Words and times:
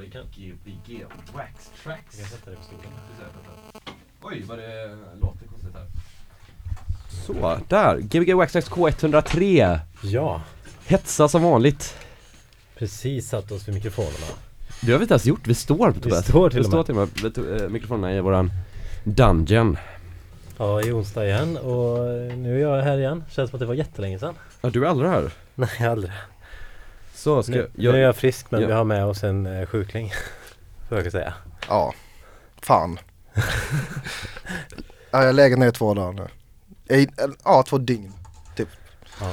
det 0.00 0.06
kan 0.10 0.22
Gbg 0.36 1.04
Wax 1.34 1.70
Tracks. 1.82 2.18
Jag 2.20 2.28
sätter 2.28 2.50
det 2.50 2.56
på 2.56 2.62
stolen. 2.62 2.92
Oj, 4.22 4.42
vad 4.48 4.58
det 4.58 4.96
låter 5.20 5.46
konstigt 5.46 5.74
här. 5.74 5.86
Så, 7.26 7.58
där. 7.68 7.98
Gbg 7.98 8.34
Waxtrax 8.34 8.70
K103. 8.70 9.78
Ja, 10.02 10.42
Hetsa 10.86 11.28
som 11.28 11.42
vanligt. 11.42 11.96
precis 12.78 13.28
satt 13.28 13.52
oss 13.52 13.68
vid 13.68 13.74
mikrofonerna. 13.74 14.26
Det 14.82 14.92
har 14.92 14.98
vi 14.98 15.02
inte 15.04 15.14
ens 15.14 15.26
gjort, 15.26 15.46
vi 15.46 15.54
står 15.54 15.90
Vi 15.90 16.00
Tobias. 16.00 16.24
står 16.28 16.50
till 16.50 16.58
vi 16.58 16.64
och 16.64 16.66
står 16.68 16.76
med. 16.76 16.86
till 16.86 16.94
och 16.98 17.00
med. 17.00 17.08
Vi 17.22 17.30
tog, 17.30 17.60
eh, 17.62 17.68
mikrofonerna 17.68 18.14
i 18.14 18.20
våran 18.20 18.50
dungeon. 19.04 19.78
Ja, 20.58 20.82
i 20.82 20.92
onsdag 20.92 21.26
igen 21.26 21.56
och 21.56 21.98
nu 22.38 22.56
är 22.56 22.60
jag 22.60 22.82
här 22.82 22.98
igen. 22.98 23.24
Känns 23.30 23.50
som 23.50 23.56
att 23.56 23.60
det 23.60 23.66
var 23.66 23.74
jättelänge 23.74 24.18
sedan. 24.18 24.34
Ja, 24.60 24.70
du 24.70 24.84
är 24.84 24.88
aldrig 24.88 25.10
här. 25.10 25.30
Nej, 25.54 25.86
aldrig. 25.88 26.12
Så, 27.20 27.42
ska 27.42 27.52
Nu, 27.52 27.70
jag... 27.74 27.92
nu 27.92 27.98
är 27.98 28.02
jag 28.02 28.16
frisk 28.16 28.50
men 28.50 28.60
Ja. 28.60 28.66
vi 28.66 28.72
har 28.72 28.84
med 28.84 29.04
oss 29.04 29.24
en 29.24 29.46
eh, 29.46 29.66
sjukling. 29.66 30.12
Får 30.88 30.98
jag 30.98 31.12
säga. 31.12 31.34
Ja, 31.68 31.94
fan. 32.62 32.98
ja, 35.10 35.24
jag 35.24 35.34
legat 35.34 35.58
ner 35.58 35.68
i 35.68 35.72
två 35.72 35.94
dagar 35.94 36.12
nu. 36.88 36.96
I, 36.96 37.08
ja, 37.44 37.62
två 37.62 37.78
dygn. 37.78 38.12
Ja. 39.20 39.32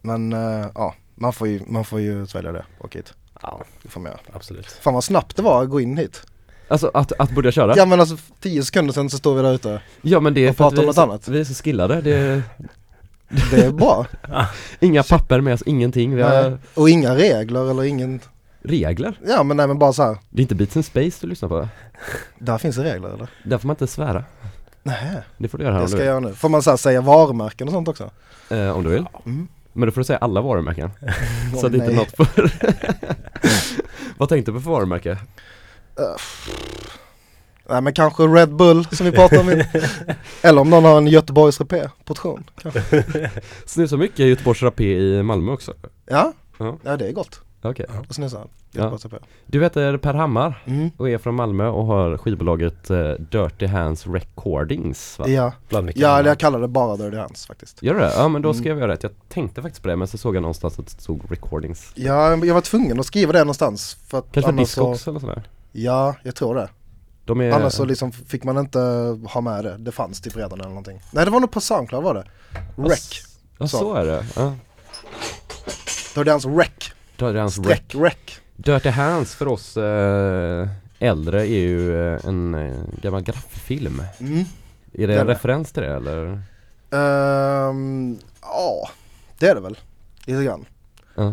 Men 0.00 0.32
eh, 0.32 0.66
ja, 0.74 0.94
man 1.14 1.32
får 1.32 1.48
ju, 1.48 1.60
man 1.66 1.84
får 1.84 2.00
ju 2.00 2.26
svälja 2.26 2.52
det 2.52 2.64
och 2.78 2.94
hit. 2.94 3.14
ja, 3.42 3.60
Det 3.82 3.88
får 3.88 4.00
man 4.00 4.12
göra. 4.12 4.20
absolut. 4.32 4.66
Fan 4.66 4.94
vad 4.94 5.04
snabbt 5.04 5.36
det 5.36 5.42
var 5.42 5.62
att 5.62 5.70
gå 5.70 5.80
in 5.80 5.96
hit. 5.96 6.22
Alltså 6.68 6.90
att, 6.94 7.12
att 7.18 7.30
börja 7.30 7.52
köra? 7.52 7.76
Ja 7.76 7.86
men 7.86 8.00
alltså 8.00 8.16
tio 8.40 8.62
sekunder 8.64 8.92
sedan 8.94 9.10
så 9.10 9.18
står 9.18 9.34
vi 9.34 9.42
där 9.42 9.54
ute. 9.54 9.80
Ja 10.02 10.20
men 10.20 10.34
det 10.34 10.46
är 10.46 10.50
Och 10.50 10.56
för 10.56 10.66
att 10.68 10.72
vi, 10.78 10.86
är 10.88 10.92
så, 10.92 11.32
vi 11.32 11.40
är 11.40 11.44
så 11.44 11.54
skillade. 11.54 12.00
Det 12.00 12.16
är 12.16 12.42
Det 13.28 13.64
är 13.64 13.72
bra. 13.72 14.06
inga 14.80 15.02
papper 15.02 15.40
med 15.40 15.54
oss, 15.54 15.62
ingenting. 15.66 16.16
Vi 16.16 16.22
har. 16.22 16.58
Och 16.74 16.90
inga 16.90 17.14
regler 17.14 17.70
eller 17.70 17.82
ingen, 17.82 18.20
regler. 18.62 19.18
ja 19.26 19.42
men 19.42 19.56
nej 19.56 19.66
men 19.66 19.78
bara 19.78 19.92
så 19.92 20.02
här. 20.02 20.18
Det 20.30 20.40
är 20.40 20.42
inte 20.42 20.54
Beats 20.54 20.76
and 20.76 20.84
Space 20.84 21.18
du 21.20 21.26
lyssnar 21.26 21.48
på. 21.48 21.68
där 22.38 22.58
finns 22.58 22.76
det 22.76 22.84
regler 22.84 23.08
eller? 23.08 23.28
Där 23.44 23.58
får 23.58 23.66
man 23.66 23.74
inte 23.74 23.86
svära. 23.86 24.24
Nej, 24.82 25.20
Det 25.38 25.48
får 25.48 25.58
du 25.58 25.64
göra 25.64 25.74
här 25.74 25.82
det 25.82 25.88
ska 25.88 25.98
jag 25.98 26.06
göra 26.06 26.20
nu. 26.20 26.32
Får 26.34 26.48
man 26.48 26.62
så 26.62 26.70
här 26.70 26.76
säga 26.76 27.00
varumärken 27.00 27.68
och 27.68 27.72
sånt 27.74 27.88
också? 27.88 28.10
Eh, 28.50 28.70
om 28.76 28.84
du 28.84 28.90
vill. 28.90 29.06
Mm. 29.26 29.48
Men 29.72 29.86
då 29.86 29.92
får 29.92 30.00
du 30.00 30.04
säga 30.04 30.18
alla 30.18 30.40
varumärken. 30.40 30.90
så 31.60 31.66
att 31.66 31.74
inte 31.74 31.86
nej. 31.86 31.96
något 31.96 32.16
för... 32.16 32.50
Vad 34.18 34.28
tänkte 34.28 34.50
du 34.50 34.54
på 34.54 34.60
för 34.62 34.70
varumärke? 34.70 35.18
Nej 37.68 37.80
men 37.80 37.92
kanske 37.92 38.22
Red 38.22 38.54
Bull 38.54 38.84
som 38.84 39.06
vi 39.06 39.12
pratade 39.12 39.40
om. 39.40 39.62
Eller 40.42 40.60
om 40.60 40.70
någon 40.70 40.84
har 40.84 40.98
en 40.98 41.06
Göteborgs 41.06 41.60
Rapé 41.60 41.88
portion. 42.04 42.44
Snusar 43.66 43.96
mycket 43.96 44.18
Göteborgs 44.26 44.62
Rapé 44.62 44.98
i 44.98 45.22
Malmö 45.22 45.52
också. 45.52 45.72
Ja, 46.10 46.32
Ja. 46.58 46.76
ja 46.82 46.96
det 46.96 47.08
är 47.08 47.12
gott 47.12 47.40
Okej. 47.62 47.86
att 48.08 48.14
snusa. 48.14 48.38
Göteborgs 48.72 49.04
Rapé. 49.04 49.16
Du 49.46 49.62
heter 49.62 49.96
Per 49.96 50.14
Hammar 50.14 50.62
Mm. 50.66 50.90
och 50.96 51.10
är 51.10 51.18
från 51.18 51.34
Malmö 51.34 51.66
och 51.68 51.86
har 51.86 52.16
skivbolaget 52.18 52.90
eh, 52.90 53.10
Dirty 53.10 53.66
Hands 53.66 54.06
Recordings 54.06 55.18
va? 55.18 55.28
Ja, 55.28 55.52
Bland 55.68 55.86
mycket 55.86 56.02
ja 56.02 56.22
jag 56.26 56.38
kallar 56.38 56.60
det 56.60 56.68
bara 56.68 56.96
Dirty 56.96 57.16
Hands 57.16 57.46
faktiskt. 57.46 57.82
Gör 57.82 57.94
du 57.94 58.00
det? 58.00 58.12
Ja 58.16 58.28
men 58.28 58.42
då 58.42 58.54
ska 58.54 58.64
Mm. 58.68 58.78
jag 58.78 58.88
rätt. 58.88 59.02
Jag 59.02 59.12
tänkte 59.28 59.62
faktiskt 59.62 59.82
på 59.82 59.88
det 59.88 59.96
men 59.96 60.08
så 60.08 60.18
såg 60.18 60.36
jag 60.36 60.40
någonstans 60.42 60.78
att 60.78 60.86
det 60.86 61.02
stod 61.02 61.30
Recordings. 61.30 61.92
Ja, 61.94 62.36
jag 62.44 62.54
var 62.54 62.60
tvungen 62.60 63.00
att 63.00 63.06
skriva 63.06 63.32
det 63.32 63.38
någonstans 63.38 63.96
för 64.06 64.18
att 64.18 64.24
Kanske 64.32 64.42
för 64.42 64.48
annars 64.58 64.68
så, 64.68 64.92
Discogs 64.92 65.08
eller 65.08 65.20
sådär? 65.20 65.42
Ja, 65.72 66.14
jag 66.22 66.34
tror 66.34 66.54
det. 66.54 66.68
De 67.26 67.40
är... 67.40 67.50
Annars 67.50 67.72
så 67.72 67.84
liksom 67.84 68.12
fick 68.12 68.44
man 68.44 68.58
inte 68.58 68.78
ha 69.24 69.40
med 69.40 69.64
det. 69.64 69.76
Det 69.78 69.92
fanns 69.92 70.20
typ 70.20 70.36
redan 70.36 70.60
eller 70.60 70.68
någonting. 70.68 71.00
Nej 71.10 71.24
det 71.24 71.30
var 71.30 71.40
nog 71.40 71.50
på 71.50 71.60
Soundcloud 71.60 72.04
var 72.04 72.14
det. 72.14 72.24
Rec. 72.76 73.22
Ja 73.58 73.68
så. 73.68 73.78
så 73.78 73.94
är 73.94 74.04
det. 74.06 74.24
Ja. 74.36 74.54
Dirty 76.14 76.30
Hands 76.30 76.46
Rec. 76.46 76.92
Dirty 77.16 77.38
Hands 77.38 77.58
Rec. 77.58 77.66
Streck 77.66 77.94
Rec. 77.94 78.40
Dirty 78.56 78.88
Hands 78.88 79.34
för 79.34 79.48
oss 79.48 79.76
eh, 79.76 80.68
äldre 80.98 81.40
är 81.40 81.58
ju 81.58 82.12
eh, 82.14 82.26
en 82.26 82.54
eh, 82.54 82.74
gammal 83.02 83.22
grafffilm. 83.22 84.02
Mm. 84.18 84.44
Är 84.92 85.06
det 85.06 85.20
en 85.20 85.26
referens 85.26 85.72
till 85.72 85.82
det 85.82 85.94
eller? 85.94 86.40
Ehm, 86.90 88.18
ja, 88.42 88.88
det 89.38 89.46
är 89.46 89.54
det 89.54 89.60
väl. 89.60 89.78
Lite 90.24 90.44
grann. 90.44 90.64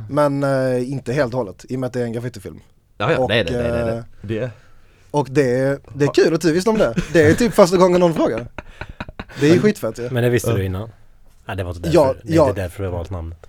Men 0.10 0.44
inte 0.84 1.14
helt 1.14 1.34
och 1.34 1.38
hållet 1.38 1.66
i 1.70 1.76
och 1.76 1.80
med 1.80 1.88
att 1.88 1.94
det 1.94 2.02
är 2.02 2.06
en 2.06 2.14
graffitifilm. 2.14 2.60
ja, 2.98 3.12
ja 3.12 3.18
Och, 3.18 3.30
nej, 3.30 3.46
nej, 3.50 3.72
nej, 3.72 3.86
nej, 3.86 4.04
Det, 4.22 4.52
Och 5.14 5.28
det 5.32 5.50
är, 5.60 5.80
det 5.96 6.06
är 6.06 6.14
kul 6.14 6.34
att 6.34 6.42
du 6.42 6.52
visste 6.52 6.70
om 6.70 6.78
det. 6.78 6.96
Det 7.14 7.22
är 7.24 7.34
typ 7.34 7.54
första 7.54 7.78
gången 7.78 8.00
någon 8.00 8.14
frågar. 8.14 8.48
Det 9.40 9.50
är 9.50 9.54
ju 9.54 9.60
skitfett 9.60 10.00
ju. 10.00 10.10
Men 10.10 10.24
det 10.24 10.30
visste 10.30 10.50
Ja. 10.50 10.56
du 10.58 10.66
innan? 10.66 10.90
Nej 11.46 11.58
det 11.58 11.64
var 11.64 11.72
inte 11.72 11.82
därför, 11.82 11.96
Ja, 11.98 12.14
det 12.24 12.34
är 12.34 12.36
ja. 12.36 12.50
inte 12.50 12.62
därför 12.62 12.84
jag 12.84 12.92
valt 12.92 13.10
namnet. 13.10 13.48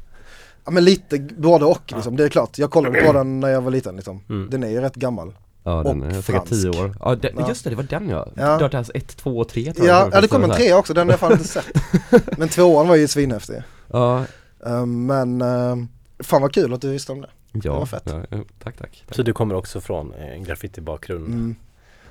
Ja 0.65 0.71
men 0.71 0.85
lite 0.85 1.19
både 1.37 1.65
och 1.65 1.93
liksom, 1.95 2.17
det 2.17 2.25
är 2.25 2.29
klart. 2.29 2.59
Jag 2.59 2.71
kollade 2.71 3.03
på 3.03 3.13
den 3.13 3.41
när 3.41 3.49
jag 3.49 3.61
var 3.61 3.71
liten 3.71 3.97
liksom. 3.97 4.21
Mm. 4.29 4.51
Den 4.51 4.63
är 4.63 4.69
ju 4.69 4.81
rätt 4.81 4.95
gammal. 4.95 5.35
ja 5.65 5.83
den 5.83 6.03
och 6.03 6.13
är 6.13 6.23
säkert 6.23 6.49
tio 6.49 6.69
år. 6.69 6.97
Ja, 7.01 7.15
det, 7.15 7.33
Ja. 7.39 7.49
just 7.49 7.65
det, 7.65 7.71
det 7.71 7.77
var 7.77 7.83
den 7.83 8.09
ja. 8.09 8.29
Ja. 8.37 8.59
Dirty 8.59 8.77
Hands 8.77 8.91
1, 8.95 9.17
2 9.17 9.39
och 9.39 9.49
3 9.49 9.73
tror 9.73 9.87
jag. 9.87 9.97
Ja, 9.97 10.09
ja 10.13 10.21
det 10.21 10.29
kom 10.29 10.45
en 10.45 10.51
trea 10.51 10.77
också, 10.79 10.95
den 10.95 11.07
har 11.07 11.13
jag 11.13 11.21
fan 11.21 11.33
inte 11.33 11.45
sett. 11.49 11.65
Men 12.39 12.49
tvåan 12.49 12.89
var 12.89 12.97
ju 12.97 13.09
svinhäftig. 13.09 13.63
Ja, 13.93 14.25
Ehm, 14.67 15.07
men 15.07 15.43
ehm, 15.43 15.89
fan 16.19 16.43
vad 16.43 16.53
kul 16.55 16.75
att 16.75 16.81
du 16.81 16.91
visste 16.91 17.13
om 17.13 17.21
det. 17.21 17.29
Ja, 17.63 17.79
var 17.79 17.87
fett. 17.87 18.03
ja, 18.07 18.23
tack, 18.31 18.45
tack. 18.59 18.77
tack. 19.07 19.17
Så 19.17 19.23
du 19.23 19.33
kommer 19.33 19.55
också 19.55 19.81
från 19.81 20.15
en 20.15 20.45
graffiti-bakgrund 20.45 21.27
Mm. 21.27 21.55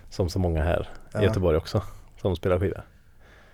som 0.10 0.30
så 0.30 0.40
många 0.40 0.64
här 0.64 0.90
Ja. 1.14 1.22
i 1.22 1.24
Göteborg 1.24 1.58
också 1.58 1.82
som 2.22 2.36
spelar 2.36 2.60
skiva. 2.60 2.82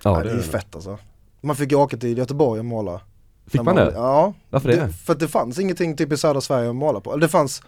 Ja, 0.04 0.24
det 0.24 0.30
är 0.32 0.36
ju 0.36 0.42
fett 0.42 0.76
alltså. 0.76 0.98
Man 1.42 1.56
fick 1.56 1.72
ju 1.72 1.78
åka 1.78 1.98
till 1.98 2.18
Göteborg 2.18 2.60
och 2.60 2.66
måla. 2.66 3.02
Fick 3.46 3.54
När 3.56 3.64
man 3.64 3.76
det? 3.76 3.92
Ja, 3.96 4.34
Varför 4.50 4.70
det? 4.70 4.90
för 4.94 5.14
att 5.14 5.20
det 5.20 5.28
fanns 5.28 5.60
ingenting 5.60 5.96
typ 5.96 6.12
i 6.12 6.18
södra 6.18 6.42
Sverige 6.42 6.70
att 6.70 6.76
måla 6.76 7.00
på. 7.02 7.12
Eller 7.12 7.22
det 7.22 7.28
fanns, 7.28 7.62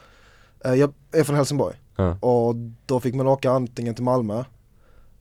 eh, 0.65 0.73
jag 0.73 0.93
är 1.11 1.23
från 1.23 1.35
Helsingborg. 1.35 1.75
Ja. 1.95 2.17
Och 2.19 2.55
då 2.85 2.99
fick 2.99 3.15
man 3.15 3.27
åka 3.27 3.51
antingen 3.51 3.95
till 3.95 4.03
Malmö 4.03 4.43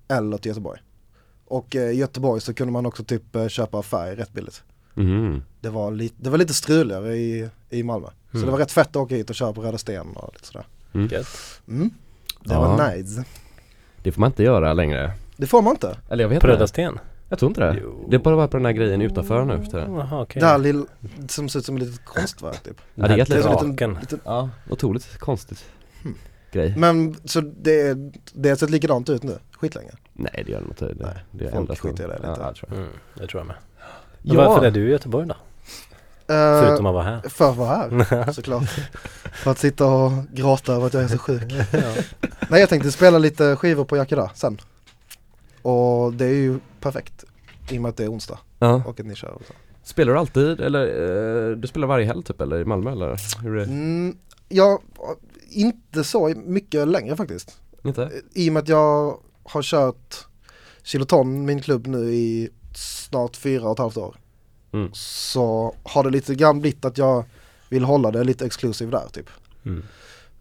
eller 0.09 0.39
till 0.39 0.49
Göteborg. 0.49 0.81
Och 1.47 1.77
eh, 1.77 1.91
i 1.91 1.95
Göteborg 1.95 2.41
så 2.41 2.55
kunde 2.55 2.73
man 2.73 2.87
också 2.87 3.05
typ 3.05 3.37
eh, 3.37 3.49
köpa 3.49 3.83
färg 3.83 4.15
rätt 4.17 4.33
billigt. 4.33 4.63
Mhm. 4.95 5.43
Det 5.61 5.69
var, 5.71 5.91
lite, 5.91 6.15
det 6.19 6.31
var 6.31 6.39
lite 6.39 6.55
struligare 6.55 7.17
i, 7.17 7.49
i 7.71 7.83
Malmö. 7.83 8.09
Så 8.31 8.37
Mm. 8.37 8.47
det 8.47 8.53
var 8.53 8.59
rätt 8.59 8.73
fett 8.73 8.89
att 8.89 8.97
åka 8.97 9.15
hit 9.15 9.31
och 9.31 9.37
köra 9.37 9.53
på 9.53 9.63
Röda 9.63 9.79
Sten 9.79 10.07
och 10.17 10.31
lite 10.35 10.47
sådär. 10.47 10.67
Gött. 11.17 11.61
Mm. 11.69 11.91
Det 12.45 12.55
Ja. 12.55 12.61
var 12.61 12.91
nice. 12.97 13.25
Det 14.03 14.13
får 14.13 14.21
man 14.21 14.31
inte 14.31 14.43
göra 14.43 14.73
längre. 14.73 15.13
Det 15.37 15.47
får 15.47 15.63
man 15.63 15.71
inte. 15.73 15.97
Eller 16.11 16.25
jag 16.25 16.29
vet 16.29 16.41
På 16.41 16.47
Röda. 16.47 16.67
Sten? 16.67 16.99
Jag 17.29 17.39
tror 17.39 17.51
inte 17.51 17.61
det. 17.61 17.79
Jo. 17.83 18.07
Det 18.11 18.17
är 18.17 18.21
bara 18.21 18.49
på 18.49 18.57
den 18.57 18.67
här 18.67 18.73
grejen 18.73 19.03
utanför 19.03 19.45
nu 19.45 19.57
för 19.59 19.65
tiden. 19.65 19.95
Jaha 19.95 20.23
okej. 20.23 20.41
Det 20.41 20.47
här 20.47 20.59
lilla, 20.59 20.87
som 21.29 21.49
ser 21.49 21.59
ut 21.59 21.65
som 21.65 21.77
ett 21.77 21.83
litet 21.83 22.05
konstverk 22.05 22.63
typ. 22.63 22.77
Ja, 22.77 22.85
det 22.95 23.01
är 23.03 23.03
Den 23.03 23.11
här 23.11 23.19
jättelite- 23.19 23.59
så 23.59 23.65
liten- 24.01 24.21
Ja, 24.25 24.49
otroligt 24.71 25.19
konstigt 25.19 25.65
Hmm. 26.03 26.15
grej. 26.53 26.75
Men 26.77 27.17
så 27.25 27.41
det, 27.41 27.95
det 28.33 28.49
har 28.49 28.57
sett 28.57 28.71
likadant 28.71 29.09
ut 29.11 29.23
nu, 29.23 29.39
skitlänge. 29.53 29.91
Nej 30.13 30.43
det 30.47 30.53
gör 30.53 30.61
det 30.61 30.67
inte. 30.67 30.85
Det, 30.95 31.05
Nej, 31.05 31.15
det 31.31 31.45
folk 31.45 31.55
ändras 31.55 31.83
nog. 31.85 31.93
skiter 31.93 32.05
i 32.05 32.07
det 32.07 32.13
lite. 32.17 32.27
Ja, 32.41 32.47
jag 32.47 32.57
tror 32.57 32.71
jag. 32.71 32.79
Mm, 32.79 32.91
det 33.15 33.27
tror 33.27 33.41
jag 33.41 33.47
med. 33.47 33.57
Men 34.23 34.35
Ja. 34.37 34.49
Varför 34.49 34.67
är 34.67 34.71
du 34.71 34.89
i 34.89 34.91
Göteborg 34.91 35.27
då? 35.29 35.35
Eh, 36.31 36.61
Förutom 36.61 36.87
att 36.87 36.95
vara 36.95 37.05
här? 37.05 37.21
För 37.29 37.51
att 37.51 37.57
vara 37.57 37.77
här 38.05 38.33
såklart. 38.33 38.69
för 39.33 39.51
att 39.51 39.59
sitta 39.59 39.87
och 39.87 40.13
gråta 40.33 40.73
över 40.75 40.87
att 40.87 40.95
jag 40.95 41.03
är 41.03 41.09
så 41.09 41.19
sjuk. 41.19 41.43
Nej 42.51 42.61
jag 42.61 42.69
tänkte 42.69 42.93
spela 42.93 43.19
lite 43.19 43.57
skivor 43.57 43.85
på 43.85 43.97
Yakida 43.97 44.31
sen. 44.35 44.59
Och 45.63 46.13
det 46.15 46.25
är 46.25 46.35
ju 46.35 46.59
perfekt. 46.81 47.25
I 47.71 47.79
och 47.79 47.83
med 47.83 47.89
att 47.89 47.97
det 47.97 48.05
är 48.05 48.13
onsdag 48.13 48.39
Ja. 48.59 48.83
och 48.87 49.01
att 49.01 49.07
ni 49.07 49.15
kör 49.15 49.31
och 49.31 49.43
så. 49.47 49.53
Spelar 49.83 50.13
du 50.13 50.19
alltid 50.19 50.61
eller 50.61 50.87
eh, 51.51 51.57
du 51.57 51.69
spelar 51.69 51.87
varje 51.87 52.07
helg 52.07 52.23
typ 52.23 52.41
eller 52.41 52.61
i 52.61 52.65
Malmö 52.65 52.93
eller? 52.93 53.43
Hur 53.43 53.53
är 53.53 53.57
det? 53.59 53.65
Mm, 53.73 54.17
ja, 54.49 54.81
inte 55.51 56.05
så 56.05 56.29
mycket 56.29 56.89
längre 56.89 57.17
faktiskt. 57.17 57.59
Inte? 57.85 58.11
I 58.35 58.49
och 58.49 58.53
med 58.53 58.63
att 58.63 58.69
jag 58.69 59.19
har 59.45 59.63
kört 59.63 60.27
Kiloton, 60.83 61.45
min 61.45 61.61
klubb 61.63 61.87
nu 61.87 61.99
i 62.13 62.51
snart 62.75 63.37
fyra 63.37 63.65
och 63.67 63.73
ett 63.73 63.79
halvt 63.79 63.97
år. 63.97 64.17
Mm. 64.73 64.91
Så 64.93 65.75
har 65.83 66.05
det 66.05 66.11
lite 66.11 66.35
grann 66.35 66.61
blivit 66.61 66.85
att 66.85 66.99
jag 66.99 67.25
vill 67.69 67.85
hålla 67.85 68.11
det 68.11 68.25
lite 68.25 68.47
exklusivt 68.47 68.91
där 68.91 69.09
typ. 69.13 69.27
Mm. 69.65 69.83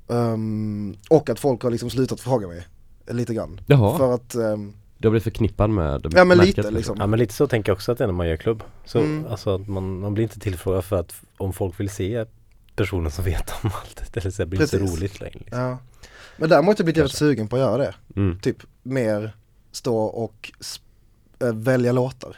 Ehm, 0.10 0.96
och 1.10 1.30
att 1.30 1.40
folk 1.40 1.64
har 1.64 1.72
liksom 1.72 1.90
slutat 1.90 2.20
fråga 2.22 2.48
mig 2.48 2.68
lite 3.08 3.34
grann. 3.34 3.62
Jaha, 3.68 3.98
För 3.98 4.14
att, 4.14 4.36
ehm, 4.36 4.74
du 4.98 5.08
har 5.08 5.12
blivit 5.12 5.24
förknippad 5.24 5.70
med 5.70 6.02
ja 6.14 6.26
men 6.26 6.38
märket, 6.38 6.58
lite 6.58 6.72
liksom. 6.72 6.98
Ja 7.00 7.08
men 7.08 7.20
lite 7.20 7.34
så 7.34 7.48
tänker 7.48 7.70
jag 7.70 7.76
också 7.76 7.92
att 7.92 7.98
det 7.98 8.04
är 8.04 8.08
när 8.08 8.14
man 8.14 8.28
gör 8.28 8.38
klubb. 8.38 8.64
Så 8.86 9.00
Mm. 9.00 9.26
alltså 9.32 9.56
att 9.56 9.68
man, 9.68 10.00
man 10.00 10.14
blir 10.14 10.24
inte 10.24 10.40
tillfrågad 10.40 10.86
för 10.86 10.96
att 11.00 11.16
om 11.38 11.54
folk 11.54 11.80
vill 11.80 11.90
se 11.90 12.26
personen 12.76 13.12
som 13.12 13.26
vet 13.26 13.54
om 13.64 13.72
allt. 13.82 14.18
Eller 14.18 14.32
så 14.32 14.46
blir 14.46 14.60
det 14.60 14.64
inte 14.64 14.78
roligt 14.94 15.20
längre. 15.22 15.40
Liksom. 15.40 15.60
Ja. 15.60 15.78
Men 16.38 16.50
däremot 16.50 16.68
har 16.78 16.82
jag 16.82 16.86
blivit 16.86 16.98
jävligt 16.98 17.16
sugen 17.18 17.48
på 17.48 17.56
att 17.56 17.60
göra 17.62 17.78
det. 17.78 17.96
Mm. 18.16 18.40
Typ 18.40 18.58
mer 18.84 19.36
stå 19.72 19.98
och 19.98 20.52
sp- 20.60 20.82
äh, 21.48 21.54
välja 21.54 21.92
låtar. 21.92 22.36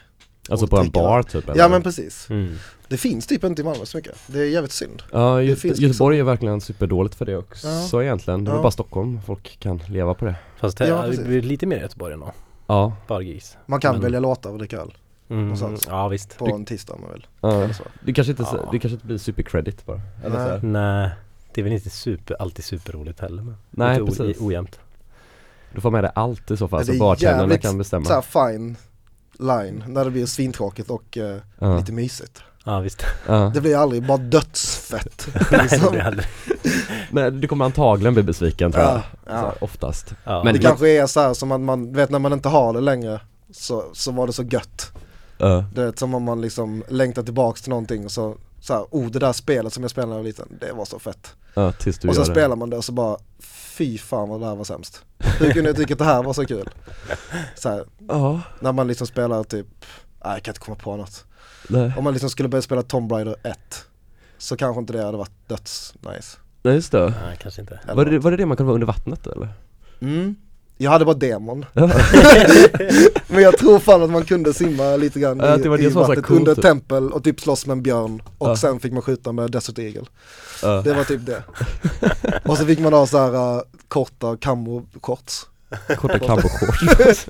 Alltså 0.50 0.66
på 0.66 0.76
en 0.78 0.90
bar 0.90 1.22
typ 1.22 1.48
eller? 1.48 1.58
Ja 1.62 1.68
men 1.68 1.82
precis. 1.82 2.30
Mm. 2.30 2.54
Det 2.88 2.96
finns 2.96 3.26
typ 3.26 3.44
inte 3.44 3.62
i 3.62 3.64
Malmö 3.64 3.84
så 3.86 3.96
mycket. 3.96 4.14
Det 4.26 4.38
är 4.40 4.44
jävligt 4.44 4.72
synd. 4.72 5.02
Ja, 5.12 5.18
Gö- 5.18 5.40
det 5.40 5.56
finns 5.56 5.62
liksom- 5.64 5.84
Göteborg 5.86 6.18
är 6.18 6.22
verkligen 6.24 6.60
superdåligt 6.60 7.14
för 7.14 7.24
det 7.24 7.36
också 7.36 7.68
Ja. 7.68 7.82
så 7.82 8.02
egentligen. 8.02 8.44
Det 8.44 8.50
är 8.50 8.54
Ja. 8.54 8.62
bara 8.62 8.70
Stockholm 8.70 9.20
folk 9.26 9.56
kan 9.60 9.76
leva 9.88 10.14
på 10.14 10.24
det. 10.24 10.34
Fast 10.60 10.78
det, 10.78 10.88
Ja, 10.88 11.06
det 11.06 11.24
blir 11.24 11.42
lite 11.42 11.66
mer 11.66 11.76
i 11.76 11.80
Göteborg 11.80 12.14
ändå. 12.14 12.32
Ja, 12.66 12.92
Bara 13.08 13.22
gris. 13.22 13.56
Man 13.66 13.80
kan 13.80 13.92
Men- 13.94 14.02
välja 14.02 14.20
låtar 14.20 14.50
och 14.50 14.58
dricka 14.58 14.76
öl 14.80 14.94
Mm. 15.28 15.42
Någonstans. 15.42 15.86
Ja 15.90 16.08
visst. 16.08 16.38
på 16.38 16.46
en 16.54 16.64
tisdag 16.64 16.94
om 16.94 17.00
man 17.00 17.12
vill. 17.12 17.26
ja. 17.40 17.62
Eller 17.62 17.74
så. 17.74 17.82
Det 18.04 18.12
kanske 18.12 18.30
inte, 18.30 18.42
Ja. 18.42 18.68
det 18.72 18.78
kanske 18.78 18.94
inte 18.94 19.06
blir 19.06 19.18
supercredit 19.18 19.86
bara. 19.86 20.00
Eller 20.24 20.36
Nej. 20.38 20.46
så 20.46 20.52
här. 20.52 20.60
Nej. 20.62 21.10
Det 21.54 21.60
är 21.60 21.62
väl 21.62 21.72
inte 21.72 21.90
super, 21.90 22.36
alltid 22.42 22.64
superroligt 22.64 23.20
heller 23.20 23.42
men 23.42 23.56
Nej 23.70 24.00
lite 24.00 24.16
precis. 24.16 24.40
O, 24.42 24.46
ojämnt. 24.46 24.80
Du 25.74 25.80
får 25.80 25.90
med 25.90 26.04
dig 26.04 26.10
allt 26.14 26.50
i 26.50 26.56
så 26.56 26.68
fall 26.68 26.84
så 26.86 26.92
det 26.92 26.98
är 26.98 27.22
jävligt 27.22 27.62
kan 27.62 27.78
bestämma. 27.78 28.04
Så 28.04 28.14
här 28.14 28.50
fine 28.52 28.76
line 29.38 29.84
när 29.88 30.04
det 30.04 30.10
blir 30.10 30.26
svintråkigt 30.26 30.90
och 30.90 31.18
eh, 31.18 31.36
Ja. 31.58 31.76
lite 31.78 31.92
mysigt. 31.92 32.42
Ja 32.64 32.80
visst. 32.80 33.02
Ja. 33.26 33.50
Det 33.54 33.60
blir 33.60 33.76
aldrig 33.76 34.06
bara 34.06 34.18
dödsfett. 34.18 35.28
Nej, 35.34 35.44
det 35.50 35.62
liksom. 35.62 36.00
aldrig. 36.04 36.26
Nej, 37.10 37.30
du 37.30 37.48
kommer 37.48 37.64
antagligen 37.64 38.14
bli 38.14 38.22
besviken 38.22 38.72
tror 38.72 38.84
jag. 38.84 39.02
Ja, 39.26 39.32
här, 39.32 39.64
oftast. 39.64 40.14
Men- 40.24 40.54
Det 40.54 40.58
kanske 40.58 40.88
är 40.88 41.06
så 41.06 41.20
här 41.20 41.34
som 41.34 41.52
att 41.52 41.60
man, 41.60 41.92
vet 41.92 42.10
när 42.10 42.18
man 42.18 42.32
inte 42.32 42.48
har 42.48 42.72
det 42.72 42.80
längre 42.80 43.20
så, 43.52 43.84
så 43.92 44.12
var 44.12 44.26
det 44.26 44.32
så 44.32 44.42
gött. 44.42 44.92
Ja. 45.38 45.64
Det 45.74 45.82
är 45.82 45.92
som 45.96 46.14
om 46.14 46.22
man 46.22 46.40
liksom 46.40 46.84
längtar 46.88 47.22
tillbaks 47.22 47.62
till 47.62 47.70
någonting 47.70 48.04
och 48.04 48.12
så, 48.12 48.36
så 48.60 48.74
här, 48.74 48.84
oh 48.90 49.10
det 49.10 49.18
där 49.18 49.32
spelet 49.32 49.72
som 49.72 49.82
jag 49.82 49.90
spelade 49.90 50.08
när 50.10 50.16
jag 50.16 50.22
var 50.22 50.26
liten, 50.26 50.48
det 50.60 50.72
var 50.72 50.84
så 50.84 50.98
fett. 50.98 51.34
Du 51.54 52.08
och 52.08 52.14
så 52.14 52.20
det. 52.20 52.24
spelar 52.30 52.56
man 52.56 52.70
det 52.70 52.76
och 52.76 52.84
så 52.84 52.92
bara, 52.92 53.16
fy 53.72 53.98
fan 53.98 54.28
vad 54.28 54.40
det 54.40 54.46
här 54.46 54.54
var 54.54 54.64
sämst. 54.64 55.04
Hur 55.18 55.52
kunde 55.52 55.70
jag 55.70 55.76
tycka 55.76 55.94
att 55.94 55.98
det 55.98 56.04
här 56.04 56.22
var 56.22 56.32
så 56.32 56.46
kul? 56.46 56.68
Så 57.54 57.68
här, 57.68 57.84
Ja, 58.08 58.40
när 58.60 58.72
man 58.72 58.88
liksom 58.88 59.06
spelar 59.06 59.44
typ, 59.44 59.66
nej 60.24 60.32
jag 60.34 60.42
kan 60.42 60.52
inte 60.52 60.60
komma 60.60 60.76
på 60.76 60.96
något. 60.96 61.24
nej. 61.68 61.92
Om 61.96 62.04
man 62.04 62.12
liksom 62.12 62.30
skulle 62.30 62.48
börja 62.48 62.62
spela 62.62 62.82
Tomb 62.82 63.12
Raider 63.12 63.36
1 63.42 63.58
så 64.38 64.56
kanske 64.56 64.80
inte 64.80 64.92
det 64.92 65.04
hade 65.04 65.18
varit 65.18 65.48
döds 65.48 65.94
nice. 66.00 66.38
Nej 66.62 66.74
just 66.74 66.92
det. 66.92 67.14
Nej, 67.24 67.38
kanske 67.42 67.60
inte. 67.60 67.80
Eller 67.84 67.94
Var 67.94 68.04
det, 68.04 68.18
var 68.18 68.30
det 68.30 68.36
det 68.36 68.46
man 68.46 68.56
kunde 68.56 68.66
vara 68.68 68.74
under 68.74 68.86
vattnet 68.86 69.26
eller? 69.26 69.48
Mm. 70.00 70.36
Jag 70.82 70.90
hade 70.90 71.04
bara 71.04 71.16
demon. 71.16 71.64
Men 73.28 73.42
jag 73.42 73.58
tror 73.58 73.78
fan 73.78 74.02
att 74.02 74.10
man 74.10 74.24
kunde 74.24 74.54
simma 74.54 74.96
lite 74.96 75.20
grann 75.20 75.38
Ja, 75.38 75.56
i, 75.78 75.84
i 75.84 75.88
vattnet 75.88 76.24
coolt, 76.24 76.38
under 76.40 76.54
typ. 76.54 76.62
tempel 76.64 77.12
och 77.12 77.24
typ 77.24 77.40
slåss 77.40 77.66
med 77.66 77.72
en 77.72 77.82
björn 77.82 78.22
och 78.38 78.48
Ja. 78.48 78.56
sen 78.56 78.80
fick 78.80 78.92
man 78.92 79.02
skjuta 79.02 79.32
med 79.32 79.50
Desert 79.50 79.78
Eagle. 79.78 80.04
Ja. 80.62 80.82
Det 80.82 80.94
var 80.94 81.04
typ 81.04 81.26
det. 81.26 81.42
och 82.44 82.58
så 82.58 82.66
fick 82.66 82.78
man 82.78 82.92
ha 82.92 83.06
så 83.06 83.18
här 83.18 83.56
uh, 83.56 83.62
korta 83.88 84.36
camo 84.36 84.86
shorts. 85.02 85.46
Korta 85.98 86.18
kamboshorts. 86.26 87.26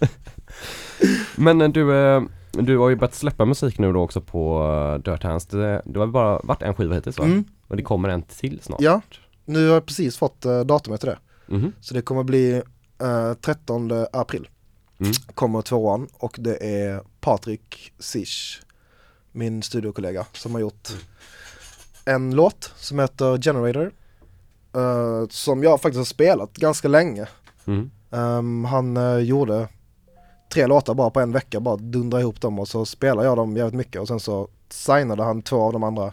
Men 1.36 1.60
eh, 1.60 1.68
du, 1.68 1.94
eh, 1.96 2.22
du 2.52 2.78
har 2.78 2.88
ju 2.88 2.96
börjat 2.96 3.14
släppa 3.14 3.44
musik 3.44 3.78
nu 3.78 3.92
då 3.92 4.00
också 4.00 4.20
på 4.20 4.62
eh, 5.06 5.12
Dirt 5.12 5.22
Hands. 5.22 5.46
Det, 5.46 5.82
det 5.84 5.98
har 6.00 6.06
bara 6.06 6.40
varit 6.44 6.62
en 6.62 6.74
skiva 6.74 6.94
hittills 6.94 7.18
va? 7.18 7.24
Mm. 7.24 7.44
Och 7.68 7.76
det 7.76 7.82
kommer 7.82 8.08
en 8.08 8.22
till 8.22 8.60
snart. 8.62 8.80
Ja, 8.80 9.00
nu 9.44 9.66
har 9.66 9.74
jag 9.74 9.86
precis 9.86 10.16
fått 10.16 10.46
uh, 10.46 10.60
datumet 10.60 11.00
till 11.00 11.08
det. 11.10 11.18
Mhm. 11.46 11.72
Så 11.80 11.94
det 11.94 12.02
kommer 12.02 12.22
bli 12.22 12.62
uh, 13.02 13.34
13 13.34 14.06
april. 14.12 14.48
Mm. 15.00 15.12
Kommer 15.34 15.62
tvåan 15.62 16.08
och 16.12 16.36
det 16.38 16.82
är 16.84 17.02
Patrik 17.20 17.92
Sish, 17.98 18.60
min 19.32 19.62
studiokollega, 19.62 20.26
som 20.32 20.52
har 20.52 20.60
gjort 20.60 20.88
en 22.04 22.34
låt 22.34 22.72
som 22.76 22.98
heter 22.98 23.42
Generator. 23.42 23.92
eh, 24.74 25.28
som 25.30 25.62
jag 25.62 25.80
faktiskt 25.80 25.98
har 25.98 26.04
spelat 26.04 26.52
ganska 26.52 26.88
länge. 26.88 27.28
Mm. 27.66 27.90
Ehm, 28.10 28.64
han 28.64 28.96
eh, 28.96 29.18
gjorde 29.18 29.68
tre 30.52 30.66
låtar 30.66 30.94
bara 30.94 31.10
på 31.10 31.20
en 31.20 31.32
vecka, 31.32 31.60
bara 31.60 31.76
dundra 31.76 32.20
ihop 32.20 32.40
dem 32.40 32.58
och 32.58 32.68
så 32.68 32.84
spelade 32.84 33.28
jag 33.28 33.36
dem 33.36 33.56
jävligt 33.56 33.74
mycket 33.74 34.00
och 34.00 34.08
sen 34.08 34.20
så 34.20 34.48
signade 34.68 35.22
han 35.22 35.42
två 35.42 35.62
av 35.62 35.72
de 35.72 35.82
andra. 35.82 36.12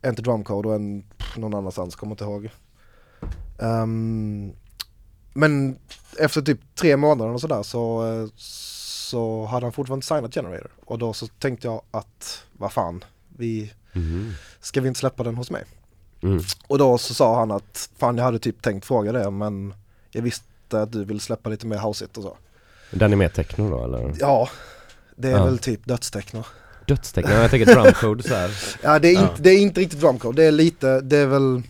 En 0.00 0.14
till 0.14 0.24
Drumcode 0.24 0.68
och 0.68 0.74
en 0.74 1.02
pff, 1.02 1.36
någon 1.36 1.54
annanstans, 1.54 1.96
kommer 1.96 2.12
inte 2.12 2.24
ihåg. 2.24 2.50
Ehm, 3.58 4.52
men 5.32 5.76
efter 6.18 6.42
typ 6.42 6.60
tre 6.74 6.96
månader 6.96 7.30
och 7.32 7.40
sådär 7.40 7.62
så, 7.62 8.06
eh, 8.22 8.28
så 8.36 9.44
hade 9.44 9.66
han 9.66 9.72
fortfarande 9.72 9.98
inte 9.98 10.06
signat 10.06 10.34
Generator. 10.34 10.70
Och 10.84 10.98
då 10.98 11.12
så 11.12 11.26
tänkte 11.26 11.66
jag 11.66 11.82
att, 11.90 12.42
vad 12.52 12.72
fan, 12.72 13.04
vi, 13.36 13.72
Mhm. 13.92 14.32
ska 14.60 14.80
vi 14.80 14.88
inte 14.88 15.00
släppa 15.00 15.22
den 15.22 15.34
hos 15.34 15.50
mig? 15.50 15.64
Mm. 16.22 16.42
Och 16.66 16.78
då 16.78 16.98
så 16.98 17.14
sa 17.14 17.38
han 17.38 17.50
att, 17.50 17.90
fan 17.98 18.16
jag 18.16 18.24
hade 18.24 18.38
typ 18.38 18.62
tänkt 18.62 18.84
fråga 18.86 19.12
det 19.12 19.30
men 19.30 19.74
jag 20.10 20.22
visste 20.22 20.82
att 20.82 20.92
du 20.92 21.04
vill 21.04 21.20
släppa 21.20 21.50
lite 21.50 21.66
mer 21.66 21.78
houseigt 21.78 22.16
och 22.16 22.22
så. 22.22 22.36
Den 22.90 23.12
är 23.12 23.16
mer 23.16 23.28
techno 23.28 23.70
då 23.70 23.84
eller? 23.84 24.14
Ja, 24.20 24.48
det 25.16 25.28
är 25.28 25.32
Ja. 25.32 25.44
väl 25.44 25.58
typ 25.58 25.84
dödsteckno. 25.86 26.44
Dödstechno, 26.86 27.30
jag 27.32 27.50
tänker 27.50 27.74
drumcode 27.74 28.22
så 28.22 28.34
här. 28.34 28.50
Ja 28.82 28.98
det 28.98 29.08
är, 29.08 29.12
Ja. 29.14 29.22
Inte, 29.30 29.42
det 29.42 29.50
är 29.50 29.58
inte 29.58 29.80
riktigt 29.80 30.00
drumcode, 30.00 30.42
det 30.42 30.46
är 30.48 30.52
lite, 30.52 31.00
det 31.00 31.16
är 31.16 31.26
väl 31.26 31.62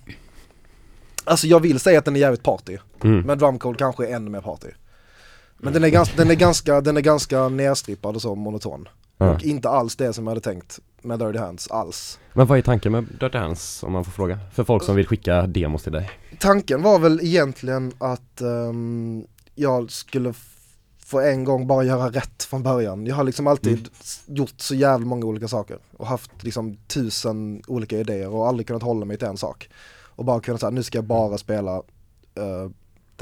Alltså 1.24 1.46
jag 1.46 1.60
vill 1.60 1.80
säga 1.80 1.98
att 1.98 2.04
den 2.04 2.16
är 2.16 2.20
jävligt 2.20 2.42
party, 2.42 2.78
Mm. 3.04 3.20
men 3.26 3.38
drumcode 3.38 3.78
kanske 3.78 4.06
är 4.08 4.16
ännu 4.16 4.30
mer 4.30 4.40
party. 4.40 4.68
Men 5.58 5.72
den 5.72 5.84
är 5.84 5.88
ganska, 5.88 6.16
den 6.16 6.30
är 6.30 6.34
ganska, 6.34 6.80
den 6.80 6.96
är 6.96 7.00
ganska 7.00 7.48
nerstrippad 7.48 8.16
och 8.16 8.22
så 8.22 8.34
monoton. 8.34 8.88
Ja. 9.18 9.34
Och 9.34 9.42
inte 9.42 9.68
alls 9.68 9.96
det 9.96 10.12
som 10.12 10.24
jag 10.24 10.30
hade 10.30 10.40
tänkt 10.40 10.78
med 11.02 11.18
Dirty 11.18 11.38
Hands 11.38 11.70
alls. 11.70 12.18
Men 12.32 12.46
vad 12.46 12.58
är 12.58 12.62
tanken 12.62 12.92
med 12.92 13.04
Dirty 13.20 13.38
Hands 13.38 13.82
om 13.82 13.92
man 13.92 14.04
får 14.04 14.12
fråga? 14.12 14.38
För 14.54 14.64
folk 14.64 14.82
som 14.84 14.96
vill 14.96 15.06
skicka 15.06 15.46
demos 15.46 15.82
till 15.82 15.92
dig. 15.92 16.10
Tanken 16.38 16.82
var 16.82 16.98
väl 16.98 17.20
egentligen 17.22 17.92
att 17.98 18.40
ehm, 18.40 19.24
jag 19.54 19.90
skulle 19.90 20.30
f- 20.30 20.48
få 20.98 21.20
en 21.20 21.44
gång 21.44 21.66
bara 21.66 21.84
göra 21.84 22.08
rätt 22.10 22.42
från 22.42 22.62
början. 22.62 23.06
Jag 23.06 23.14
har 23.16 23.24
liksom 23.24 23.46
alltid 23.46 23.72
Mm. 23.78 23.90
gjort 24.26 24.54
så 24.60 24.74
jävla 24.74 25.06
många 25.06 25.26
olika 25.26 25.48
saker 25.48 25.78
och 25.96 26.06
haft 26.06 26.30
liksom 26.44 26.76
tusen 26.86 27.62
olika 27.66 27.98
idéer 27.98 28.28
och 28.28 28.48
aldrig 28.48 28.66
kunnat 28.66 28.82
hålla 28.82 29.04
mig 29.04 29.16
till 29.18 29.28
en 29.28 29.36
sak. 29.36 29.68
Och 30.16 30.24
bara 30.24 30.40
kunnat 30.40 30.60
säga, 30.60 30.70
nu 30.70 30.82
ska 30.82 30.98
jag 30.98 31.04
bara 31.04 31.38
spela 31.38 31.76
eh, 32.34 32.70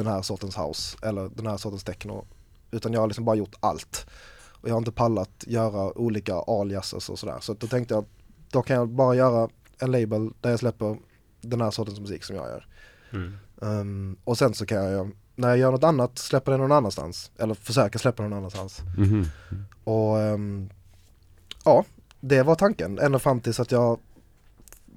den 0.04 0.12
här 0.12 0.22
sortens 0.22 0.58
house 0.58 0.98
eller 1.02 1.28
den 1.28 1.46
här 1.46 1.56
sortens 1.56 1.84
techno. 1.84 2.26
Utan 2.70 2.92
jag 2.92 3.00
har 3.00 3.06
liksom 3.06 3.24
bara 3.24 3.36
gjort 3.36 3.54
allt. 3.60 4.06
Och 4.50 4.68
jag 4.68 4.74
har 4.74 4.78
inte 4.78 4.92
pallat 4.92 5.44
göra 5.46 5.98
olika 5.98 6.34
aliases 6.34 7.08
och 7.08 7.18
sådär. 7.18 7.38
Så 7.40 7.54
då 7.54 7.66
tänkte 7.66 7.94
jag, 7.94 8.04
då 8.50 8.62
kan 8.62 8.76
jag 8.76 8.88
bara 8.88 9.14
göra 9.14 9.48
en 9.78 9.90
label 9.90 10.30
där 10.40 10.50
jag 10.50 10.58
släpper 10.58 10.98
den 11.40 11.60
här 11.60 11.70
sortens 11.70 12.00
musik 12.00 12.24
som 12.24 12.36
jag 12.36 12.46
gör. 12.46 12.66
Mm. 13.12 13.36
Um, 13.56 14.16
och 14.24 14.38
sen 14.38 14.54
så 14.54 14.66
kan 14.66 14.84
jag, 14.84 15.10
när 15.34 15.48
jag 15.48 15.58
gör 15.58 15.70
något 15.70 15.84
annat, 15.84 16.18
släppa 16.18 16.50
det 16.50 16.56
någon 16.56 16.72
annanstans. 16.72 17.30
Eller 17.38 17.54
försöka 17.54 17.98
släppa 17.98 18.22
det 18.22 18.28
någon 18.28 18.38
annanstans. 18.38 18.80
Mhm. 18.98 19.26
Och 19.84 20.20
ehm, 20.20 20.70
ja, 21.64 21.84
det 22.20 22.42
var 22.42 22.54
tanken. 22.54 22.98
Ända 22.98 23.18
fram 23.18 23.40
tills 23.40 23.60
att 23.60 23.72
jag 23.72 23.98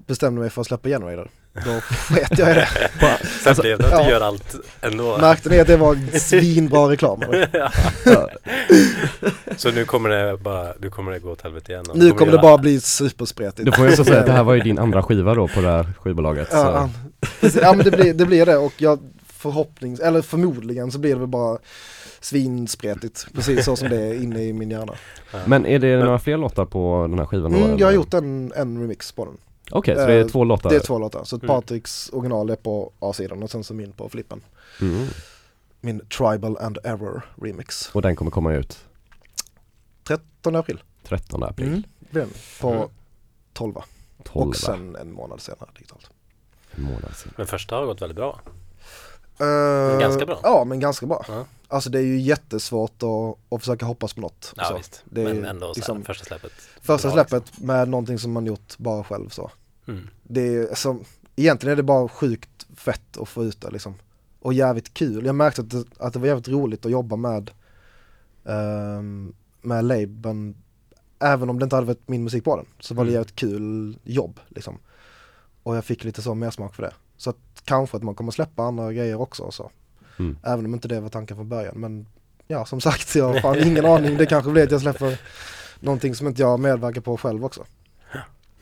bestämde 0.06 0.40
mig 0.40 0.50
för 0.50 0.60
att 0.60 0.66
släppa 0.66 0.88
Generator. 0.88 1.30
Då 1.54 1.80
sket 1.80 2.38
jag 2.38 2.50
i 2.50 2.54
det. 2.54 2.68
Sen 3.42 3.54
blev 3.60 3.78
det 3.78 3.84
att 3.84 3.90
du 3.92 3.96
ja. 3.98 4.10
gör 4.10 4.20
allt 4.20 4.54
ändå. 4.80 5.18
Märkte 5.18 5.48
ni 5.48 5.60
att 5.60 5.66
det 5.66 5.76
var 5.76 6.18
svinbra 6.18 6.90
reklam? 6.90 7.20
Ja. 8.04 8.28
Så 9.56 9.70
nu 9.70 9.84
kommer 9.84 10.08
det 10.08 10.36
bara, 10.36 10.72
nu 10.80 10.90
kommer 10.90 11.12
det 11.12 11.18
gå 11.18 11.30
åt 11.30 11.42
helvete 11.42 11.72
igen. 11.72 11.84
Nu 11.94 12.00
du 12.04 12.10
kommer 12.12 12.32
det 12.32 12.36
göra- 12.36 12.42
bara 12.42 12.58
bli 12.58 12.80
superspretigt. 12.80 13.66
Då 13.66 13.72
får 13.72 13.84
jag 13.84 13.92
också 13.92 14.04
säga 14.04 14.20
att 14.20 14.26
det 14.26 14.32
här 14.32 14.44
var 14.44 14.54
ju 14.54 14.60
din 14.60 14.78
andra 14.78 15.02
skiva 15.02 15.34
då 15.34 15.48
på 15.48 15.60
det 15.60 15.70
här 15.70 15.86
skivbolaget. 16.00 16.48
Ja, 16.52 16.90
ja. 17.42 17.50
Så. 17.50 17.58
Men 17.60 17.78
det 17.78 17.90
blir, 17.90 18.14
det 18.14 18.26
blir 18.26 18.46
det 18.46 18.56
och 18.56 18.72
jag 18.76 18.98
förhoppnings, 19.26 20.00
eller 20.00 20.22
förmodligen 20.22 20.90
så 20.92 20.98
blir 20.98 21.12
det 21.14 21.18
väl 21.20 21.28
bara 21.28 21.58
svinspretigt. 22.20 23.26
Precis 23.34 23.64
så 23.64 23.76
som 23.76 23.88
det 23.88 24.00
är 24.00 24.14
inne 24.22 24.42
i 24.42 24.52
min 24.52 24.70
hjärna. 24.70 24.92
Men 25.46 25.66
är 25.66 25.78
det 25.78 25.96
några 26.04 26.18
fler 26.18 26.36
låtar 26.36 26.64
på 26.64 27.06
den 27.10 27.18
här 27.18 27.26
skivan 27.26 27.52
då? 27.52 27.58
Mm, 27.58 27.78
jag 27.78 27.86
har 27.86 27.92
gjort 27.92 28.14
en, 28.14 28.52
en 28.56 28.80
remix 28.80 29.12
på 29.12 29.24
den. 29.24 29.36
Okej, 29.70 29.94
så 29.96 30.06
det 30.06 30.12
är 30.12 30.20
Eh, 30.20 30.26
två 30.26 30.44
låtar? 30.44 30.70
Det 30.70 30.76
är 30.76 30.80
två 30.80 30.98
låtar. 30.98 31.24
Så 31.24 31.36
Mm. 31.36 31.46
Patriks 31.46 32.10
original 32.12 32.50
är 32.50 32.56
på 32.56 32.92
A-sidan 32.98 33.42
och 33.42 33.50
sen 33.50 33.64
så 33.64 33.74
min 33.74 33.92
på 33.92 34.08
flippen. 34.08 34.40
Mm. 34.80 35.06
Min 35.80 36.00
Tribal 36.08 36.56
and 36.58 36.78
Error 36.84 37.22
remix. 37.42 37.90
Och 37.94 38.02
den 38.02 38.16
kommer 38.16 38.30
komma 38.30 38.52
ut 38.54 38.84
13 40.04 40.56
april. 40.56 40.82
13 41.04 41.42
april, 41.42 41.86
Mm. 42.12 42.28
På 42.60 42.70
Mm. 42.72 42.88
12 43.52 43.74
12 44.24 44.48
och 44.48 44.56
sen 44.56 44.96
en 44.96 45.12
månad 45.12 45.40
senare 45.40 45.70
digitalt. 45.76 46.10
en 46.70 46.82
månad 46.82 47.16
sedan. 47.16 47.32
Men 47.36 47.46
första 47.46 47.76
har 47.76 47.86
gått 47.86 48.02
väldigt 48.02 48.16
bra. 48.16 48.40
Eh, 49.40 49.98
ganska 50.00 50.26
bra. 50.26 50.40
Ja 50.42 50.64
men 50.64 50.80
ganska 50.80 51.06
bra. 51.06 51.24
Ja. 51.28 51.44
Alltså 51.74 51.90
det 51.90 51.98
är 51.98 52.02
ju 52.02 52.20
jättesvårt 52.20 53.02
att, 53.02 53.52
att 53.54 53.60
försöka 53.60 53.86
hoppas 53.86 54.12
på 54.12 54.20
något. 54.20 54.52
Ja 54.56 54.64
så. 54.64 54.76
visst. 54.76 55.02
Det 55.04 55.22
är 55.22 55.34
Men 55.34 55.44
ändå 55.44 55.66
så 55.66 55.74
liksom 55.74 56.04
första 56.04 56.24
släppet. 56.24 56.52
Första 56.80 57.08
bra, 57.08 57.24
släppet 57.24 57.60
med 57.60 57.88
någonting 57.88 58.18
som 58.18 58.32
man 58.32 58.46
gjort 58.46 58.78
bara 58.78 59.04
själv 59.04 59.28
så. 59.28 59.42
Liksom. 59.42 59.94
Mm. 59.94 60.08
Det 60.22 60.40
är, 60.56 60.68
alltså, 60.68 60.98
egentligen 61.36 61.72
är 61.72 61.76
det 61.76 61.82
bara 61.82 62.08
sjukt 62.08 62.66
fett 62.76 63.16
att 63.16 63.28
få 63.28 63.44
ut 63.44 63.60
det 63.60 63.70
liksom. 63.70 63.94
Och 64.40 64.52
jävligt 64.54 64.94
kul. 64.94 65.26
Jag 65.26 65.34
märkte 65.34 65.60
att 65.60 65.70
det, 65.70 65.84
att 65.98 66.12
det 66.12 66.18
var 66.18 66.26
jävligt 66.26 66.48
roligt 66.48 66.86
att 66.86 66.92
jobba 66.92 67.16
med 67.16 67.50
ehm, 68.44 69.34
med 69.62 69.84
labeln. 69.84 70.54
Även 71.18 71.50
om 71.50 71.58
det 71.58 71.64
inte 71.64 71.76
hade 71.76 71.86
varit 71.86 72.08
min 72.08 72.24
musik 72.24 72.44
på 72.44 72.56
den. 72.56 72.66
Så 72.80 72.94
var 72.94 73.04
det 73.04 73.10
Mm. 73.10 73.14
jävligt 73.14 73.36
kul 73.36 73.98
jobb 74.04 74.40
liksom. 74.48 74.78
Och 75.62 75.76
jag 75.76 75.84
fick 75.84 76.04
lite 76.04 76.22
så 76.22 76.34
mer 76.34 76.50
smak 76.50 76.74
för 76.74 76.82
det. 76.82 76.92
Så 77.16 77.30
att 77.30 77.36
kanske 77.64 77.96
att 77.96 78.02
man 78.02 78.14
kommer 78.14 78.32
släppa 78.32 78.62
andra 78.62 78.92
grejer 78.92 79.20
också 79.20 79.50
så. 79.50 79.70
Mm. 80.18 80.36
Även 80.42 80.66
om 80.66 80.74
inte 80.74 80.88
det 80.88 81.00
var 81.00 81.08
tanken 81.08 81.36
från 81.36 81.48
början. 81.48 81.74
Men 81.76 82.06
ja 82.46 82.64
som 82.64 82.80
sagt, 82.80 83.14
jag 83.14 83.32
har 83.32 83.40
fan 83.40 83.68
ingen 83.68 83.86
aning. 83.86 84.16
Det 84.16 84.26
kanske 84.26 84.50
blir 84.50 84.62
att 84.62 84.70
jag 84.70 84.80
släpper 84.80 85.18
någonting 85.80 86.14
som 86.14 86.26
inte 86.26 86.42
jag 86.42 86.60
medverkar 86.60 87.00
på 87.00 87.16
själv 87.16 87.44
också. 87.44 87.64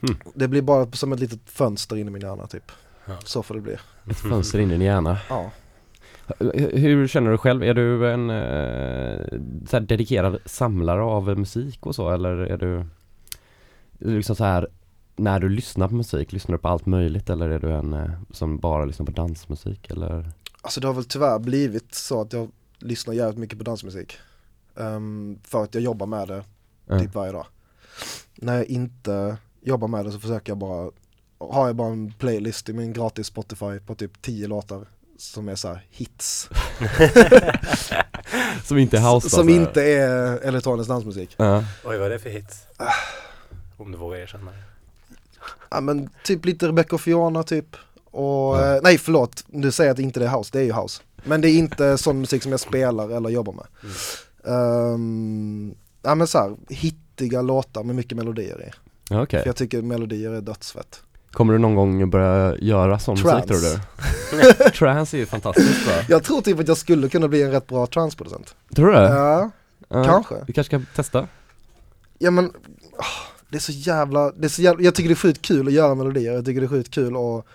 Mm. 0.01 0.17
Det 0.33 0.47
blir 0.47 0.61
bara 0.61 0.91
som 0.91 1.13
ett 1.13 1.19
litet 1.19 1.39
fönster 1.45 1.95
in 1.95 2.07
i 2.07 2.11
min 2.11 2.21
hjärna 2.21 2.47
typ. 2.47 2.71
Ja. 3.05 3.17
Så 3.23 3.43
får 3.43 3.55
det 3.55 3.61
bli. 3.61 3.75
Ett 4.09 4.17
fönster 4.17 4.59
in 4.59 4.69
i 4.69 4.73
din 4.73 4.81
hjärna. 4.81 5.17
Ja. 5.29 5.51
Hur 6.73 7.07
känner 7.07 7.31
du 7.31 7.37
själv? 7.37 7.63
Är 7.63 7.73
du 7.73 8.11
en 8.11 8.29
eh, 8.29 9.39
så 9.69 9.77
här 9.77 9.79
dedikerad 9.79 10.39
samlare 10.45 11.01
av 11.01 11.39
musik 11.39 11.85
och 11.85 11.95
så 11.95 12.09
eller 12.09 12.37
är 12.37 12.57
du, 12.57 12.77
är 12.77 12.85
du 13.99 14.15
liksom 14.17 14.35
så 14.35 14.43
här 14.43 14.67
när 15.15 15.39
du 15.39 15.49
lyssnar 15.49 15.87
på 15.87 15.93
musik, 15.93 16.31
lyssnar 16.31 16.53
du 16.53 16.61
på 16.61 16.67
allt 16.67 16.85
möjligt 16.85 17.29
eller 17.29 17.49
är 17.49 17.59
du 17.59 17.71
en 17.71 17.93
eh, 17.93 18.11
som 18.31 18.57
bara 18.57 18.85
lyssnar 18.85 19.05
på 19.05 19.11
dansmusik 19.11 19.91
eller? 19.91 20.31
Alltså 20.63 20.79
det 20.79 20.87
har 20.87 20.93
väl 20.93 21.05
tyvärr 21.05 21.39
blivit 21.39 21.95
så 21.95 22.21
att 22.21 22.33
jag 22.33 22.51
lyssnar 22.79 23.13
jävligt 23.13 23.39
mycket 23.39 23.57
på 23.57 23.63
dansmusik. 23.63 24.17
Ehm, 24.77 25.39
för 25.43 25.63
att 25.63 25.73
jag 25.73 25.83
jobbar 25.83 26.05
med 26.07 26.27
det 26.27 26.43
Ja. 26.85 26.99
typ 26.99 27.15
varje 27.15 27.31
dag. 27.31 27.45
När 28.35 28.55
jag 28.55 28.65
inte 28.65 29.37
jobbar 29.61 29.87
med 29.87 30.05
det 30.05 30.11
så 30.11 30.19
försöker 30.19 30.51
jag 30.51 30.57
bara, 30.57 30.91
har 31.39 31.67
jag 31.67 31.75
bara 31.75 31.91
en 31.91 32.13
playlist 32.13 32.69
i 32.69 32.73
min 32.73 32.93
gratis 32.93 33.27
Spotify 33.27 33.79
på 33.85 33.95
typ 33.95 34.21
10 34.21 34.47
låtar 34.47 34.85
som 35.17 35.49
är 35.49 35.55
så 35.55 35.67
här 35.67 35.85
hits. 35.89 36.49
Som 38.63 38.77
inte 38.77 38.97
är 38.97 39.13
house 39.13 39.27
då, 39.27 39.29
som 39.37 39.49
inte 39.49 39.83
är 39.83 40.39
elektronisk 40.39 40.89
dansmusik. 40.89 41.35
Ja. 41.37 41.63
Oj, 41.83 41.97
vad 41.97 42.05
är 42.05 42.09
det 42.09 42.19
för 42.19 42.29
hits? 42.29 42.61
Om 43.77 43.91
du 43.91 43.97
vågar 43.97 44.17
erkänna. 44.17 44.51
Ja 45.69 45.81
men 45.81 46.09
typ 46.23 46.45
lite 46.45 46.67
Rebecca 46.67 46.95
och 46.95 47.01
Fiona 47.01 47.43
typ. 47.43 47.75
Och, 48.13 48.57
Ja. 48.57 48.75
eh, 48.75 48.79
nej 48.83 48.97
förlåt, 48.97 49.43
du 49.47 49.71
säger 49.71 49.91
att 49.91 49.99
inte 49.99 50.19
det 50.19 50.25
är 50.25 50.37
house, 50.37 50.49
det 50.53 50.59
är 50.59 50.63
ju 50.63 50.73
house. 50.73 51.01
Men 51.23 51.41
det 51.41 51.49
är 51.49 51.57
inte 51.57 51.97
sån 51.97 52.19
musik 52.19 52.43
som 52.43 52.51
jag 52.51 52.59
spelar 52.59 53.09
eller 53.09 53.29
jobbar 53.29 53.53
med. 53.53 53.65
Ehm, 54.45 55.75
ja 56.03 56.15
men 56.15 56.27
så 56.27 56.37
här, 56.37 56.55
hittiga 56.69 57.41
låtar 57.41 57.83
med 57.83 57.95
mycket 57.95 58.17
melodier 58.17 58.61
i. 58.67 58.71
Ja, 59.09 59.21
Okej. 59.23 59.39
För 59.39 59.47
jag 59.47 59.55
tycker 59.55 59.81
melodier 59.81 60.31
är 60.31 60.41
dödsfett. 60.41 61.01
Kommer 61.31 61.53
du 61.53 61.59
någon 61.59 61.75
gång 61.75 62.09
börja 62.09 62.57
göra 62.57 62.99
sån 62.99 63.13
musik 63.13 63.25
Trance. 63.31 63.47
tror 63.47 63.59
du? 63.59 64.69
Trance 64.77 65.17
är 65.17 65.19
ju 65.19 65.25
fantastiskt 65.25 65.85
bra. 65.85 65.93
Jag 66.09 66.23
tror 66.23 66.41
typ 66.41 66.59
att 66.59 66.67
jag 66.67 66.77
skulle 66.77 67.09
kunna 67.09 67.27
bli 67.27 67.41
en 67.43 67.51
rätt 67.51 67.67
bra 67.67 67.87
transproducent. 67.87 68.55
Tror 68.75 68.87
du 68.87 68.93
det? 68.93 69.07
Ja, 69.09 69.49
Ja. 69.89 70.03
kanske. 70.03 70.35
Vi 70.47 70.53
kanske 70.53 70.77
ska 70.79 70.85
testa? 70.95 71.27
Ja 72.19 72.31
men, 72.31 72.51
det 73.49 73.57
är 73.57 73.61
så 73.61 73.71
jävla, 73.71 74.31
det 74.31 74.45
är 74.45 74.49
så 74.49 74.61
jävla, 74.61 74.83
jag 74.83 74.95
tycker 74.95 75.09
det 75.09 75.13
är 75.13 75.15
sjukt 75.15 75.41
kul 75.41 75.67
att 75.67 75.73
göra 75.73 75.95
melodier, 75.95 76.33
jag 76.33 76.45
tycker 76.45 76.61
det 76.61 76.65
är 76.67 76.69
sjukt 76.69 76.93
kul 76.93 77.15
att, 77.15 77.45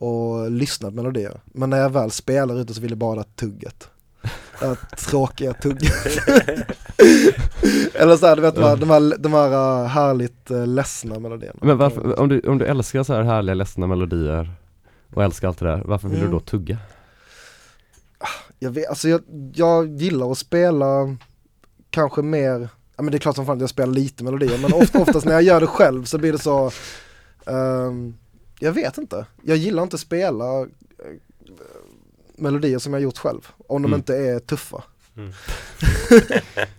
att 0.00 0.52
lyssna 0.52 0.90
på 0.90 0.94
melodier. 0.96 1.40
Men 1.44 1.70
när 1.70 1.78
jag 1.78 1.90
väl 1.90 2.10
spelar 2.10 2.60
ute 2.60 2.74
så 2.74 2.80
vill 2.80 2.90
jag 2.90 2.98
bara 2.98 3.16
ha 3.16 3.24
tugget. 3.24 3.88
Det 4.60 4.76
tråkiga 4.96 5.52
tugget. 5.52 5.92
Eller 7.94 8.16
så 8.16 8.26
här, 8.26 8.36
du 8.36 8.42
vet 8.42 8.54
de 8.54 8.62
här, 8.64 8.76
de 8.76 8.90
här, 8.90 9.18
de 9.18 9.32
här 9.32 9.80
uh, 9.82 9.86
härligt 9.86 10.50
uh, 10.50 10.66
ledsna 10.66 11.18
melodierna. 11.18 11.58
Men 11.62 11.78
varför, 11.78 12.20
om 12.20 12.28
du, 12.28 12.40
om 12.40 12.58
du 12.58 12.64
älskar 12.64 13.02
så 13.02 13.14
här 13.14 13.22
härliga 13.22 13.54
ledsna 13.54 13.86
melodier 13.86 14.52
och 15.14 15.24
älskar 15.24 15.48
allt 15.48 15.58
det 15.58 15.64
där, 15.66 15.82
varför 15.84 16.08
vill 16.08 16.18
Mm. 16.18 16.30
du 16.30 16.36
då 16.36 16.40
tugga? 16.40 16.78
Jag 18.58 18.70
vet, 18.70 18.88
alltså 18.88 19.08
jag, 19.08 19.20
jag 19.54 20.00
gillar 20.00 20.30
att 20.32 20.38
spela 20.38 21.16
kanske 21.90 22.22
mer, 22.22 22.68
ja 22.96 23.02
men 23.02 23.10
det 23.10 23.16
är 23.16 23.18
klart 23.18 23.36
som 23.36 23.46
fan 23.46 23.56
att 23.56 23.60
jag 23.60 23.70
spelar 23.70 23.92
lite 23.92 24.24
melodier 24.24 24.58
men 24.58 24.72
ofta, 24.72 25.00
oftast 25.00 25.26
när 25.26 25.32
jag 25.32 25.42
gör 25.42 25.60
det 25.60 25.66
själv 25.66 26.04
så 26.04 26.18
blir 26.18 26.32
det 26.32 26.38
så, 26.38 26.70
ehm, 27.46 28.14
jag 28.58 28.72
vet 28.72 28.98
inte, 28.98 29.26
jag 29.42 29.56
gillar 29.56 29.82
inte 29.82 29.94
att 29.94 30.00
spela 30.00 30.60
eh, 30.60 30.66
melodier 32.36 32.78
som 32.78 32.92
jag 32.92 33.02
gjort 33.02 33.18
själv, 33.18 33.48
om 33.66 33.82
de 33.82 33.88
Mm. 33.88 33.98
inte 33.98 34.16
är 34.16 34.38
tuffa. 34.38 34.82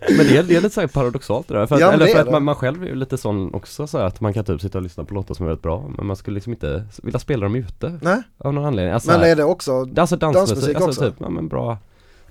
Men 0.08 0.26
det 0.26 0.36
är, 0.36 0.42
det 0.42 0.56
är 0.56 0.60
lite 0.60 0.70
så 0.74 0.80
här 0.80 0.88
paradoxalt 0.88 1.48
det 1.48 1.54
där, 1.54 1.66
för 1.66 1.74
att, 1.74 1.80
Ja, 1.80 1.92
eller 1.92 2.06
det 2.06 2.12
för 2.12 2.20
att 2.20 2.26
det. 2.26 2.32
man, 2.32 2.42
man 2.44 2.54
själv 2.54 2.82
är 2.82 2.86
ju 2.86 2.94
lite 2.94 3.18
sån 3.18 3.54
också 3.54 3.86
så 3.86 3.98
här, 3.98 4.04
att 4.04 4.20
man 4.20 4.32
kan 4.32 4.44
typ 4.44 4.60
sitta 4.60 4.78
och 4.78 4.82
lyssna 4.82 5.04
på 5.04 5.14
låtar 5.14 5.34
som 5.34 5.46
är 5.46 5.48
väldigt 5.48 5.62
bra 5.62 5.90
Men 5.96 6.06
man 6.06 6.16
skulle 6.16 6.34
liksom 6.34 6.52
inte 6.52 6.84
vilja 7.02 7.18
spela 7.18 7.42
dem 7.42 7.54
ute 7.54 7.98
Nej, 8.02 8.22
av 8.38 8.54
någon 8.54 8.64
anledning 8.64 8.94
alltså, 8.94 9.10
men 9.10 9.20
är 9.22 9.36
det 9.36 9.44
också, 9.44 9.72
alltså 9.96 10.16
dansmusik, 10.16 10.32
dansmusik 10.32 10.76
alltså 10.76 10.88
också? 10.88 11.10
typ, 11.10 11.14
ja 11.20 11.28
men 11.28 11.48
bra 11.48 11.78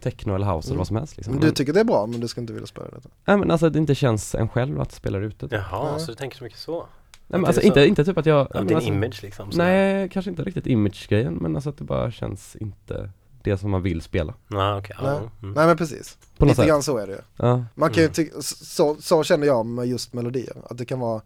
techno 0.02 0.36
eller 0.36 0.46
house 0.46 0.68
eller 0.68 0.72
Mm. 0.72 0.78
vad 0.78 0.88
som 0.88 0.96
helst 0.96 1.18
liksom. 1.18 1.34
men 1.34 1.42
du 1.44 1.52
tycker 1.52 1.74
det 1.74 1.80
är 1.80 1.84
bra 1.84 2.06
men 2.06 2.20
du 2.20 2.28
ska 2.28 2.42
inte 2.42 2.54
vilja 2.54 2.68
spela 2.68 2.88
det? 2.88 3.10
Nej 3.26 3.38
men 3.38 3.52
alltså 3.52 3.70
det 3.70 3.80
inte 3.80 3.96
känns 3.96 4.36
en 4.36 4.50
själv 4.50 4.82
att 4.82 4.92
spela 4.92 5.18
ute 5.18 5.48
typ. 5.48 5.52
Jaha, 5.52 5.92
Nej. 5.92 6.00
så 6.00 6.06
du 6.12 6.16
tänker 6.16 6.38
så 6.38 6.44
mycket 6.44 6.60
så? 6.60 6.86
Nej 7.28 7.40
men 7.40 7.46
alltså 7.46 7.62
så- 7.62 7.68
inte, 7.68 7.86
inte 7.86 8.06
typ 8.06 8.18
att 8.18 8.26
jag 8.26 8.48
Ja, 8.54 8.62
din 8.64 8.76
alltså, 8.76 8.92
image 8.92 9.24
liksom? 9.24 9.52
så 9.52 9.58
Nej, 9.58 10.10
kanske 10.10 10.32
inte 10.32 10.44
riktigt 10.44 10.68
image-grejen 10.68 11.34
men 11.34 11.56
alltså 11.56 11.70
att 11.70 11.78
det 11.78 11.84
bara 11.84 12.12
känns 12.12 12.56
inte 12.56 13.10
det 13.44 13.58
som 13.58 13.72
man 13.72 13.82
vill 13.82 14.02
spela 14.02 14.34
Nej, 14.48 14.74
okej. 14.80 14.96
ja, 15.00 15.04
Nej. 15.20 15.30
mm. 15.42 15.54
Nej 15.56 15.68
men 15.68 15.78
precis, 15.78 16.18
På 16.38 16.46
något 16.46 16.50
lite 16.50 16.56
sätt 16.62 16.68
grann 16.68 16.84
så 16.84 16.98
är 16.98 17.08
det 17.08 17.14
ju. 17.14 17.20
Ja, 17.38 17.66
Man 17.76 17.90
kan 17.90 17.98
ju 17.98 18.04
Mm. 18.04 18.14
tycka, 18.14 18.42
så, 18.42 18.96
så 19.00 19.24
känner 19.24 19.48
jag 19.48 19.66
med 19.66 19.88
just 19.88 20.14
melodier, 20.14 20.58
att 20.70 20.78
det 20.78 20.86
kan 20.86 21.00
vara 21.00 21.22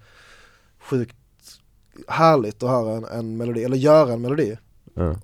sjukt 0.79 1.15
härligt 2.08 2.63
att 2.63 2.70
höra 2.70 2.98
en, 2.98 3.06
en 3.06 3.38
melodi, 3.38 3.63
eller 3.63 3.77
göra 3.77 4.13
en 4.13 4.22
melodi. 4.22 4.58
ja, 4.94 5.15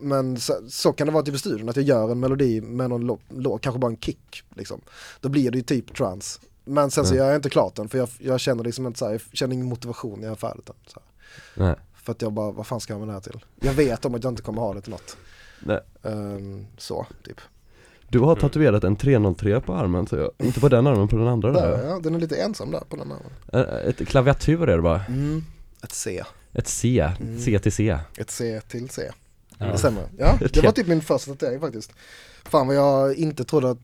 Men 0.00 0.36
så, 0.40 0.52
så 0.68 0.92
kan 0.92 1.06
det 1.06 1.12
vara 1.12 1.22
typ 1.22 1.34
i 1.34 1.38
studion, 1.38 1.68
att 1.68 1.76
jag 1.76 1.84
gör 1.84 2.12
en 2.12 2.20
melodi 2.20 2.60
med 2.60 2.90
någon 2.90 3.06
låt, 3.06 3.20
lå, 3.28 3.58
kanske 3.58 3.78
bara 3.78 3.90
en 3.90 3.96
kick 3.98 4.42
liksom. 4.54 4.80
Då 5.20 5.28
blir 5.28 5.50
det 5.50 5.58
ju 5.58 5.64
typ 5.64 5.94
trance. 5.96 6.40
Men 6.64 6.90
sen 6.90 7.06
så 7.06 7.14
gör 7.14 7.26
jag 7.26 7.36
inte 7.36 7.50
klart 7.50 7.74
den, 7.74 7.88
för 7.88 7.98
jag, 7.98 8.08
jag 8.18 8.40
känner 8.40 8.64
liksom 8.64 8.86
inte 8.86 8.98
så 8.98 9.04
här, 9.04 9.12
jag 9.12 9.20
känner 9.32 9.54
ingen 9.54 9.66
motivation 9.66 10.18
när 10.20 10.26
jag 10.26 10.32
är 10.32 10.36
färdig 10.38 10.62
den. 10.66 10.76
Så 10.86 11.00
För 11.94 12.12
att 12.12 12.22
jag 12.22 12.32
bara, 12.32 12.50
vad 12.50 12.66
fan 12.66 12.80
ska 12.80 12.92
jag 12.92 13.00
med 13.00 13.08
det 13.08 13.12
här 13.12 13.20
till? 13.20 13.44
Jag 13.60 13.72
vet 13.72 14.04
om 14.04 14.14
att 14.14 14.24
jag 14.24 14.32
inte 14.32 14.42
kommer 14.42 14.62
ha 14.62 14.74
det 14.74 14.80
till 14.80 14.90
något. 14.90 15.16
nej. 15.60 15.80
Ehm, 16.02 16.66
så, 16.78 17.06
typ. 17.24 17.40
Du 18.08 18.18
har 18.20 18.36
tatuerat 18.36 18.84
en 18.84 18.96
303 18.96 19.60
på 19.60 19.74
armen 19.74 20.06
så 20.06 20.16
jag, 20.16 20.30
inte 20.38 20.60
på 20.60 20.68
den 20.68 20.86
armen, 20.86 21.08
på 21.08 21.16
den 21.16 21.28
andra 21.28 21.52
Där, 21.52 21.70
där 21.70 21.86
ja, 21.88 21.98
den 22.02 22.14
är 22.14 22.18
lite 22.18 22.36
ensam 22.36 22.70
där 22.70 22.80
på 22.88 22.96
den. 22.96 23.12
Ä- 23.52 23.80
Ett 23.88 24.08
klaviatur 24.08 24.68
är 24.68 24.76
det 24.76 24.82
bara, 24.82 25.04
Mm. 25.08 25.44
Ett 25.82 25.92
C, 25.92 26.24
ett 26.52 26.68
C, 26.68 27.10
Mm. 27.20 27.40
C 27.40 27.58
till 27.58 27.72
C 27.72 27.98
ett 28.16 28.30
C 28.30 28.60
till 28.68 28.88
C. 28.90 29.10
Ja. 29.58 29.66
Det 29.66 29.78
stämmer. 29.78 30.02
Ja, 30.18 30.38
det 30.52 30.62
var 30.64 30.72
typ 30.72 30.86
min 30.86 31.00
första 31.02 31.30
tatuering 31.30 31.60
faktiskt. 31.60 31.92
Fan 32.44 32.66
vad 32.66 32.76
jag 32.76 33.14
inte 33.14 33.44
trodde 33.44 33.70
att, 33.70 33.78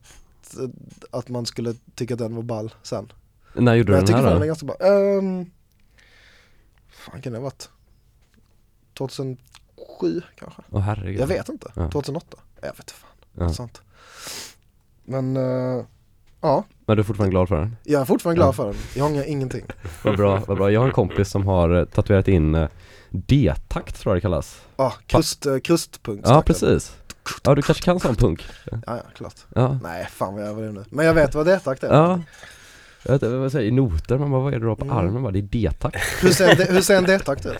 att 1.11 1.29
man 1.29 1.45
skulle 1.45 1.73
tycka 1.95 2.13
att 2.13 2.17
den 2.19 2.35
var 2.35 2.43
ball 2.43 2.73
sen. 2.83 3.11
När 3.55 3.75
gjorde 3.75 3.91
Men 3.91 3.91
du 3.91 3.93
jag 3.93 3.99
den 3.99 4.07
tycker 4.07 4.17
här 4.17 4.23
fan 4.23 4.31
den 4.31 4.39
då? 4.39 4.43
är 4.43 4.47
ganska 4.47 4.65
ball. 4.65 4.77
Um, 4.81 5.51
fan 6.89 7.21
kan 7.21 7.33
det 7.33 7.39
ha 7.39 7.43
varit? 7.43 7.69
2007 8.97 10.21
kanske? 10.35 10.61
Åh 10.69 10.79
herregud 10.81 11.21
Jag 11.21 11.27
vet 11.27 11.49
inte. 11.49 11.71
Ja. 11.75 11.89
2008? 11.91 12.37
Jag 12.61 12.67
vet 12.77 12.91
fan. 12.91 13.09
Ja. 13.33 13.49
Sånt. 13.53 13.81
Men 15.03 15.37
eh, 15.37 15.85
ja, 16.41 16.63
Men 16.85 16.97
du 16.97 17.01
är 17.01 17.03
fortfarande 17.03 17.31
glad 17.31 17.47
för 17.47 17.57
den? 17.59 17.75
jag 17.83 18.01
är 18.01 18.05
fortfarande 18.05 18.35
glad 18.37 18.47
Ja. 18.47 18.53
för 18.53 18.65
den. 18.65 18.75
Jag 18.95 19.05
ångrar 19.05 19.23
ingenting. 19.23 19.65
Vad 20.03 20.17
bra, 20.17 20.43
vad 20.47 20.57
bra. 20.57 20.71
Jag 20.71 20.79
har 20.79 20.87
en 20.87 20.93
kompis 20.93 21.29
som 21.29 21.47
har 21.47 21.69
eh, 21.79 21.85
tatuerat 21.85 22.27
in 22.27 22.55
eh, 22.55 22.69
D-takt 23.09 23.99
tror 24.01 24.11
jag 24.11 24.17
det 24.17 24.21
kallas 24.21 24.61
Ja, 24.77 24.93
krust, 25.07 25.45
uh, 25.45 25.59
krustpunkt. 25.59 26.27
Ja 26.29 26.41
precis 26.45 26.97
Ja 27.43 27.55
du 27.55 27.61
kanske 27.61 27.83
kan 27.83 27.99
sån 27.99 28.15
punk? 28.15 28.45
Ja, 28.71 28.77
ja, 28.85 28.97
klart. 29.15 29.35
Ja, 29.55 29.79
Nej, 29.83 30.07
fan 30.11 30.33
vad 30.33 30.43
jag 30.47 30.53
var 30.53 30.61
nu. 30.63 30.83
Men 30.89 31.05
jag 31.05 31.13
vet 31.13 31.35
vad 31.35 31.45
det 31.45 31.53
är 31.53 31.59
ja 31.93 32.19
jag 33.03 33.11
vet 33.13 33.23
inte 33.23 33.35
vad 33.37 33.51
säger, 33.51 33.67
i 33.67 33.71
noter, 33.71 34.17
man 34.17 34.31
bara 34.31 34.41
vad 34.41 34.53
är 34.53 34.57
det 34.59 34.63
du 34.65 34.67
har 34.69 34.75
på 34.75 34.85
Mm. 34.85 34.97
armen? 34.97 35.23
Bara, 35.23 35.31
det 35.31 35.39
är 35.39 35.43
D-takt 35.43 35.95
Hur 36.21 36.29
ser 36.31 36.49
en, 36.49 36.57
de- 36.57 36.63
hur 36.73 36.81
ser 36.81 36.97
en 36.97 37.03
D-takt 37.03 37.45
ut? 37.45 37.57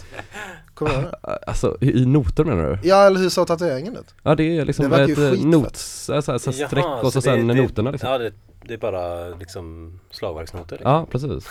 Kommer 0.74 0.92
du? 1.02 1.30
Alltså 1.48 1.78
i 1.82 2.06
noter 2.06 2.44
menar 2.46 2.64
du? 2.82 2.88
Ja, 2.88 3.06
eller 3.06 3.20
hur 3.20 3.30
såg 3.30 3.48
tatueringen 3.48 3.94
ut? 3.98 4.16
Ja 4.24 4.36
det 4.36 4.58
är 4.58 4.66
liksom 4.66 4.90
Det 4.90 5.04
ett 5.04 5.18
ju 5.18 5.28
eh, 5.28 5.46
nots, 5.46 6.04
så 6.06 6.14
här, 6.14 6.22
så 6.22 6.32
här, 6.32 6.40
så 6.40 6.52
här 6.52 6.68
streck 6.68 6.86
Jaha, 6.86 7.00
och 7.02 7.14
så, 7.14 7.22
så 7.22 7.30
det- 7.30 7.36
sen 7.38 7.48
det- 7.48 7.54
noterna 7.54 7.92
liksom 7.92 8.10
Ja, 8.10 8.18
det, 8.18 8.34
det 8.68 8.74
är 8.74 8.78
bara 8.78 9.30
liksom 9.30 10.00
slagverksnoter? 10.12 10.76
Liksom. 10.76 10.92
Ja 10.92 11.08
precis 11.12 11.48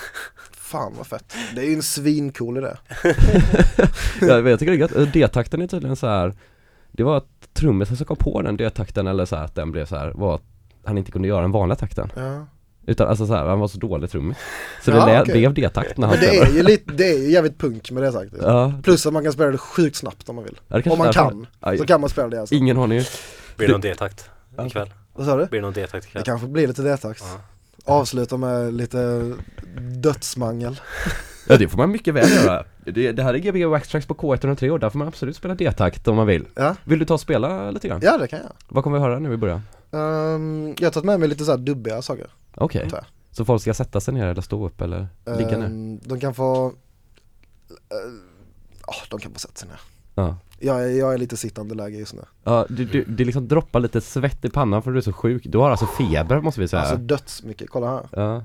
Fan 0.53 0.93
vad 0.97 1.07
fett. 1.07 1.35
Det 1.55 1.61
är 1.61 1.65
ju 1.67 1.75
en 1.75 1.83
svincool 1.83 2.59
idé. 2.59 2.71
ja, 4.21 4.41
jag 4.41 4.59
tycker 4.59 4.73
det 4.73 4.77
är 4.77 4.81
gött, 4.81 4.97
Eh, 4.97 5.03
D-takten 5.13 5.63
är 5.63 5.67
tydligen 5.67 5.97
så 5.97 6.07
här. 6.07 6.35
Det 6.93 7.03
var 7.03 7.17
att 7.17 7.27
trummisen 7.53 7.97
som 7.97 8.07
kom 8.07 8.17
på 8.17 8.43
den 8.43 8.57
D-takten 8.57 9.07
eller 9.07 9.25
så 9.25 9.37
här, 9.37 9.45
att 9.45 9.55
den 9.55 9.73
blev 9.73 9.87
så 9.87 9.97
här, 9.97 10.13
var 10.15 10.35
att 10.35 10.43
han 10.85 10.99
inte 10.99 11.13
kunde 11.13 11.29
göra 11.29 11.41
den 11.43 11.53
vanliga 11.53 11.77
takten 11.77 12.13
Ja. 12.17 12.47
Utan 12.87 13.09
alltså 13.09 13.27
så 13.27 13.35
här, 13.35 13.47
han 13.47 13.61
var 13.61 13.69
så 13.69 13.79
dålig 13.79 14.11
trummis 14.11 14.37
Så 14.83 14.91
Ja, 14.91 15.07
det 15.07 15.13
lät, 15.13 15.23
okej. 15.23 15.33
blev 15.35 15.55
D-takt 15.55 15.97
när 15.99 16.07
han 16.07 16.17
Men 16.17 16.25
det 16.25 16.31
spelade 16.31 16.51
är 16.53 16.57
ju 16.57 16.63
lite, 16.63 16.93
det 16.93 17.05
är 17.15 17.19
ju 17.19 17.31
jävligt 17.31 17.59
punk 17.59 17.91
med 17.91 18.03
det 18.03 18.13
sagt. 18.13 18.33
Ja, 18.41 18.73
Plus 18.83 19.07
att 19.07 19.13
man 19.13 19.23
kan 19.25 19.33
spela 19.33 19.51
det 19.51 19.59
sjukt 19.59 19.97
snabbt 19.97 20.29
om 20.29 20.37
man 20.37 20.45
vill. 20.45 20.61
ja 20.69 20.79
det 20.79 20.91
Om 20.91 20.99
man 20.99 21.07
därför- 21.07 21.21
kan, 21.21 21.47
Aj, 21.61 21.79
så 21.79 21.87
kan 21.87 22.01
man 22.01 22.11
spela 22.11 22.29
det 22.29 22.41
alltså. 22.41 22.55
Ingen 22.55 22.79
aning 22.79 23.03
Blir 23.57 23.67
det 23.67 23.73
någon 23.73 23.81
D-takt 23.81 24.31
Ja. 24.57 24.67
ikväll? 24.67 24.91
Vad 25.13 25.27
sa 25.27 25.37
du? 25.37 25.47
Blir 25.47 25.61
det 25.61 25.67
någon 25.67 25.73
D-takt 25.73 25.93
Det 26.05 26.09
ikväll? 26.09 26.23
kanske 26.23 26.47
blir 26.47 26.69
lite 26.69 26.83
D-takt. 26.83 27.25
Ja. 27.87 27.95
Avsluta 27.95 28.37
med 28.37 28.75
lite 28.75 29.33
dödsmangel. 30.03 30.81
Ja 31.49 31.57
det 31.57 31.69
får 31.69 31.79
man 31.79 31.91
mycket 31.91 32.15
väl 32.15 32.31
göra 32.31 32.65
Det, 32.85 33.13
det 33.13 33.23
här 33.23 33.35
är 33.35 33.39
Gbg 33.39 33.65
Waxtracks 33.67 34.07
på 34.07 34.15
K103 34.15 34.71
och 34.71 34.81
där 34.81 34.91
får 34.91 34.99
man 34.99 35.09
absolut 35.09 35.37
spela 35.37 35.55
D-takt 35.55 36.09
om 36.09 36.17
man 36.17 36.27
vill 36.27 36.47
Ja, 36.55 36.77
Vill 36.85 36.99
du 36.99 37.05
ta 37.05 37.15
och 37.15 37.21
spela 37.21 37.71
lite 37.71 37.89
grann? 37.89 38.01
ja 38.03 38.19
det 38.19 38.29
kan 38.29 38.39
jag. 38.39 38.53
Vad 38.69 38.85
kommer 38.85 38.99
vi 38.99 39.05
höra 39.05 39.19
nu 39.19 39.33
i 39.33 39.37
början? 39.37 39.63
Um, 39.91 40.75
jag 40.79 40.87
har 40.87 40.91
tagit 40.91 41.05
med 41.05 41.21
mig 41.21 41.29
lite 41.29 41.45
så 41.45 41.51
här 41.51 41.59
dubbiga 41.59 42.03
saker. 42.03 42.27
Okej, 42.55 42.89
jag. 42.93 43.05
så 43.31 43.45
folk 43.45 43.63
ska 43.63 43.75
sätta 43.75 44.01
sig 44.01 44.15
ner 44.15 44.27
eller 44.27 44.43
stå 44.43 44.67
upp 44.67 44.81
eller 44.81 45.09
ligga 45.39 45.59
ner? 45.59 45.67
Ehm, 45.67 45.99
de 45.99 46.21
kan 46.21 46.35
få, 46.35 46.67
uh, 46.67 46.73
oh, 48.87 49.03
de 49.11 49.21
kan 49.21 49.33
få 49.33 49.39
sätta 49.39 49.55
sig 49.55 49.69
ner. 49.69 49.81
Ja 50.15 50.37
Jag 50.59 50.85
är, 50.85 50.89
jag 50.89 51.15
är 51.15 51.19
lite 51.19 51.37
sittande 51.37 51.75
läge 51.75 51.99
just 51.99 52.15
nu. 52.15 52.23
Ja, 52.45 52.67
du, 52.69 52.85
du, 52.85 53.05
det 53.05 53.25
liksom 53.25 53.49
droppar 53.49 53.81
lite 53.81 54.01
svett 54.01 54.45
i 54.45 54.51
pannan 54.51 54.83
för 54.83 54.91
du 54.91 54.99
är 54.99 55.03
så 55.03 55.13
sjuk 55.13 55.43
Du 55.45 55.59
har 55.59 55.71
alltså 55.71 55.87
feber 55.87 56.41
måste 56.41 56.61
vi 56.61 56.69
säga 56.69 56.83
Alltså 56.83 56.97
dödsmycket, 56.97 57.71
kolla 57.71 57.91
här. 57.91 58.09
Ja 58.13 58.45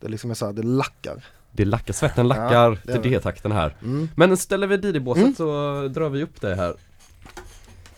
Det 0.00 0.06
är 0.06 0.10
liksom 0.10 0.30
är 0.30 0.34
så 0.34 0.46
här, 0.46 0.52
det 0.52 0.62
lackar. 0.62 1.24
Det 1.56 1.64
lackar, 1.64 1.92
svetten 1.94 2.28
lackar 2.28 2.70
Ja, 2.70 2.76
det 2.84 3.02
till. 3.02 3.12
D-takten 3.12 3.52
här 3.52 3.76
Mm. 3.82 4.08
Men 4.16 4.36
ställer 4.36 4.66
vi 4.66 4.76
DJ-båset 4.76 5.22
Mm. 5.22 5.34
så 5.34 5.44
drar 5.88 6.08
vi 6.08 6.22
upp 6.22 6.40
det 6.40 6.54
här 6.54 6.74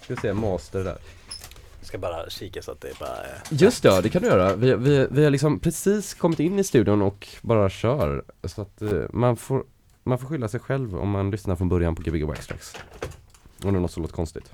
Ska 0.03 0.15
vi 0.15 0.21
se, 0.21 0.33
master 0.33 0.85
där 0.85 0.97
Jag 1.81 1.87
ska 1.89 1.99
bara 1.99 2.31
kika 2.31 2.63
så 2.63 2.73
att 2.73 2.81
det 2.81 2.99
bara 2.99 3.17
är... 3.17 3.43
Just 3.51 3.83
det, 3.83 3.89
ja, 3.89 4.01
det 4.01 4.09
kan 4.09 4.23
du 4.23 4.29
göra. 4.29 4.57
Vi, 4.57 4.75
vi, 4.75 5.07
vi 5.11 5.25
har 5.25 5.31
liksom 5.31 5.61
precis 5.61 6.15
kommit 6.15 6.41
in 6.41 6.59
i 6.59 6.65
studion 6.65 7.03
och 7.03 7.29
bara 7.43 7.69
kör. 7.71 8.25
Så 8.45 8.63
att 8.63 8.83
eh, 8.83 9.03
man 9.13 9.37
får 9.37 9.65
man 10.03 10.19
får 10.19 10.29
skylla 10.29 10.49
sig 10.49 10.61
själv 10.61 10.97
om 10.97 11.11
man 11.11 11.31
lyssnar 11.31 11.57
från 11.57 11.69
början 11.69 11.95
på 11.95 12.03
Gbg 12.03 12.23
Waxtrax. 12.25 12.75
Om 13.65 13.73
det 13.73 13.79
är 13.79 13.81
något 13.81 13.91
som 13.91 14.03
låter 14.03 14.15
konstigt. 14.15 14.53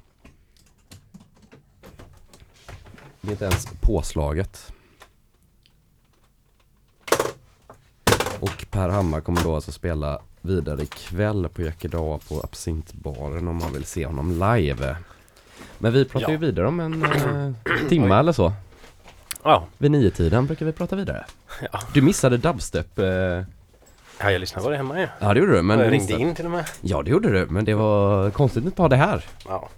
Det 3.20 3.28
är 3.28 3.32
inte 3.32 3.44
ens 3.44 3.66
påslaget. 3.80 4.72
Och 8.42 8.66
Per 8.70 8.88
Hammar 8.88 9.20
kommer 9.20 9.42
då 9.44 9.54
alltså 9.54 9.72
spela 9.72 10.18
vidare 10.40 10.82
ikväll 10.82 11.48
på 11.48 11.62
Jäckerdal 11.62 12.18
på 12.28 12.40
Absintbaren 12.40 13.48
om 13.48 13.56
man 13.56 13.72
vill 13.72 13.84
se 13.84 14.06
honom 14.06 14.30
live. 14.32 14.96
Men 15.78 15.92
vi 15.92 16.04
pratar 16.04 16.26
Ja. 16.26 16.30
ju 16.32 16.36
vidare 16.36 16.66
om 16.68 16.80
en 16.80 17.04
eh, 17.04 17.88
timme 17.88 18.14
eller 18.18 18.32
så. 18.32 18.52
Ja, 19.42 19.64
Vid 19.78 19.90
nio 19.90 20.10
tiden 20.10 20.46
brukar 20.46 20.66
vi 20.66 20.72
prata 20.72 20.96
vidare. 20.96 21.24
Ja. 21.72 21.80
Du 21.94 22.02
missade 22.02 22.36
dubstep. 22.36 22.98
Eh, 22.98 23.06
ja 23.06 23.44
jag 24.30 24.40
lyssnade 24.40 24.64
på 24.64 24.70
det 24.70 24.76
hemma 24.76 25.00
ju. 25.00 25.08
ja 25.20 25.34
det 25.34 25.40
gjorde 25.40 25.52
du. 25.56 25.62
Men 25.62 25.78
jag 25.78 25.92
ringde 25.92 26.04
missade- 26.06 26.22
in 26.22 26.34
till 26.34 26.44
och 26.44 26.50
med. 26.50 26.64
Ja 26.80 27.02
det 27.02 27.10
gjorde 27.10 27.30
du. 27.32 27.46
Men 27.46 27.64
det 27.64 27.74
var 27.74 28.30
konstigt 28.30 28.60
att 28.62 28.66
inte 28.66 28.82
ha 28.82 28.88
det 28.88 28.96
här. 28.96 29.24
Ja. 29.44 29.68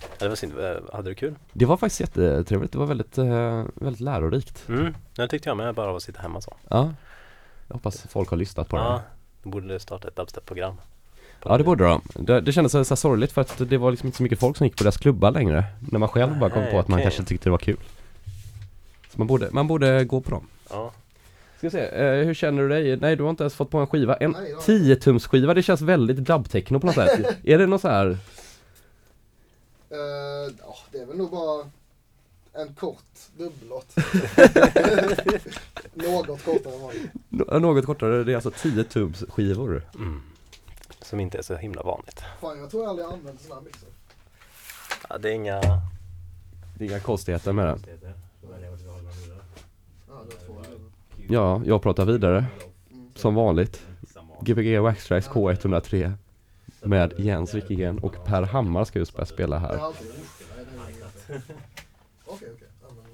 Ja, 0.00 0.16
Det 0.18 0.28
var 0.28 0.36
synd. 0.36 0.52
Eh, 0.60 0.76
Hade 0.92 1.10
du 1.10 1.14
kul? 1.14 1.34
Det 1.52 1.64
var 1.64 1.76
faktiskt 1.76 2.00
jättetrevligt. 2.00 2.72
Det 2.72 2.78
var 2.78 2.86
väldigt, 2.86 3.18
eh, 3.18 3.64
väldigt 3.74 4.00
lärorikt. 4.00 4.64
Mm, 4.68 4.94
det 5.16 5.28
tyckte 5.28 5.48
jag 5.48 5.56
med 5.56 5.74
bara 5.74 5.90
av 5.90 5.96
att 5.96 6.02
sitta 6.02 6.22
hemma 6.22 6.40
så. 6.40 6.56
Ja. 6.68 6.92
Jag 7.68 7.74
hoppas 7.74 8.02
folk 8.08 8.28
har 8.30 8.36
lyssnat 8.36 8.68
på 8.68 8.76
det. 8.76 8.82
Ja, 8.82 9.02
du 9.42 9.50
borde 9.50 9.80
starta 9.80 10.08
ett 10.08 10.16
dubstep-program. 10.16 10.74
Ja 11.44 11.58
det 11.58 11.64
borde 11.64 11.84
de. 11.84 12.02
Det, 12.14 12.40
det 12.40 12.52
kändes 12.52 12.88
så 12.88 12.96
sorgligt 12.96 13.32
för 13.32 13.40
att 13.40 13.62
det 13.68 13.78
var 13.78 13.90
liksom 13.90 14.06
inte 14.06 14.16
så 14.16 14.22
mycket 14.22 14.40
folk 14.40 14.56
som 14.56 14.66
gick 14.66 14.76
på 14.76 14.84
deras 14.84 14.96
klubbar 14.96 15.30
längre. 15.30 15.64
När 15.92 15.98
man 15.98 16.08
själv 16.08 16.38
bara 16.38 16.50
kom 16.50 16.62
Nej, 16.62 16.72
på 16.72 16.78
att 16.78 16.88
man 16.88 17.02
kanske 17.02 17.24
tyckte 17.24 17.46
det 17.46 17.50
var 17.50 17.58
kul. 17.58 17.76
Så 19.12 19.18
man 19.18 19.26
borde, 19.26 19.48
man 19.50 19.66
borde 19.66 20.04
gå 20.04 20.20
på 20.20 20.30
dem. 20.30 20.46
Ja. 20.70 20.92
Ska 21.58 21.70
se, 21.70 21.80
eh, 21.80 22.24
hur 22.26 22.34
känner 22.34 22.62
du 22.62 22.68
dig? 22.68 22.96
Nej 22.96 23.16
du 23.16 23.22
har 23.22 23.30
inte 23.30 23.42
ens 23.42 23.54
fått 23.54 23.70
på 23.70 23.78
en 23.78 23.86
skiva. 23.86 24.16
En 24.16 24.30
Nej, 24.30 24.50
jag- 24.50 24.60
10 24.62 24.96
tums 24.96 25.26
skiva, 25.26 25.54
det 25.54 25.62
känns 25.62 25.80
väldigt 25.80 26.16
dubbtechno 26.16 26.80
på 26.80 26.86
något 26.86 26.94
sätt. 26.94 27.36
är 27.44 27.58
det 27.58 27.66
något 27.66 27.80
så 27.80 27.88
här? 27.88 28.18
Ja, 29.88 30.76
det 30.92 30.98
är 30.98 31.06
väl 31.06 31.16
nog 31.16 31.30
bara 31.30 31.70
en 32.54 32.74
kort 32.74 33.04
dubbellåt. 33.36 33.96
Något 35.94 36.44
kortare 36.44 36.74
än 36.74 36.80
vanligt. 36.82 37.10
Nå- 37.28 37.58
Något 37.58 37.86
kortare, 37.86 38.24
det 38.24 38.32
är 38.32 38.34
alltså 38.34 38.50
10 38.50 38.84
tums 38.84 39.24
skivor. 39.28 39.82
Mm. 39.94 40.22
Som 41.02 41.20
inte 41.20 41.38
är 41.38 41.42
så 41.42 41.56
himla 41.56 41.82
vanligt. 41.82 42.22
Fan, 42.40 42.58
jag 42.58 42.70
tror 42.70 42.82
jag 42.82 42.90
aldrig 42.90 43.06
använt 43.08 43.40
sån 43.40 43.52
här 43.56 43.60
mixer. 43.64 43.88
Ja, 45.08 45.18
det 45.18 45.28
är 45.30 45.32
inga... 45.34 45.60
Det 46.78 46.84
är 46.84 46.88
inga 46.88 47.00
konstigheter 47.00 47.52
med 47.52 47.66
det. 47.66 47.78
Ja, 47.82 48.48
det 50.28 50.36
är 50.36 50.46
två. 50.46 50.54
Ja, 51.28 51.62
jag 51.64 51.82
pratar 51.82 52.04
vidare. 52.04 52.44
Mm. 52.90 53.10
Som 53.14 53.34
vanligt. 53.34 53.86
Gbg 54.40 54.78
Waxtrax 54.78 55.28
K103 55.28 56.12
med 56.82 57.14
Jens 57.18 57.54
Wikigren 57.54 57.98
och 57.98 58.24
Per 58.24 58.42
Hammar 58.42 58.84
ska 58.84 58.98
just 58.98 59.12
börja 59.14 59.26
spela 59.26 59.58
här. 59.58 59.76
har 59.76 59.86
alltid 59.86 60.06
gjort 60.06 60.16
det. 60.38 60.44
Nej, 60.56 60.66
det 60.74 60.80
är 60.80 60.90
inget. 61.36 61.50
Okej, 62.26 62.48
okej. 62.54 62.68
Ja, 62.82 62.88
men 62.88 63.04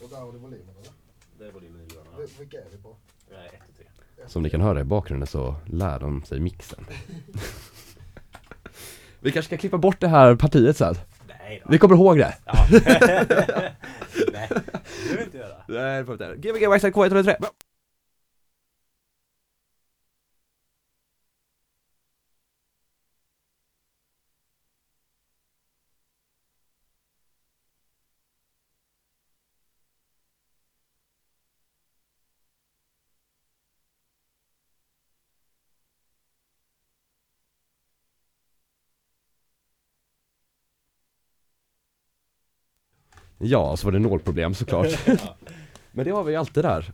vad 0.00 0.05
har 0.18 0.32
du 0.32 0.38
volymen 0.38 0.74
eller? 0.80 0.92
Det 1.38 1.44
är 1.46 1.52
volymen 1.52 1.80
i 1.80 1.84
lurarna. 1.94 2.10
Vil- 2.18 2.38
Vilka 2.38 2.56
är 2.56 2.64
vi 2.72 2.76
på? 2.82 2.96
Nej, 3.32 3.46
ett 3.52 3.68
och 3.68 3.76
tre. 3.76 3.86
Som 4.26 4.42
ni 4.42 4.50
kan 4.50 4.60
höra 4.60 4.80
i 4.80 4.84
bakgrunden 4.84 5.26
så 5.26 5.54
lär 5.66 5.98
de 6.00 6.24
sig 6.24 6.40
mixen. 6.40 6.86
Vi 9.20 9.32
kanske 9.32 9.48
ska 9.48 9.56
klippa 9.60 9.78
bort 9.78 10.00
det 10.00 10.08
här 10.08 10.34
partiet 10.36 10.76
sen. 10.76 10.94
Nej 11.28 11.60
då. 11.64 11.70
Vi 11.70 11.78
kommer 11.78 11.94
ihåg 11.94 12.18
det. 12.18 12.34
Ja. 12.44 12.66
Nej, 14.32 14.48
det 14.50 15.08
vill 15.08 15.16
vi 15.18 15.24
inte 15.24 15.36
göra. 15.38 15.56
Nej, 15.68 15.98
det 15.98 16.04
får 16.06 16.16
vi 16.16 16.24
inte. 16.34 16.48
Gbg 16.48 16.66
Waxtrax 16.68 16.96
K103. 16.96 17.44
Ja, 43.38 43.76
så 43.76 43.86
var 43.86 43.92
det 43.92 43.98
nålproblem 43.98 44.54
såklart. 44.54 44.86
Men 45.92 46.04
det 46.04 46.10
har 46.10 46.24
vi 46.24 46.32
ju 46.32 46.38
alltid 46.38 46.64
där. 46.64 46.92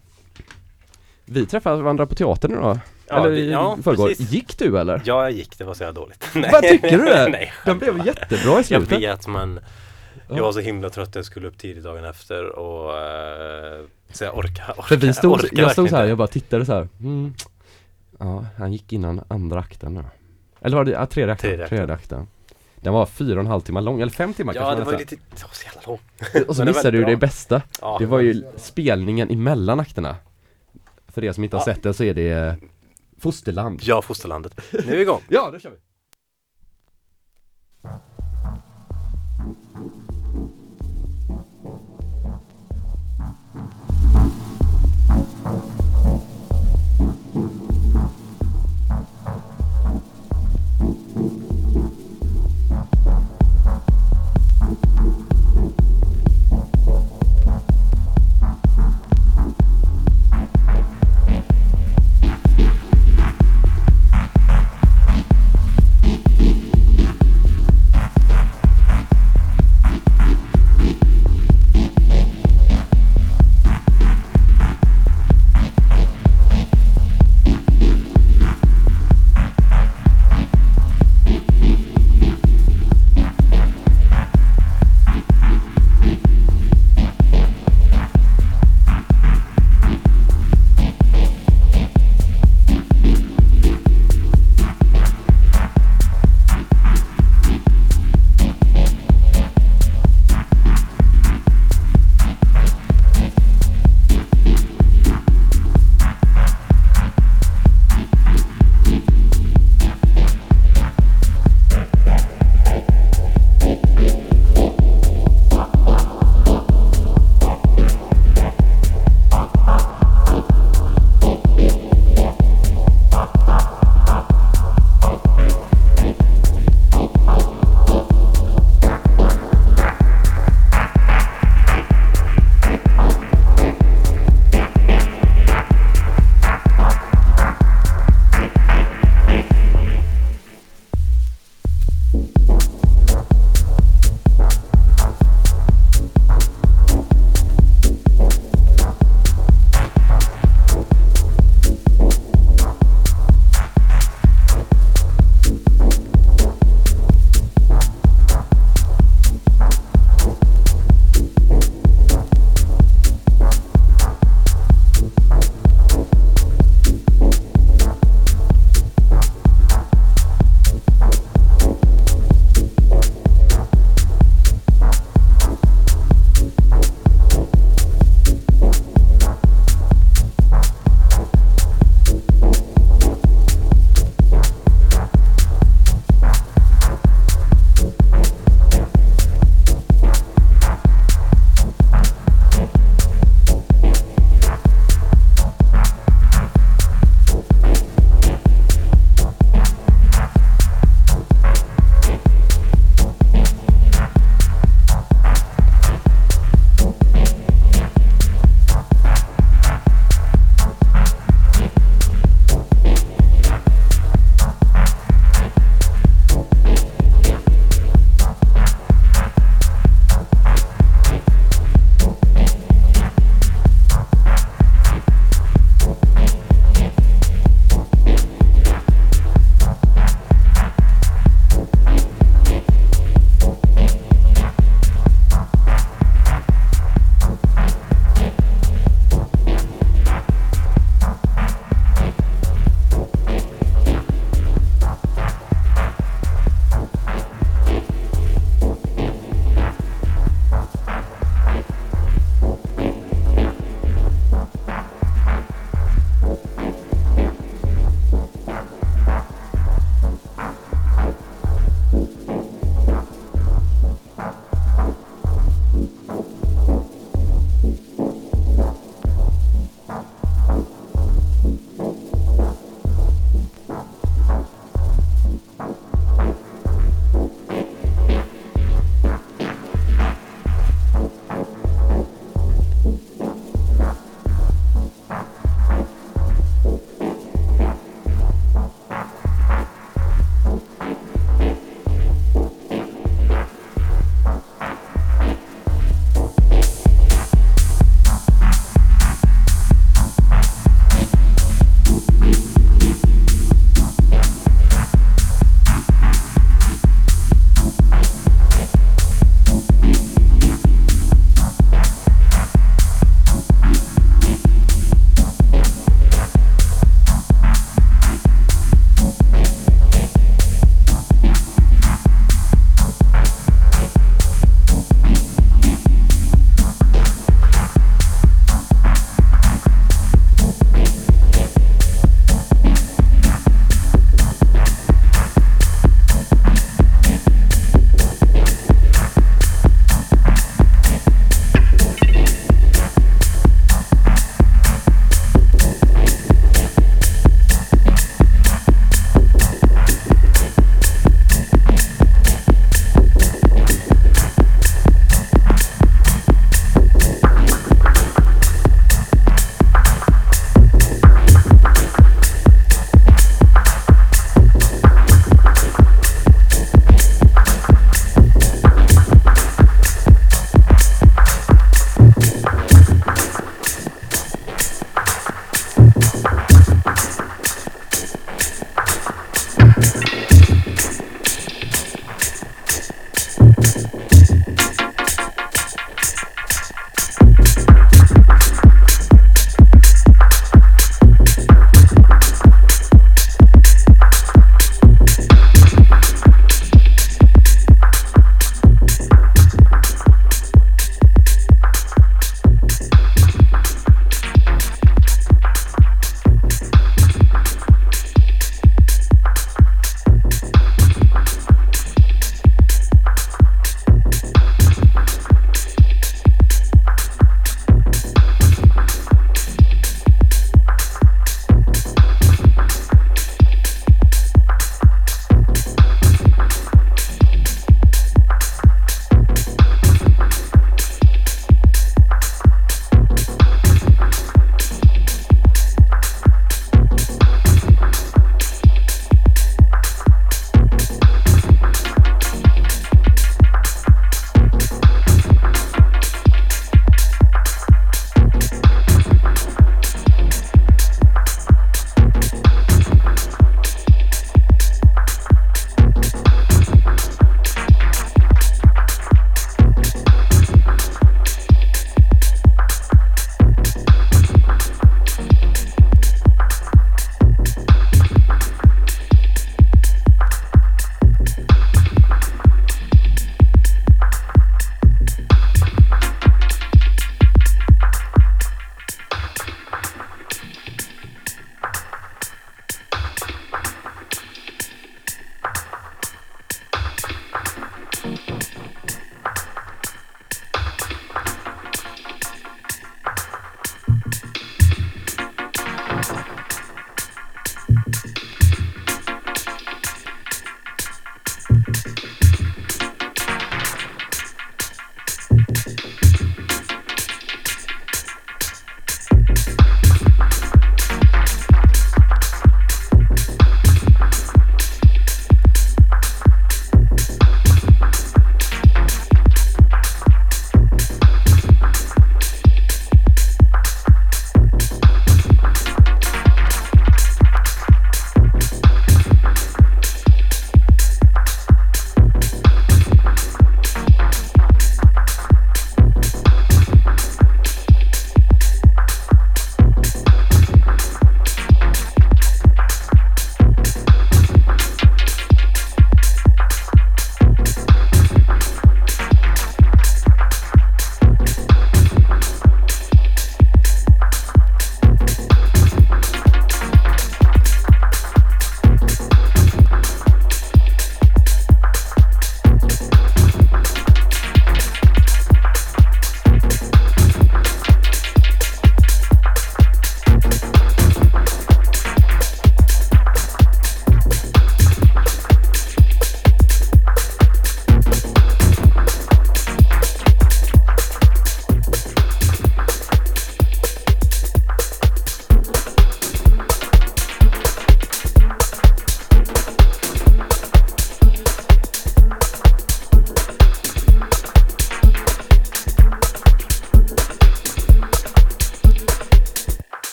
Vi 1.25 1.47
träffade 1.47 1.83
varandra 1.83 2.07
på 2.07 2.15
teatern 2.15 2.55
då. 2.55 2.79
Ja, 3.09 3.17
eller 3.27 3.33
i 3.37 3.51
ja, 3.51 3.79
förrgår. 3.83 4.09
precis. 4.09 4.31
Gick 4.31 4.59
du 4.59 4.79
eller? 4.79 5.03
Ja, 5.05 5.23
jag 5.23 5.33
gick. 5.33 5.59
Det 5.59 5.65
var 5.65 5.75
så 5.75 5.83
jävla 5.83 6.01
dåligt. 6.01 6.29
Vad 6.53 6.63
tycker 6.69 6.99
du? 6.99 7.05
det? 7.05 7.29
Nej, 7.33 7.53
De 7.67 7.79
blev 7.79 8.07
jättebra 8.07 8.53
i 8.53 8.57
Jag 8.57 8.65
slutet. 8.65 8.99
vet 8.99 9.27
men 9.27 9.61
Ja. 10.29 10.37
jag 10.37 10.45
var 10.45 10.53
så 10.53 10.61
himla 10.61 10.91
trött 10.91 11.09
att 11.09 11.15
jag 11.15 11.25
skulle 11.25 11.49
upp 11.49 11.59
tidigt 11.59 11.85
dagen 11.85 12.05
efter 12.05 12.45
och 12.59 12.99
eh, 12.99 13.85
så 14.13 14.25
jag 14.25 14.39
orkar, 14.39 14.73
orkar 14.73 14.83
För 14.83 14.97
vi 14.97 15.13
stod, 15.15 15.33
orkar 15.33 15.63
jag 15.63 15.73
stod 15.73 15.89
så 15.91 15.97
här, 15.97 16.05
jag 16.05 16.19
bara 16.19 16.29
tittade 16.29 16.67
så 16.67 16.73
här. 16.73 16.89
Mm. 17.01 17.35
Ja, 18.19 18.47
han 18.59 18.73
gick 18.73 18.93
innan 18.93 19.25
andra 19.29 19.59
akten 19.61 19.95
nu. 19.95 20.05
Eller 20.61 20.77
var 20.77 20.85
det, 20.85 20.91
ja, 20.91 21.07
tredje 21.07 21.33
akten. 21.33 21.49
Tredje 21.51 21.65
akten. 21.65 21.79
Tredje 21.79 21.95
akten. 21.95 22.27
Den 22.83 22.93
var 22.93 23.07
fyra 23.07 23.35
och 23.35 23.41
en 23.41 23.47
halv 23.47 23.61
timme 23.61 23.81
lång, 23.81 24.01
eller 24.01 24.13
fem 24.13 24.35
timmar 24.35 24.55
Ja, 24.55 24.61
kanske 24.61 24.75
det 24.75 24.85
man 24.85 24.93
var 24.93 25.01
nästan. 25.01 25.19
lite, 25.21 25.37
det 25.37 25.43
var 25.43 25.51
så 25.53 25.65
jävla 25.65 25.81
lång. 25.87 26.49
Och 26.49 26.57
så 26.57 26.65
missade 26.65 26.91
du 26.99 27.05
det 27.05 27.17
bästa. 27.17 27.63
Ja, 27.81 27.97
Det 27.99 28.07
var 28.07 28.21
ju 28.21 28.45
spelningen 28.57 29.31
emellan 29.31 29.81
akterna. 29.81 30.17
För 31.09 31.25
er 31.25 31.33
som 31.33 31.45
inte 31.45 31.57
har 31.57 31.61
Ja. 31.67 31.75
sett 31.75 31.83
den 31.83 31.95
så 31.95 32.05
är 32.05 32.15
det 32.15 32.31
eh, 32.31 32.55
Fosterland. 33.19 33.81
Ja, 33.83 34.03
fosterlandet. 34.03 34.61
Nu 34.73 34.79
är 34.93 34.97
vi 34.97 35.03
igång. 35.03 35.21
Ja, 35.29 35.51
då 35.53 35.59
kör 35.59 35.71
vi! 35.71 35.77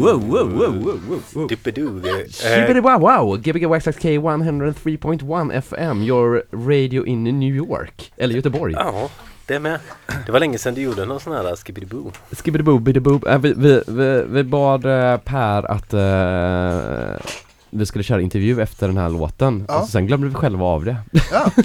wow, 3.00 3.36
Gbg 3.36 3.62
YXK 3.62 4.04
103.1 4.04 5.52
FM, 5.52 6.02
your 6.02 6.42
radio 6.52 7.06
in 7.06 7.24
New 7.24 7.56
York, 7.56 8.12
eller 8.16 8.34
Göteborg. 8.34 8.72
Ja, 8.72 9.08
det 9.46 9.60
med. 9.60 9.78
Det 10.26 10.32
var 10.32 10.40
länge 10.40 10.58
sedan 10.58 10.74
du 10.74 10.80
gjorde 10.80 11.04
någon 11.04 11.20
sån 11.20 11.32
här 11.32 11.56
skibidiboo. 11.56 12.12
Skibbidi-boo, 12.30 12.78
biddy-boo. 12.78 13.28
Äh, 13.28 13.38
vi, 13.38 13.52
vi, 13.56 13.82
vi, 13.88 14.24
vi 14.28 14.44
bad 14.44 14.84
eh, 14.84 15.16
Per 15.16 15.70
att 15.70 15.94
eh, 15.94 17.26
vi 17.70 17.86
skulle 17.86 18.04
köra 18.04 18.20
intervju 18.20 18.62
efter 18.62 18.86
den 18.88 18.96
här 18.96 19.08
låten, 19.08 19.64
Ja. 19.68 19.80
och 19.80 19.88
sen 19.88 20.06
glömde 20.06 20.28
vi 20.28 20.34
själva 20.34 20.64
av 20.64 20.84
det. 20.84 20.96
Ja, 21.32 21.50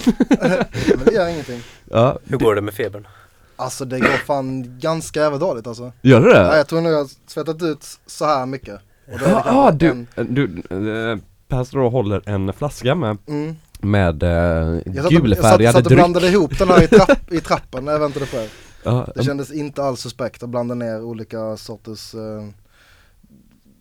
men 0.96 1.04
det 1.04 1.12
gör 1.12 1.28
ingenting. 1.28 1.60
Ja, 1.90 2.18
Hur 2.24 2.38
går 2.38 2.54
det 2.54 2.60
med 2.60 2.74
febern? 2.74 3.06
Alltså 3.56 3.84
det 3.84 4.00
går 4.00 4.08
fan 4.26 4.78
ganska 4.80 5.20
jävla 5.20 5.38
dåligt 5.38 5.66
alltså. 5.66 5.92
Gör 6.02 6.20
du 6.20 6.30
Ja, 6.30 6.50
det? 6.50 6.56
jag 6.56 6.68
tror 6.68 6.80
nog 6.80 6.92
jag 6.92 6.98
har 6.98 7.08
svettat 7.26 7.62
ut 7.62 7.86
så 8.06 8.24
här 8.24 8.46
mycket. 8.46 8.74
Och 9.12 9.18
då 9.18 9.24
det 9.24 9.30
Ja, 9.30 9.42
ah, 9.46 9.70
du, 9.70 9.88
en- 10.14 10.34
du, 10.34 10.44
eh, 10.70 11.18
Per 11.48 11.64
står 11.64 11.78
och 11.80 11.90
håller 11.92 12.28
en 12.28 12.52
flaska 12.52 12.94
med, 12.94 13.18
Mm. 13.26 13.56
med 13.80 14.22
eh, 14.22 14.76
satt, 14.78 14.86
och- 14.86 14.94
jag 14.94 15.04
satt, 15.04 15.12
gulfärgade 15.12 15.66
satt 15.72 15.76
och 15.76 15.82
dryck. 15.82 15.98
blandade 15.98 16.28
ihop 16.28 16.58
den 16.58 16.68
här 16.68 16.82
i, 16.82 16.88
trapp, 16.88 17.18
i 17.32 17.40
trappen 17.40 17.84
när 17.84 17.92
jag 17.92 17.98
väntade 18.00 18.26
på 18.26 18.36
er. 18.36 18.48
Ja, 18.84 19.08
Det 19.16 19.22
kändes 19.24 19.52
inte 19.52 19.82
alls 19.84 20.00
suspekt 20.00 20.42
att 20.42 20.48
blanda 20.48 20.74
ner 20.74 21.02
olika 21.02 21.56
sorters 21.56 22.14
eh, 22.14 22.44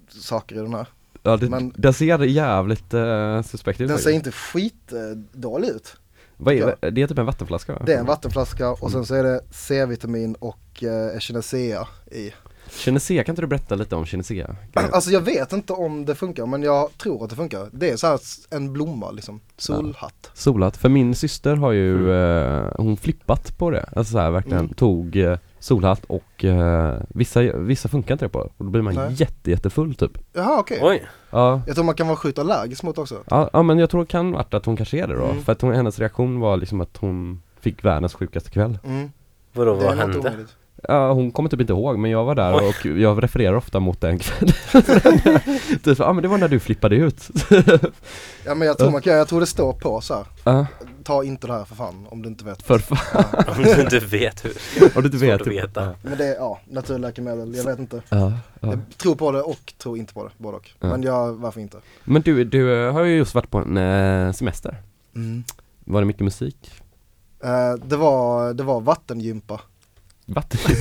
saker 0.09 0.55
i 0.55 0.59
den 0.59 0.73
här. 0.73 0.87
ja, 1.23 1.37
det, 1.37 1.49
men- 1.49 1.73
den 1.77 1.93
ser 1.93 2.23
jävligt 2.23 2.93
eh, 2.93 3.41
suspekt 3.41 3.81
ut. 3.81 3.87
Den 3.87 3.97
ser 3.99 4.11
inte 4.11 4.31
skitdålig 4.31 5.67
ut. 5.69 5.95
Vad 6.37 6.53
är, 6.53 6.91
det 6.91 7.01
är 7.01 7.07
typ 7.07 7.17
en 7.17 7.25
vattenflaska 7.25 7.73
va? 7.73 7.81
Det 7.85 7.93
är 7.93 7.99
en 7.99 8.05
vattenflaska 8.05 8.69
och 8.69 8.91
sen 8.91 9.05
så 9.05 9.15
är 9.15 9.23
det 9.23 9.41
C-vitamin 9.51 10.35
och 10.39 10.83
eh, 10.83 11.17
echinacea 11.17 11.87
i. 12.11 12.31
Kinesea, 12.69 13.23
kan 13.23 13.33
inte 13.33 13.41
du 13.41 13.47
berätta 13.47 13.75
lite 13.75 13.95
om 13.95 14.05
Kinesea? 14.05 14.55
Alltså 14.73 15.11
jag 15.11 15.21
vet 15.21 15.53
inte 15.53 15.73
om 15.73 16.05
det 16.05 16.15
funkar 16.15 16.45
men 16.45 16.63
jag 16.63 16.89
tror 16.97 17.23
att 17.23 17.29
det 17.29 17.35
funkar. 17.35 17.69
Det 17.71 17.89
är 17.89 17.97
så 17.97 18.07
här 18.07 18.19
en 18.49 18.73
blomma 18.73 19.11
liksom, 19.11 19.39
solhatt. 19.57 20.31
Solat, 20.33 20.77
för 20.77 20.89
min 20.89 21.15
syster 21.15 21.55
har 21.55 21.71
ju, 21.71 22.11
eh, 22.13 22.71
hon 22.77 22.97
flippat 22.97 23.57
på 23.57 23.69
det. 23.69 23.89
Alltså 23.95 24.11
så 24.11 24.19
här, 24.19 24.31
verkligen 24.31 24.59
Mm. 24.59 24.73
tog 24.73 25.15
eh, 25.15 25.37
solhatt 25.65 26.05
och 26.07 26.45
eh, 26.45 27.01
vissa, 27.09 27.41
vissa 27.41 27.89
funkar 27.89 28.13
inte 28.13 28.25
det 28.25 28.29
på. 28.29 28.39
Och 28.39 28.65
då 28.65 28.71
blir 28.71 28.81
man 28.81 28.95
Nej. 28.95 29.13
jätte, 29.13 29.51
jättefull 29.51 29.95
typ. 29.95 30.11
Jaha 30.33 30.59
okej. 30.59 30.79
Oj, 30.81 31.03
Ja, 31.29 31.61
Jag 31.67 31.75
tror 31.75 31.85
man 31.85 31.95
kan 31.95 32.07
vara 32.07 32.17
sjukt 32.17 32.39
allergisk 32.39 32.83
mot 32.83 32.97
också. 32.97 33.23
ja, 33.29 33.49
ja 33.53 33.63
men 33.63 33.79
jag 33.79 33.89
tror 33.89 34.01
det 34.01 34.07
kan 34.07 34.31
varit 34.31 34.53
att 34.53 34.65
hon 34.65 34.77
kanske 34.77 34.97
är 35.03 35.07
det 35.07 35.15
då. 35.15 35.25
Mm. 35.25 35.43
För 35.43 35.51
att 35.51 35.61
hon, 35.61 35.73
hennes 35.73 35.99
reaktion 35.99 36.39
var 36.39 36.57
liksom 36.57 36.81
att 36.81 36.97
hon 36.97 37.41
fick 37.59 37.85
världens 37.85 38.13
sjukaste 38.13 38.49
kväll. 38.49 38.77
Mm. 38.85 39.11
vadå 39.53 39.73
vad 39.73 39.97
hände? 39.97 40.19
omöjligt. 40.19 40.55
Ja, 40.87 41.13
hon 41.13 41.31
kommer 41.31 41.49
typ 41.49 41.61
inte 41.61 41.73
ihåg 41.73 41.99
men 41.99 42.11
jag 42.11 42.25
var 42.25 42.35
där 42.35 42.55
Oj. 42.55 42.67
och 42.67 42.85
jag 42.85 43.23
refererar 43.23 43.55
ofta 43.55 43.79
mot 43.79 44.01
den 44.01 44.19
kvällen. 44.19 44.53
typ, 45.83 45.99
ja 45.99 46.13
men 46.13 46.21
det 46.21 46.27
var 46.27 46.37
när 46.37 46.47
du 46.47 46.59
flippade 46.59 46.95
ut. 46.95 47.29
Ja 48.45 48.55
men 48.55 48.67
jag 48.67 48.77
tror 48.77 48.91
man 48.91 49.01
kan, 49.01 49.13
jag 49.13 49.27
tror 49.27 49.39
det 49.39 49.45
står 49.45 49.73
på 49.73 50.01
så 50.01 50.13
här. 50.13 50.25
Ja, 50.43 50.65
ta 51.03 51.23
inte 51.23 51.47
det 51.47 51.53
här 51.53 51.65
för 51.65 51.75
fan 51.75 52.07
om 52.09 52.21
du 52.21 52.29
inte 52.29 52.45
vet. 52.45 52.63
för 52.63 52.79
fan, 52.79 53.25
Om 53.57 53.63
du 53.63 53.81
inte 53.81 53.99
vet 53.99 54.45
hur. 54.45 54.51
om 54.97 55.01
du 55.01 55.07
inte 55.07 55.17
vet. 55.17 55.41
att 55.41 55.47
veta. 55.47 55.95
Men 56.01 56.17
det 56.17 56.25
är, 56.25 56.35
ja, 56.35 56.59
naturläkemedel, 56.65 57.55
jag 57.55 57.63
vet 57.63 57.79
inte. 57.79 58.01
Ja, 58.09 58.33
ja. 58.59 58.67
Jag 58.67 58.79
tror 58.97 59.15
på 59.15 59.31
det 59.31 59.41
och 59.41 59.73
tror 59.77 59.97
inte 59.97 60.13
på 60.13 60.23
det, 60.23 60.31
både 60.37 60.57
och. 60.57 60.69
Ja. 60.79 60.87
Men 60.87 61.03
jag, 61.03 61.33
varför 61.33 61.61
inte? 61.61 61.77
Men 62.03 62.21
du, 62.21 62.43
du 62.43 62.89
har 62.89 63.03
ju 63.03 63.17
just 63.17 63.35
varit 63.35 63.49
på 63.51 63.57
en 63.57 63.77
eh, 63.77 64.31
semester. 64.33 64.81
Mm. 65.15 65.43
Var 65.85 66.01
det 66.01 66.05
mycket 66.07 66.23
musik? 66.23 66.71
Eh, 67.43 67.73
det 67.85 67.97
var, 67.97 68.53
det 68.53 68.63
var 68.63 68.81
vattengympa 68.81 69.61
Vatten? 70.25 70.59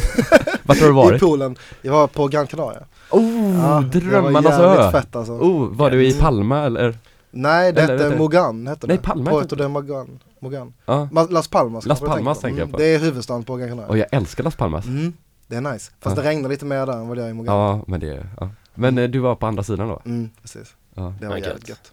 Vart 0.62 0.78
har 0.80 0.86
du 0.86 0.92
i 0.92 0.94
varit? 0.94 1.20
poolen. 1.20 1.56
Jag 1.82 1.92
var 1.92 2.06
på 2.06 2.28
Gran 2.28 2.46
Canaria. 2.46 2.82
Oh, 3.10 3.54
Ja, 3.58 3.80
drömmarnas 3.92 4.58
ö! 4.58 4.90
fett 4.92 5.16
alltså. 5.16 5.32
Oh, 5.32 5.76
var 5.76 5.90
du 5.90 6.04
i 6.06 6.10
Mm. 6.10 6.20
Palma 6.22 6.60
eller? 6.64 6.98
Nej 7.30 7.72
det 7.72 7.82
Eller, 7.82 8.04
hette. 8.04 8.16
Mogan 8.18 8.66
hette 8.66 8.86
Nej, 8.86 8.96
det. 8.96 9.02
Palma 9.02 9.30
Puerto 9.30 9.56
de 9.56 9.68
Mogan. 9.68 10.18
Mogan. 10.40 10.72
Ma- 10.86 11.30
Las 11.32 11.48
Palmas 11.48 11.86
Las 11.86 12.00
Palmas 12.00 12.40
tänker 12.40 12.58
jag 12.58 12.64
Mm, 12.64 12.72
på. 12.72 12.78
Det 12.78 12.84
är 12.84 12.98
huvudstaden 12.98 13.42
på 13.44 13.56
Gran 13.56 13.68
Canaria. 13.68 13.88
Och 13.88 13.98
jag 13.98 14.06
älskar 14.12 14.44
Las 14.44 14.56
Palmas. 14.56 14.86
Mm, 14.86 15.12
det 15.46 15.56
är 15.56 15.60
nice. 15.60 15.92
Fast 16.00 16.16
Ja. 16.16 16.22
det 16.22 16.28
regnar 16.28 16.48
lite 16.48 16.64
mer 16.64 16.86
där 16.86 16.92
än 16.92 17.08
vad 17.08 17.16
det 17.16 17.22
gör 17.22 17.28
i 17.30 17.32
Mogan. 17.32 17.54
Ja, 17.56 17.84
men 17.86 18.00
det, 18.00 18.26
ja. 18.40 18.50
Men 18.74 18.98
eh, 18.98 19.08
du 19.10 19.18
var 19.18 19.34
på 19.34 19.46
andra 19.46 19.62
sidan 19.62 19.88
då? 19.88 20.00
Mm, 20.04 20.30
precis. 20.42 20.74
Ja. 20.94 21.14
Det 21.20 21.26
var 21.26 21.36
jävligt 21.36 21.68
gött. 21.68 21.92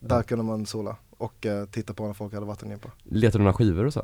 Där 0.00 0.22
kunde 0.22 0.44
man 0.44 0.66
sola 0.66 0.96
och 1.18 1.46
eh, 1.46 1.64
titta 1.64 1.94
på 1.94 2.06
när 2.06 2.14
folk 2.14 2.34
hade 2.34 2.46
vattengympa. 2.46 2.88
Letade 3.02 3.38
du 3.38 3.42
några 3.44 3.52
skivor 3.56 3.86
och 3.86 3.92
så? 3.92 4.00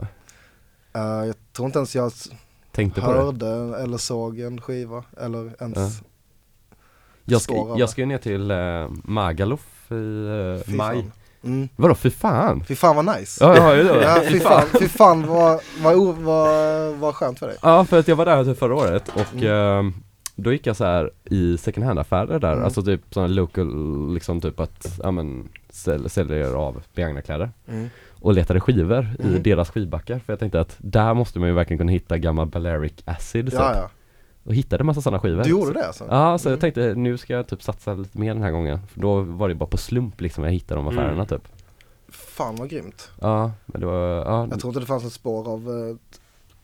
Uh, 0.97 1.03
jag 1.27 1.35
tror 1.53 1.67
inte 1.67 1.79
ens 1.79 1.97
jag 1.97 2.13
Tänkte 2.79 3.01
på 3.01 3.13
det? 3.13 3.19
hörde 3.19 3.77
eller 3.83 3.99
såg 3.99 4.39
en 4.41 4.61
skiva 4.61 5.05
eller 5.21 5.53
ens 5.63 6.03
Jag 7.25 7.41
står 7.41 7.67
ska, 7.71 7.79
jag 7.79 7.91
ska 7.91 8.01
ju 8.01 8.07
ner 8.07 8.19
till 8.19 8.51
eh, 8.51 8.89
Magaluf 9.05 9.93
i 9.93 10.63
Fy 10.67 10.77
maj. 10.77 11.07
Mm. 11.45 11.69
Vadå, 11.77 11.95
fy 11.95 12.11
fan? 12.11 12.65
Fy 12.65 12.75
fan 12.75 12.97
vad 12.97 13.19
nice. 13.19 13.45
Ja, 13.45 13.57
ja, 13.57 13.77
ja, 13.77 14.03
Ja, 14.03 14.23
fy 14.29 14.41
fan, 14.41 14.63
fy 14.79 14.89
fan 14.89 15.27
vad, 15.27 15.61
vad, 15.83 16.17
vad, 16.17 16.95
vad 16.95 17.15
skönt 17.15 17.39
för 17.39 17.47
dig. 17.47 17.57
Ja, 17.63 17.85
för 17.85 17.99
att 17.99 18.09
jag 18.09 18.17
var 18.17 18.25
där 18.27 18.45
typ 18.45 18.59
förra 18.59 18.75
året 18.75 19.09
och 19.09 19.35
Mm. 19.43 19.87
eh, 19.89 19.93
då 20.35 20.53
gick 20.53 20.67
jag 20.67 20.77
så 20.77 20.85
här 20.85 21.11
i 21.25 21.59
second 21.59 21.87
hand 21.87 21.99
affärer 21.99 22.39
där, 22.39 22.53
Mm. 22.53 22.65
alltså 22.65 22.83
typ 22.83 23.01
sådana 23.11 23.29
local, 23.29 24.15
liksom 24.15 24.41
typ 24.41 24.61
att, 24.61 24.99
ja 25.03 25.11
men, 25.11 25.49
säl, 25.71 26.11
säljer 26.11 26.55
av 26.55 26.83
begagnade 26.95 27.23
kläder 27.23 27.51
Mm. 27.69 27.89
Och 28.21 28.35
letade 28.35 28.61
skivor 28.61 29.09
i 29.19 29.27
Mhm. 29.27 29.43
deras 29.43 29.71
skivbackar 29.71 30.19
för 30.19 30.33
jag 30.33 30.41
tänkte 30.41 30.61
att 30.61 30.77
där 30.79 31.15
måste 31.15 31.39
man 31.39 31.49
ju 31.49 31.55
verkligen 31.55 31.79
kunna 31.79 31.93
hitta 31.93 32.19
gammal 32.19 32.47
Balearic 32.47 32.93
Acid 33.05 33.45
Ja, 33.45 33.51
typ. 33.51 33.61
ja. 33.61 33.91
och 34.45 34.55
hittade 34.55 34.85
massa 34.85 35.01
sådana 35.01 35.21
skivor 35.21 35.43
Du 35.45 35.51
gjorde 35.51 35.73
det 35.73 35.87
alltså? 35.87 36.05
Ja, 36.11 36.39
så 36.39 36.49
jag 36.49 36.53
Mm. 36.53 36.61
tänkte 36.61 36.95
nu 36.95 37.19
ska 37.19 37.33
jag 37.33 37.47
typ 37.49 37.63
satsa 37.63 37.95
lite 37.95 38.19
mer 38.19 38.35
den 38.35 38.43
här 38.43 38.51
gången 38.51 38.79
för 38.87 39.01
då 39.01 39.21
var 39.21 39.49
det 39.49 39.55
bara 39.55 39.69
på 39.71 39.77
slump 39.77 40.21
liksom 40.21 40.45
jag 40.45 40.51
hittade 40.51 40.79
de 40.81 40.89
affärerna 40.89 41.13
Mm. 41.13 41.27
typ 41.27 41.43
Fan 42.09 42.57
vad 42.57 42.71
grymt. 42.71 43.11
Ja, 43.21 43.53
men 43.67 43.81
det 43.81 43.87
var, 43.87 44.09
ja, 44.17 44.47
Jag 44.51 44.61
tror 44.61 44.71
inte 44.71 44.81
det 44.81 44.87
fanns 44.87 45.05
ett 45.05 45.13
spår 45.13 45.49
av 45.49 45.69
uh, 45.69 45.97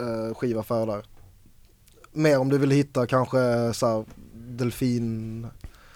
uh, 0.03 0.35
skivaffär 0.35 0.87
där. 0.87 1.03
Mer 2.13 2.39
om 2.39 2.49
du 2.49 2.59
vill 2.59 2.71
hitta 2.71 3.07
kanske 3.07 3.73
så 3.75 3.87
här, 3.87 4.05
delfin, 4.35 5.47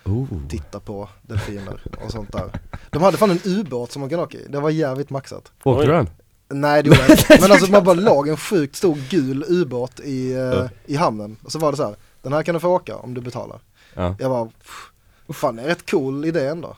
oh. 0.09 0.49
titta 0.49 0.81
på 0.81 1.09
delfiner 1.23 1.81
och 2.05 2.11
sånt 2.11 2.33
där. 2.33 2.51
De 2.91 3.03
hade 3.03 3.17
fan 3.17 3.31
en 3.31 3.41
ubåt 3.45 3.93
som 3.93 4.01
man 4.01 4.09
kan 4.11 4.21
åka 4.21 4.39
i, 4.39 4.47
det 4.49 4.61
var 4.61 4.71
jävligt 4.71 5.11
maxat. 5.11 5.53
Åkte 5.65 5.87
du 5.87 5.93
den? 5.93 6.11
Nej 6.51 6.83
det 6.83 6.89
gjorde 6.89 7.01
jag 7.01 7.11
inte. 7.11 7.39
Men 7.41 7.53
alltså 7.53 7.71
man 7.73 7.85
bara 7.85 7.95
låg 7.95 8.29
en 8.29 8.37
sjukt 8.37 8.77
stor 8.77 8.99
gul 9.11 9.45
ubåt 9.49 10.01
i, 10.01 10.33
eh, 10.33 10.39
Ja. 10.39 10.69
i 10.87 10.97
hamnen. 10.97 11.37
Och 11.45 11.53
så 11.53 11.59
var 11.59 11.71
det 11.71 11.77
så 11.77 11.85
här, 11.85 11.97
den 12.23 12.33
här 12.33 12.43
kan 12.43 12.55
du 12.55 12.61
få 12.61 12.69
åka 12.69 12.97
om 12.97 13.15
du 13.15 13.21
betalar. 13.21 13.61
Ja, 13.95 14.15
Jag 14.19 14.31
bara, 14.31 14.45
pff, 14.47 15.37
fan 15.37 15.57
det 15.57 15.63
är 15.63 15.67
rätt 15.67 15.91
cool 15.91 16.25
idé 16.25 16.47
ändå. 16.47 16.77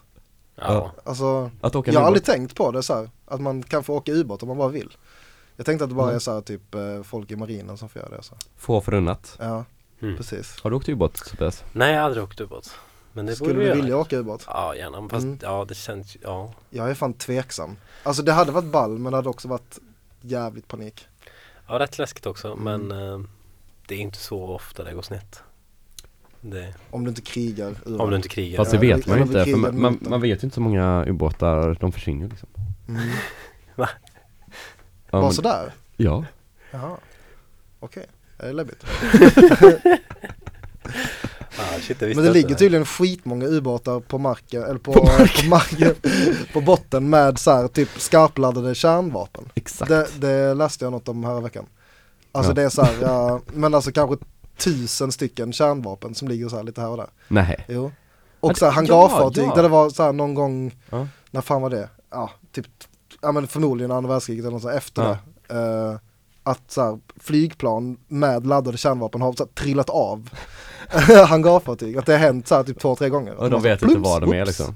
Ja. 0.56 0.92
Alltså, 1.04 1.24
jag 1.62 1.70
har 1.70 1.78
ubåt. 1.88 1.96
aldrig 1.96 2.24
tänkt 2.24 2.56
på 2.56 2.70
det 2.70 2.82
så 2.82 2.94
här, 2.94 3.10
att 3.26 3.40
man 3.40 3.62
kan 3.62 3.84
få 3.84 3.94
åka 3.96 4.12
ubåt 4.12 4.42
om 4.42 4.48
man 4.48 4.58
bara 4.58 4.68
vill. 4.68 4.96
Jag 5.56 5.66
tänkte 5.66 5.84
att 5.84 5.90
det 5.90 5.94
bara 5.96 6.06
Mm. 6.06 6.16
är 6.16 6.18
så 6.20 6.34
här, 6.34 6.40
typ 6.40 6.74
eh, 6.74 7.02
folk 7.02 7.30
i 7.30 7.36
marinen 7.36 7.76
som 7.76 7.88
får 7.88 8.02
göra 8.02 8.16
det 8.16 8.22
så. 8.22 8.34
Få 8.56 8.80
förunnat 8.80 9.36
Ja, 9.38 9.64
Mm. 10.02 10.16
precis. 10.16 10.60
Har 10.62 10.70
du 10.70 10.76
åkt 10.76 10.88
ubåt 10.88 11.14
Tobias? 11.14 11.64
Nej, 11.72 11.92
jag 11.92 11.98
har 12.00 12.06
aldrig 12.06 12.24
åkt 12.24 12.40
ubåt. 12.40 12.70
Men 13.12 13.26
det 13.26 13.34
Skulle 13.36 13.64
du 13.64 13.74
vilja 13.74 13.96
åka 13.96 14.16
ubåt? 14.16 14.44
Ja, 14.46 14.74
gärna. 14.76 15.08
Fast 15.08 15.24
Mm. 15.24 15.38
ja, 15.42 15.64
det 15.68 15.74
känns 15.74 16.16
ja. 16.22 16.52
Jag 16.70 16.90
är 16.90 16.94
fan 16.94 17.12
tveksam. 17.14 17.76
Alltså 18.02 18.22
det 18.22 18.32
hade 18.32 18.52
varit 18.52 18.72
ball 18.72 18.98
men 18.98 19.12
det 19.12 19.18
hade 19.18 19.28
också 19.28 19.48
varit 19.48 19.78
jävligt 20.20 20.68
panik. 20.68 21.06
Ja, 21.68 21.78
rätt 21.78 21.98
läskigt 21.98 22.26
också. 22.26 22.52
Mm. 22.52 22.64
Men 22.88 23.12
eh, 23.12 23.20
det 23.88 23.94
är 23.94 23.98
inte 23.98 24.18
så 24.18 24.42
ofta 24.44 24.84
det 24.84 24.92
går 24.94 25.02
snett. 25.02 25.42
Det, 26.40 26.74
Om 26.90 27.04
du 27.04 27.08
inte 27.08 27.22
krigar 27.22 27.74
ur 27.86 28.00
om 28.00 28.10
du 28.10 28.16
inte 28.16 28.28
krigar. 28.28 28.56
Fast 28.56 28.70
det 28.70 28.86
Ja, 28.86 28.96
vet 28.96 29.06
man 29.06 29.16
ju 29.18 29.22
inte, 29.24 29.44
för 29.44 29.56
man, 29.56 29.80
man, 29.80 29.98
man 30.00 30.20
vet 30.20 30.42
ju 30.42 30.46
inte 30.46 30.54
så 30.54 30.60
många 30.60 31.04
ubåtar, 31.06 31.76
de 31.80 31.92
försvinner 31.92 32.28
liksom 32.28 32.48
mm. 32.88 33.02
Va? 33.74 33.88
Ja, 35.04 35.10
Bara 35.10 35.22
men, 35.22 35.32
sådär? 35.32 35.72
ja, 35.96 36.24
Jaha. 36.70 36.96
Okej, 37.80 38.06
det 38.36 38.46
är 38.48 38.52
läbbigt. 38.52 38.84
Ah, 41.60 41.80
shit, 41.80 42.00
Men 42.00 42.16
det 42.16 42.30
ligger 42.30 42.54
tydligen 42.54 42.86
skitmånga 42.86 43.46
ubåtar 43.46 44.00
på 44.00 44.18
marken, 44.18 44.62
eller 44.62 44.78
på, 44.78 44.92
på 44.92 45.04
marken, 45.48 45.94
på, 46.52 46.60
botten 46.60 47.10
med 47.10 47.38
så 47.38 47.50
här, 47.50 47.68
typ 47.68 47.88
skarpladdade 47.96 48.74
kärnvapen. 48.74 49.44
exakt 49.54 49.88
Det, 49.88 50.06
det 50.18 50.54
läste 50.54 50.84
jag 50.84 50.92
något 50.92 51.08
om 51.08 51.24
här 51.24 51.40
veckan. 51.40 51.66
Alltså 52.32 52.50
Ja. 52.50 52.54
det 52.54 52.62
är 52.62 52.68
så 52.68 52.82
här, 52.82 52.94
ja, 53.02 53.40
men 53.46 53.74
alltså 53.74 53.92
kanske 53.92 54.16
tusen 54.56 55.12
stycken 55.12 55.52
kärnvapen 55.52 56.14
som 56.14 56.28
ligger 56.28 56.48
så 56.48 56.56
här 56.56 56.62
lite 56.62 56.80
här 56.80 56.88
och 56.88 56.96
där. 56.96 57.08
Nej, 57.28 57.64
Jo. 57.68 57.92
Och 58.40 58.58
så 58.58 58.64
här 58.64 58.72
hangarfartyg 58.72 59.44
ja. 59.44 59.54
där 59.54 59.62
det 59.62 59.68
var 59.68 59.90
så 59.90 60.02
här 60.02 60.12
någon 60.12 60.34
gång, 60.34 60.76
när 61.30 61.40
fan 61.40 61.62
var 61.62 61.70
det? 61.70 61.88
Ja, 62.10 62.30
typ, 62.52 62.66
ja 63.20 63.32
men 63.32 63.46
förmodligen 63.46 63.90
andra 63.90 64.10
världskriget 64.10 64.44
eller 64.44 64.52
något 64.52 64.62
så 64.62 64.68
efter 64.68 65.02
det. 65.02 65.18
Eh, 65.54 65.98
att 66.42 66.70
så 66.70 66.82
här, 66.82 66.98
flygplan 67.16 67.96
med 68.08 68.46
laddade 68.46 68.78
kärnvapen 68.78 69.20
har 69.20 69.32
så 69.32 69.44
här, 69.44 69.50
trillat 69.50 69.90
av 69.90 70.30
hangarfartyg. 71.28 71.98
Att 71.98 72.06
det 72.06 72.12
har 72.12 72.18
hänt 72.18 72.48
så 72.48 72.54
här 72.54 72.62
typ 72.62 72.78
två, 72.80 72.96
tre 72.96 73.08
gånger. 73.08 73.34
och 73.34 73.50
de 73.50 73.62
vet 73.62 73.82
inte 73.82 73.98
vad 73.98 74.20
de 74.20 74.32
är 74.32 74.46
liksom 74.46 74.74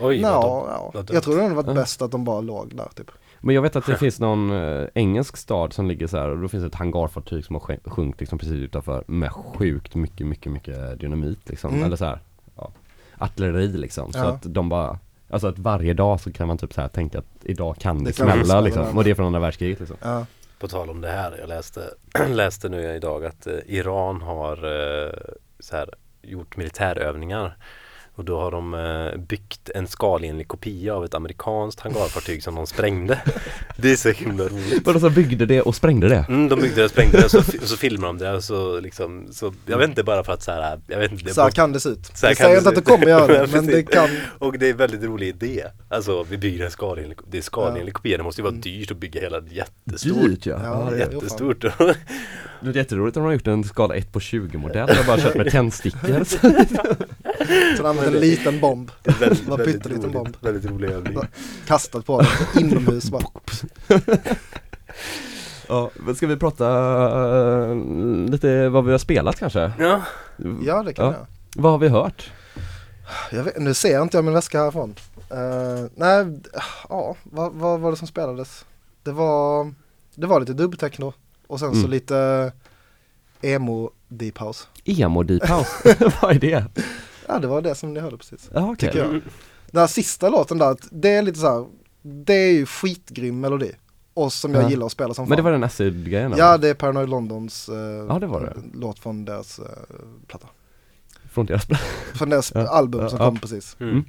Oj, 0.00 0.20
ja. 0.20 0.90
vad 0.94 1.04
dumt. 1.06 1.06
Jag 1.12 1.22
tror 1.22 1.36
det 1.36 1.42
hade 1.42 1.54
varit 1.54 1.66
Ja. 1.66 1.74
bäst 1.74 2.02
att 2.02 2.10
de 2.10 2.24
bara 2.24 2.40
låg 2.40 2.76
där 2.76 2.88
typ. 2.96 3.10
Men 3.40 3.54
jag 3.54 3.62
vet 3.62 3.76
att 3.76 3.86
det 3.86 3.96
finns 3.96 4.20
någon 4.20 4.50
eh, 4.50 4.86
engelsk 4.94 5.36
stad 5.36 5.72
som 5.72 5.88
ligger 5.88 6.06
så 6.06 6.16
här 6.18 6.28
och 6.28 6.38
då 6.38 6.48
finns 6.48 6.64
ett 6.64 6.74
hangarfartyg 6.74 7.44
som 7.44 7.54
har 7.56 7.90
sjunkit 7.90 8.20
liksom 8.20 8.38
precis 8.38 8.54
utanför 8.54 9.04
med 9.06 9.32
sjukt 9.32 9.94
mycket, 9.94 10.26
mycket, 10.26 10.52
mycket 10.52 11.00
dynamit 11.00 11.48
liksom. 11.48 11.70
Mm. 11.74 11.84
Eller 11.84 11.96
så 11.96 12.04
här, 12.04 12.20
ja, 12.56 12.70
artilleri 13.18 13.68
liksom. 13.68 14.12
Så 14.12 14.18
Ja. 14.18 14.24
att 14.24 14.42
de 14.42 14.68
bara 14.68 14.98
Alltså 15.30 15.46
att 15.48 15.58
varje 15.58 15.94
dag 15.94 16.20
så 16.20 16.32
kan 16.32 16.48
man 16.48 16.58
typ 16.58 16.72
så 16.74 16.80
här 16.80 16.88
tänka 16.88 17.18
att 17.18 17.24
idag 17.42 17.76
kan 17.78 17.98
det, 18.04 18.10
Det 18.10 18.12
smälla 18.16 18.60
liksom. 18.60 18.98
Och 18.98 19.04
det 19.04 19.10
är 19.10 19.14
från 19.14 19.26
andra 19.26 19.40
världskriget 19.40 19.78
liksom. 19.80 19.96
Ja. 20.02 20.26
På 20.62 20.68
tal 20.68 20.90
om 20.90 21.00
det 21.00 21.08
här, 21.08 21.36
jag 21.38 21.48
läste, 21.48 21.94
läste 22.28 22.68
nu 22.68 22.94
idag 22.94 23.24
att 23.24 23.46
eh, 23.46 23.58
Iran 23.66 24.22
har 24.22 24.56
eh, 24.56 25.12
så 25.58 25.76
här, 25.76 25.94
gjort 26.22 26.56
militärövningar 26.56 27.56
och 28.14 28.24
då 28.24 28.40
har 28.40 28.50
de 28.50 28.74
eh, 28.74 29.20
byggt 29.20 29.70
en 29.74 29.86
skalenlig 29.86 30.48
kopia 30.48 30.94
av 30.94 31.04
ett 31.04 31.14
amerikanskt 31.14 31.80
hangarfartyg 31.80 32.42
som 32.42 32.54
de 32.54 32.66
sprängde. 32.66 33.20
Det 33.76 33.92
är 33.92 33.96
så 33.96 34.08
himla 34.10 34.44
roligt. 34.44 34.86
Vadå 34.86 35.00
så 35.00 35.10
byggde 35.10 35.46
det 35.46 35.60
och 35.62 35.74
sprängde 35.76 36.08
det? 36.08 36.24
Mm, 36.28 36.48
de 36.48 36.60
byggde 36.60 36.82
det, 36.82 36.88
sprängde 36.88 37.18
det 37.18 37.24
och 37.24 37.30
så, 37.30 37.38
och 37.38 37.44
så 37.68 37.76
filmade 37.76 38.06
de 38.12 38.18
det 38.24 38.32
och 38.32 38.44
så 38.44 38.80
liksom, 38.80 39.28
så 39.32 39.52
jag 39.66 39.78
vet 39.78 39.88
inte 39.88 40.02
bara 40.04 40.24
för 40.24 40.32
att 40.32 40.42
så 40.42 40.50
här, 40.52 40.80
jag 40.86 40.98
vet 40.98 41.12
inte. 41.12 41.24
det 41.24 41.30
är 41.30 41.34
Så 41.34 41.42
här 41.42 41.50
kan 41.50 41.72
det 41.72 41.80
se 41.80 41.88
ut. 41.88 42.06
Så 42.14 42.26
Jag 42.26 42.36
säger 42.36 42.56
inte 42.56 42.68
att 42.68 42.74
det 42.74 42.82
kommer 42.82 43.06
göra 43.06 43.26
det, 43.26 43.46
men 43.52 43.66
det 43.66 43.82
kan. 43.82 44.08
Och 44.38 44.58
det 44.58 44.66
är 44.66 44.70
en 44.70 44.76
väldigt 44.76 45.02
rolig 45.02 45.28
idé. 45.28 45.64
Alltså 45.88 46.22
vi 46.30 46.38
bygger 46.38 46.64
en 46.64 46.70
skalenlig, 46.70 47.18
det 47.30 47.38
är 47.38 47.42
skalenlig 47.42 47.94
kopia, 47.94 48.16
det 48.16 48.22
måste 48.22 48.40
ju 48.40 48.42
vara 48.42 48.52
Mm. 48.52 48.60
dyrt 48.60 48.90
att 48.90 48.96
bygga 48.96 49.20
hela 49.20 49.40
jättestort. 49.50 50.14
Dyrt 50.22 50.46
ja. 50.46 50.60
Ja, 50.64 50.88
ja 50.90 50.96
Jättestort. 50.98 51.60
det 51.60 52.70
är 52.70 52.72
jätteroligt 52.76 53.16
om 53.16 53.22
de 53.22 53.26
har 53.26 53.32
gjort 53.32 53.46
en 53.46 53.64
skala 53.64 53.94
1 53.94 54.12
på 54.12 54.20
20 54.20 54.58
modell 54.58 54.90
och 55.00 55.06
bara 55.06 55.18
kört 55.18 55.34
med 55.34 55.50
tändstickor. 55.50 56.24
Så 58.12 58.16
en 58.16 58.20
liten 58.30 58.60
bomb, 58.60 58.90
väldigt, 59.04 59.48
väldigt, 59.48 59.66
pytteliten 59.66 60.02
roligt, 60.02 60.12
bomb. 60.12 60.36
väldigt 60.40 60.70
rolig 60.70 60.90
övning. 60.90 61.18
kastat 61.66 62.06
på 62.06 62.20
den 62.54 62.64
inomhus 62.64 63.10
bara. 63.10 63.22
ja, 65.68 65.90
men 65.94 66.14
ska 66.14 66.26
vi 66.26 66.36
prata 66.36 66.66
eh, 67.70 67.74
lite 68.30 68.68
vad 68.68 68.84
vi 68.84 68.90
har 68.92 68.98
spelat 68.98 69.38
kanske? 69.38 69.72
Ja, 69.78 70.02
Ja 70.64 70.82
det 70.82 70.92
kan 70.94 71.04
Ja. 71.06 71.12
jag. 71.12 71.26
Vad 71.62 71.72
har 71.72 71.78
vi 71.78 71.88
hört? 71.88 72.30
jag 73.30 73.44
vet, 73.44 73.58
nu 73.58 73.74
ser 73.74 74.02
inte 74.02 74.16
jag 74.16 74.24
min 74.24 74.34
väska 74.34 74.58
härifrån. 74.62 74.94
Uh, 75.32 75.86
nej, 75.94 76.40
ja, 76.88 77.16
vad, 77.24 77.52
vad 77.52 77.80
var 77.80 77.90
det 77.90 77.96
som 77.96 78.06
spelades? 78.06 78.64
Det 79.02 79.12
var, 79.12 79.74
det 80.14 80.26
var 80.26 80.40
lite 80.40 80.52
dubbtechno 80.52 81.12
och 81.46 81.58
sen 81.60 81.72
så 81.72 81.78
Mm. 81.78 81.90
lite 81.90 82.52
emo 83.42 83.90
deep 84.08 84.38
house. 84.38 84.64
Emo 84.84 85.22
Deep 85.22 85.48
House, 85.50 85.96
vad 86.22 86.30
är 86.36 86.38
det? 86.40 86.64
Ja 87.32 87.38
det 87.38 87.46
var 87.46 87.62
det 87.62 87.74
som 87.74 87.94
ni 87.94 88.00
hörde 88.00 88.16
precis. 88.16 88.50
Ja 88.54 88.70
okej. 88.72 88.76
Tycker 88.92 88.98
jag. 89.04 89.20
Den 89.70 89.80
här 89.80 89.86
sista 89.86 90.28
låten 90.28 90.58
där, 90.58 90.76
det 90.90 91.08
är 91.10 91.22
lite 91.22 91.38
så 91.38 91.46
här, 91.48 91.66
det 92.02 92.34
är 92.34 92.52
ju 92.52 92.66
skitgrym 92.66 93.40
melodi. 93.40 93.72
Och 94.14 94.32
som 94.32 94.54
jag 94.54 94.62
Ja. 94.64 94.70
gillar 94.70 94.86
att 94.86 94.92
spela 94.92 95.14
som 95.14 95.24
Men 95.24 95.30
det 95.30 95.36
fan. 95.36 95.44
var 95.44 95.52
den 95.52 95.64
acid-grejen? 95.64 96.34
Ja 96.36 96.58
det 96.58 96.68
är 96.68 96.74
Paranoid 96.74 97.08
Londons 97.08 97.68
eh, 97.68 97.74
Ja, 98.08 98.18
det 98.18 98.26
var 98.26 98.40
det. 98.40 98.56
låt 98.78 98.98
från 98.98 99.24
deras 99.24 99.58
eh, 99.58 99.64
platta. 100.26 100.46
Från 101.30 101.46
deras 101.46 101.66
Från 102.14 102.30
deras 102.30 102.52
Ja. 102.54 102.68
album 102.68 103.08
som 103.08 103.18
Ja. 103.18 103.24
kom 103.24 103.38
precis. 103.38 103.76
Mm. 103.80 104.04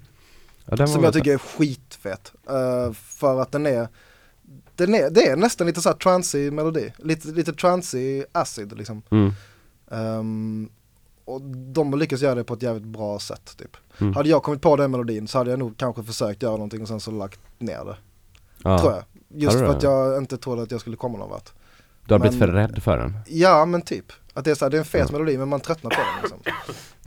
ja, 0.66 0.76
den 0.76 0.86
var 0.86 0.94
Som 0.94 1.04
jag 1.04 1.14
tycker 1.14 1.34
är 1.34 1.38
skitfet. 1.38 2.34
Eh, 2.50 2.94
för 2.94 3.42
att 3.42 3.52
den 3.52 3.66
är, 3.66 3.88
den 4.76 4.96
är, 4.96 5.10
det 5.10 5.28
är 5.28 5.36
nästan 5.36 5.68
lite 5.68 5.82
såhär 5.82 5.96
transig 5.96 6.54
melodi. 6.54 6.94
Lite, 6.98 7.28
lite 7.28 7.54
transig 7.54 8.24
acid 8.32 8.78
liksom. 8.78 9.02
mm. 9.12 9.32
Ehm, 9.92 10.70
och 11.26 11.42
de 11.42 11.92
har 11.94 12.00
lyckats 12.00 12.22
göra 12.22 12.36
det 12.36 12.44
på 12.44 12.54
ett 12.54 12.62
jävligt 12.64 12.84
bra 12.88 13.20
sätt 13.20 13.56
typ. 13.58 13.78
Mm. 14.02 14.14
Hade 14.14 14.30
jag 14.30 14.44
kommit 14.44 14.62
på 14.62 14.76
den 14.76 14.92
melodin 14.92 15.28
så 15.28 15.38
hade 15.38 15.50
jag 15.50 15.60
nog 15.60 15.78
kanske 15.78 16.04
försökt 16.04 16.44
göra 16.44 16.52
någonting 16.54 16.82
och 16.82 16.88
sen 16.88 17.00
så 17.00 17.12
lagt 17.12 17.40
ner 17.60 17.86
det. 17.86 17.96
ja. 18.64 18.80
Tror 18.80 18.92
jag. 18.92 19.04
Just 19.36 19.58
för 19.58 19.64
det? 19.66 19.72
att 19.72 19.84
jag 19.84 20.18
inte 20.18 20.38
trodde 20.38 20.62
att 20.64 20.72
jag 20.72 20.82
skulle 20.82 20.96
komma 20.96 21.18
någon 21.18 21.30
vart. 21.30 21.50
Du 22.08 22.14
har 22.14 22.20
blivit 22.20 22.40
Men- 22.40 22.48
för 22.50 22.54
rädd 22.56 22.84
för 22.84 22.98
den? 22.98 23.18
Ja 23.28 23.66
men 23.66 23.82
typ. 23.82 24.06
Att 24.34 24.46
det 24.46 24.52
är, 24.52 24.56
så 24.56 24.66
här, 24.66 24.70
det 24.70 24.78
är 24.78 24.80
en 24.80 24.86
fet 24.86 25.08
Ja. 25.12 25.18
melodi 25.18 25.38
men 25.38 25.50
man 25.50 25.60
tröttnar 25.60 25.90
på 25.92 25.98
den 25.98 26.22
liksom. 26.22 26.40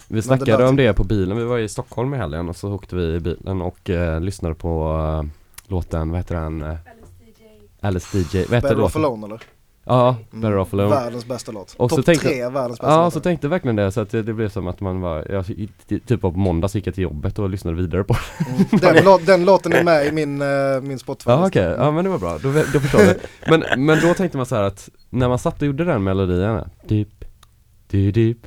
Vi 0.08 0.16
det 0.16 0.22
snackade 0.22 0.56
där 0.56 0.68
om 0.68 0.76
det 0.76 0.92
på 0.92 1.04
bilen, 1.04 1.36
vi 1.36 1.44
var 1.44 1.58
i 1.58 1.68
Stockholm 1.68 2.14
i 2.14 2.16
helgen 2.16 2.48
och 2.48 2.56
så 2.56 2.72
åkte 2.72 2.96
vi 2.96 3.14
i 3.14 3.20
bilen 3.20 3.62
och 3.62 3.90
eh, 3.90 4.20
lyssnade 4.20 4.54
på 4.54 4.98
eh, 5.24 5.28
låten, 5.70 6.10
vad 6.10 6.18
heter 6.20 6.34
den? 6.34 6.62
Eh, 6.62 6.76
Alice 7.80 8.18
DJ, 8.18 8.22
vad 8.22 8.36
heter 8.38 8.48
Better 8.60 8.74
låten? 8.76 9.04
Alone 9.04 9.26
eller? 9.26 9.42
Ja. 9.88 10.16
Better 10.30 10.56
Off 10.56 10.72
Alone 10.74 10.88
Världens 10.90 11.26
bästa 11.26 11.52
låt. 11.52 11.74
Och 11.76 11.90
så 11.90 11.96
Topp 11.96 12.04
tänkte- 12.06 12.28
tre 12.28 12.48
världens 12.48 12.80
bästa 12.80 12.86
Ja, 12.92 12.96
låtar. 12.96 13.10
så 13.10 13.20
tänkte 13.20 13.46
jag 13.46 13.50
verkligen 13.50 13.76
det 13.76 13.92
så 13.92 14.00
att 14.00 14.10
det, 14.10 14.22
det 14.22 14.32
blev 14.32 14.48
som 14.48 14.66
att 14.66 14.80
man 14.80 15.00
var, 15.00 15.26
jag, 15.30 15.46
typ 16.06 16.20
på 16.20 16.30
måndag 16.30 16.68
gick 16.72 16.86
jag 16.86 16.94
till 16.94 17.02
jobbet 17.02 17.38
och 17.38 17.50
lyssnade 17.50 17.76
vidare 17.76 18.04
på 18.04 18.16
Mm. 18.48 18.64
Den, 18.80 19.04
lå- 19.04 19.26
den 19.26 19.44
låten 19.44 19.72
är 19.72 19.84
med 19.84 20.06
i 20.06 20.12
min, 20.12 20.42
uh, 20.42 20.80
min 20.82 20.98
Spotify 20.98 21.30
Ja 21.30 21.46
okej, 21.46 21.74
ja 21.78 21.90
men 21.90 22.04
det 22.04 22.10
var 22.10 22.18
bra, 22.18 22.38
då, 22.42 22.52
då 22.52 22.80
förstår 22.80 23.00
jag 23.00 23.16
men, 23.48 23.84
men 23.86 24.00
då 24.00 24.14
tänkte 24.14 24.36
man 24.36 24.46
så 24.46 24.54
här 24.56 24.62
att 24.62 24.88
när 25.10 25.28
man 25.28 25.38
satt 25.38 25.60
och 25.62 25.66
gjorde 25.66 25.84
den 25.84 26.04
melodin, 26.04 26.60
deep, 26.88 27.08
deep 28.14 28.38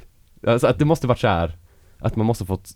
Alltså 0.47 0.67
att 0.67 0.79
det 0.79 0.85
måste 0.85 1.07
varit 1.07 1.19
så 1.19 1.27
här 1.27 1.57
att 1.99 2.15
man 2.15 2.25
måste 2.25 2.45
fått, 2.45 2.69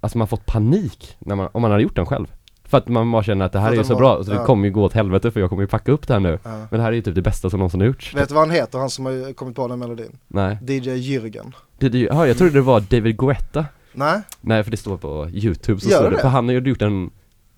alltså 0.00 0.18
man 0.18 0.28
fått 0.28 0.46
panik 0.46 1.16
när 1.18 1.36
man, 1.36 1.48
om 1.52 1.62
man 1.62 1.70
hade 1.70 1.82
gjort 1.82 1.96
den 1.96 2.06
själv 2.06 2.32
För 2.72 2.78
att 2.78 2.88
man 2.88 3.10
bara 3.12 3.22
känner 3.22 3.44
att 3.44 3.52
det 3.52 3.58
här 3.58 3.72
är 3.72 3.76
ju 3.76 3.84
så 3.84 3.96
bra, 3.96 4.24
så 4.24 4.30
det 4.30 4.36
ja. 4.36 4.44
kommer 4.46 4.64
ju 4.68 4.72
gå 4.74 4.84
åt 4.84 4.92
helvete 4.92 5.30
för 5.30 5.40
jag 5.40 5.48
kommer 5.48 5.62
ju 5.62 5.68
packa 5.68 5.92
upp 5.92 6.06
det 6.08 6.12
här 6.14 6.20
nu 6.20 6.38
Ja. 6.42 6.50
Men 6.50 6.68
det 6.70 6.80
här 6.80 6.88
är 6.88 6.92
ju 6.92 7.02
typ 7.02 7.14
det 7.14 7.22
bästa 7.22 7.50
som 7.50 7.58
någonsin 7.58 7.80
har 7.80 7.86
gjorts 7.86 8.14
Vet 8.14 8.28
du 8.28 8.34
vad 8.34 8.42
han 8.42 8.50
heter, 8.56 8.78
han 8.78 8.90
som 8.90 9.06
har 9.06 9.32
kommit 9.32 9.56
på 9.56 9.68
den 9.68 9.78
melodin? 9.78 10.18
Nej, 10.28 10.58
DJ 10.62 10.90
Jürgen 10.90 11.52
det, 11.78 11.98
ja, 11.98 12.26
jag 12.26 12.38
trodde 12.38 12.52
det 12.52 12.60
var 12.60 12.80
David 12.80 13.16
Guetta 13.18 13.66
Nej? 13.92 14.20
Nej 14.40 14.64
för 14.64 14.70
det 14.70 14.76
står 14.76 14.96
på 14.96 15.28
youtube 15.30 15.80
så 15.80 15.88
Gör 15.90 15.96
står 15.98 16.10
det 16.10 16.16
det, 16.16 16.22
för 16.22 16.28
han 16.28 16.44
har 16.48 16.52
ju 16.54 16.60
gjort 16.60 16.82
en 16.82 17.10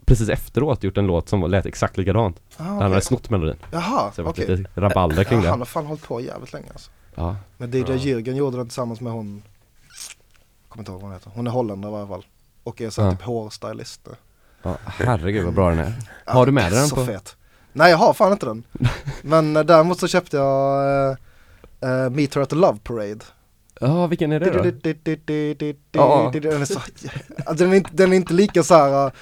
Precis 0.05 0.29
efteråt 0.29 0.83
gjort 0.85 0.99
en 0.99 1.07
låt 1.07 1.29
som 1.29 1.51
lät 1.51 1.67
exakt 1.67 1.97
likadant 1.99 2.41
Ah, 2.57 2.63
Han 2.63 2.77
okej. 2.77 2.89
hade 2.89 3.01
snott 3.01 3.31
melodin 3.31 3.57
Jaha, 3.73 4.11
Så 4.13 4.21
det 4.21 4.23
var 4.23 4.31
okej. 4.33 4.57
lite 4.57 4.71
rabalder 4.75 5.25
kring 5.25 5.39
Ja, 5.39 5.45
det 5.45 5.51
han 5.51 5.59
har 5.61 5.67
fan 5.67 5.87
hållit 5.87 6.03
på 6.09 6.21
jävligt 6.21 6.53
länge 6.53 6.67
alltså. 6.73 6.91
Ja, 7.15 7.37
Men 7.57 7.71
DJ 7.71 7.79
Ja. 7.79 7.85
Jürgen 7.87 8.35
gjorde 8.37 8.57
den 8.57 8.67
tillsammans 8.67 9.01
med 9.01 9.13
hon 9.13 9.43
Kommer 10.69 10.81
inte 10.83 10.93
ihåg 10.93 11.01
vad 11.01 11.11
hon 11.11 11.13
heter, 11.13 11.31
hon 11.35 11.47
är 11.47 11.51
holländare 11.51 11.93
i 11.93 11.97
alla 11.97 12.07
fall 12.07 12.25
Och 12.65 12.81
är 12.81 12.91
så 12.91 13.03
här 13.03 13.09
Ja. 13.09 13.13
typ 13.17 13.23
hårstylist 13.23 14.09
ja 14.65 14.77
herregud 14.85 15.45
vad 15.45 15.55
bra 15.55 15.71
den 15.71 15.79
är 15.79 15.93
Har 16.25 16.47
du 16.47 16.53
med 16.53 16.73
dig 16.73 16.79
den 16.81 16.89
Så 16.89 16.97
på- 16.97 17.05
fet 17.05 17.37
Nej 17.73 17.91
jag 17.91 17.99
har 17.99 18.15
fan 18.15 18.33
inte 18.33 18.47
den 18.47 18.65
Men 19.23 19.57
eh, 19.57 19.63
däremot 19.65 20.01
så 20.01 20.09
köpte 20.09 20.37
jag 20.37 20.85
uh, 21.11 21.17
uh, 21.91 22.11
Meet 22.11 22.35
Her 22.35 22.43
at 22.43 22.49
the 22.51 22.57
Love 22.57 22.79
Parade 22.83 23.19
Ja, 23.81 24.07
vilken 24.07 24.33
är 24.33 24.41
det 24.41 24.51
då? 24.51 24.59
Ja. 25.93 26.31
Den 26.33 26.63
är 26.63 26.65
så, 26.65 26.81
den, 27.55 27.73
är 27.73 27.75
inte, 27.77 27.91
den 27.93 28.13
är 28.13 28.17
inte 28.17 28.35
lika 28.35 28.63
så 28.63 28.75
här, 28.75 29.07
uh, 29.07 29.13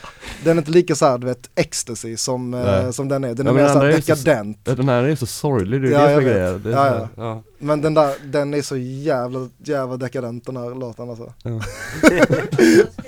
den 0.45 0.57
är 0.59 0.61
inte 0.61 0.71
lika 0.71 0.95
så 0.95 1.07
här, 1.07 1.19
du 1.19 1.27
vet, 1.27 1.51
ecstasy 1.55 2.17
som, 2.17 2.55
uh, 2.55 2.65
Nej. 2.65 2.93
som 2.93 3.09
den 3.09 3.25
är. 3.25 3.35
Den 3.35 3.47
Ja, 3.47 3.53
är 3.53 3.57
mer 3.57 3.63
så 3.63 3.69
här 3.69 3.75
andra 3.77 3.89
är 3.93 4.01
så- 4.01 4.15
dekadent. 4.15 4.59
Ja, 4.65 4.75
Den 4.75 4.89
här 4.89 5.03
är 5.03 5.17
så 5.17 5.27
sorglig, 5.27 5.83
det 5.83 5.89
är 5.89 5.93
Ja, 5.93 6.07
det 6.07 6.15
som 6.15 6.27
är 6.27 6.71
Ja, 6.71 6.77
så 6.77 6.83
här- 6.83 7.09
ja. 7.17 7.43
Men 7.59 7.81
den 7.83 7.95
där, 7.95 8.15
den 8.25 8.55
är 8.55 8.63
så 8.63 8.77
jävla, 8.77 9.49
jävla 9.59 9.97
dekadent 9.97 10.47
den 10.47 10.57
här 10.57 10.75
låten 10.75 11.11
alltså. 11.11 11.33
Ja. 11.43 11.51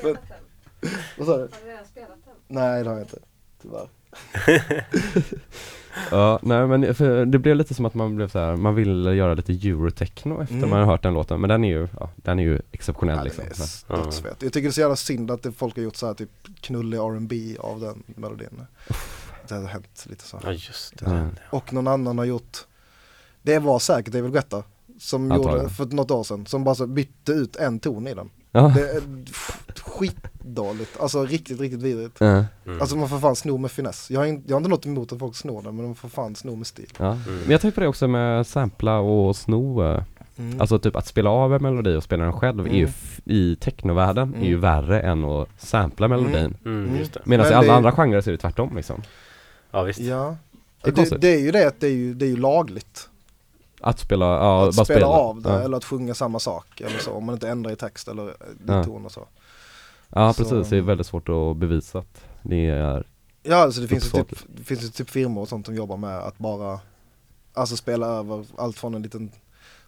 Vad 1.19 1.27
sa 1.27 1.37
du? 1.37 1.49
Nej 2.49 2.83
det 2.85 2.89
har 2.91 2.97
jag 2.97 3.05
inte, 3.05 3.19
tyvärr. 3.63 3.89
ja, 6.11 6.39
nej 6.43 6.67
men 6.67 6.95
för 6.95 7.27
det 7.27 7.39
blev 7.39 7.57
lite 7.57 7.75
som 7.75 7.85
att 7.85 7.95
man 7.95 8.17
blev 8.17 8.29
så 8.29 8.39
här, 8.39 8.57
man 8.57 8.75
ville 8.75 9.15
göra 9.15 9.35
lite 9.35 9.53
eurotechno 9.53 10.43
efter 10.43 10.55
Mm. 10.55 10.71
man 10.71 10.79
har 10.79 10.87
hört 10.87 11.03
den 11.03 11.15
låten, 11.15 11.41
men 11.41 11.49
den 11.49 11.65
är 11.65 11.69
ju, 11.69 11.89
ja, 12.01 12.11
den 12.17 12.39
är 12.39 12.43
ju 12.43 12.61
exceptionell 12.73 13.17
Ja, 13.17 13.23
liksom. 13.25 13.45
den 13.89 13.99
är 14.01 14.05
dödsfet. 14.05 14.37
Jag 14.43 14.53
tycker 14.53 14.63
det 14.63 14.71
är 14.71 14.73
så 14.73 14.81
jävla 14.81 14.97
synd 14.97 15.31
att 15.31 15.43
det, 15.43 15.53
folk 15.53 15.77
har 15.77 15.83
gjort 15.83 15.97
så 15.97 16.07
här 16.07 16.15
typ 16.15 16.31
knullig 16.61 16.99
R&B 16.99 17.57
av 17.61 17.81
den 17.81 18.03
melodin. 18.07 18.61
Det 19.49 19.55
har 19.55 19.65
hänt 19.65 20.07
lite 20.11 20.25
så. 20.25 20.41
Ja 20.45 20.53
just 20.53 20.99
det. 20.99 21.07
Mm. 21.07 21.29
Och 21.51 21.73
någon 21.73 21.87
annan 21.89 22.19
har 22.19 22.25
gjort, 22.25 22.59
det 23.43 23.59
var 23.59 23.79
säkert 23.79 24.13
David 24.13 24.33
Guetta 24.33 24.63
som 24.99 25.33
Antagligen. 25.33 25.59
gjorde 25.63 25.75
för 25.75 25.87
något 25.87 26.11
år 26.11 26.25
sedan, 26.25 26.47
som 26.47 26.65
bara 26.65 26.75
så 26.75 26.87
bytte 26.87 27.33
ut 27.33 27.57
en 27.57 27.79
ton 27.81 28.07
i 28.07 28.15
den. 28.15 28.31
Ja. 28.53 28.73
Det 28.77 28.91
är 28.91 29.03
f- 29.27 29.61
skitdåligt, 30.45 31.01
alltså 31.01 31.25
riktigt, 31.25 31.61
riktigt 31.61 31.83
vidrigt. 31.83 32.21
Mm. 32.21 32.45
Alltså 32.81 32.97
man 32.97 33.09
får 33.09 33.19
fan 33.19 33.37
sno 33.37 33.59
med 33.59 33.71
finess. 33.71 34.11
Jag 34.11 34.21
har, 34.21 34.27
in, 34.27 34.43
jag 34.47 34.55
har 34.55 34.59
inte 34.61 34.71
något 34.71 34.87
emot 34.87 35.13
att 35.13 35.19
folk 35.19 35.37
snor 35.37 35.63
den 35.63 35.77
men 35.77 35.85
man 35.87 35.95
får 35.95 36.09
fan 36.09 36.35
sno 36.37 36.57
med 36.57 36.67
stil. 36.67 36.89
Ja. 36.99 37.07
Mm. 37.13 37.23
Men 37.43 37.51
jag 37.51 37.61
tänkte 37.61 37.75
på 37.75 37.81
det 37.81 37.89
också 37.89 38.09
med 38.09 38.47
sampla 38.47 38.99
och 38.99 39.37
sno 39.37 39.85
eh, 39.85 40.03
Mm. 40.39 40.61
Alltså 40.61 40.79
typ 40.79 40.97
att 40.97 41.07
spela 41.07 41.31
av 41.31 41.55
en 41.55 41.63
melodi 41.63 41.95
och 41.97 42.03
spela 42.03 42.25
den 42.25 42.33
själv 42.33 42.67
är 42.67 42.71
ju 42.71 42.79
Mm. 42.79 42.91
f- 42.91 43.21
i 43.25 43.57
technovärlden 43.57 44.35
är 44.35 44.41
ju 44.45 44.49
Mm. 44.49 44.61
värre 44.61 45.01
än 45.01 45.25
att 45.25 45.49
sampla 45.59 46.09
melodin 46.09 46.35
Mm. 46.37 46.57
Mm, 46.65 46.85
Mm. 46.89 47.07
det. 47.13 47.21
Medan 47.27 47.47
i 47.47 47.49
Men 47.51 47.59
alla 47.59 47.67
det- 47.67 47.75
andra 47.77 47.93
genrer 47.93 48.21
så 48.21 48.31
är 48.31 48.33
det 48.33 48.39
tvärtom 48.39 48.77
liksom 48.77 49.03
Ja 49.71 49.83
visst. 49.83 50.01
Ja. 50.01 50.37
Det 50.83 50.91
är 50.91 51.11
Det, 51.11 51.17
det 51.21 51.35
är 51.35 51.39
ju 51.39 51.51
det 51.51 51.67
att 51.69 51.81
det 51.81 51.87
är 51.87 51.91
ju, 51.91 52.15
det 52.15 52.25
är 52.27 52.29
ju 52.29 52.37
lagligt. 52.37 53.09
Att 53.81 53.99
spela, 53.99 54.25
ja 54.25 54.69
att 54.69 54.77
bara 54.77 54.85
spela, 54.85 54.99
spela 54.99 55.07
av 55.07 55.43
det 55.43 55.49
ja. 55.51 55.61
eller 55.61 55.77
att 55.77 55.85
sjunga 55.85 56.15
samma 56.15 56.39
sak 56.39 56.81
eller 56.81 56.99
så. 56.99 57.11
Om 57.13 57.25
man 57.25 57.33
inte 57.33 57.49
ändrar 57.49 57.73
i 57.73 57.77
text 57.77 58.09
eller 58.09 58.29
i 58.31 58.35
Ja. 58.67 58.85
ton 58.85 59.05
och 59.05 59.13
så. 59.13 59.27
Ja 60.15 60.33
Så- 60.33 60.43
precis, 60.45 60.69
det 60.71 60.77
är 60.77 60.81
väldigt 60.81 61.07
svårt 61.07 61.29
att 61.29 61.57
bevisa 61.57 61.99
att 61.99 62.25
det 62.43 62.67
är 62.67 63.07
Ja 63.43 63.57
alltså 63.57 63.81
det 63.81 63.89
finns 63.89 64.15
ju 64.15 64.25
typ, 64.25 64.39
det 64.57 64.65
finns 64.65 64.83
ju 64.85 64.89
typ 64.89 65.11
firmor 65.11 65.43
och 65.43 65.49
sånt 65.49 65.67
som 65.67 65.75
jobbar 65.75 65.97
med 65.97 66.19
att 66.19 66.39
bara 66.39 66.81
Alltså 67.57 67.77
spela 67.77 68.07
över 68.07 68.47
allt 68.57 68.79
från 68.79 68.95
en 68.95 69.03
liten 69.03 69.31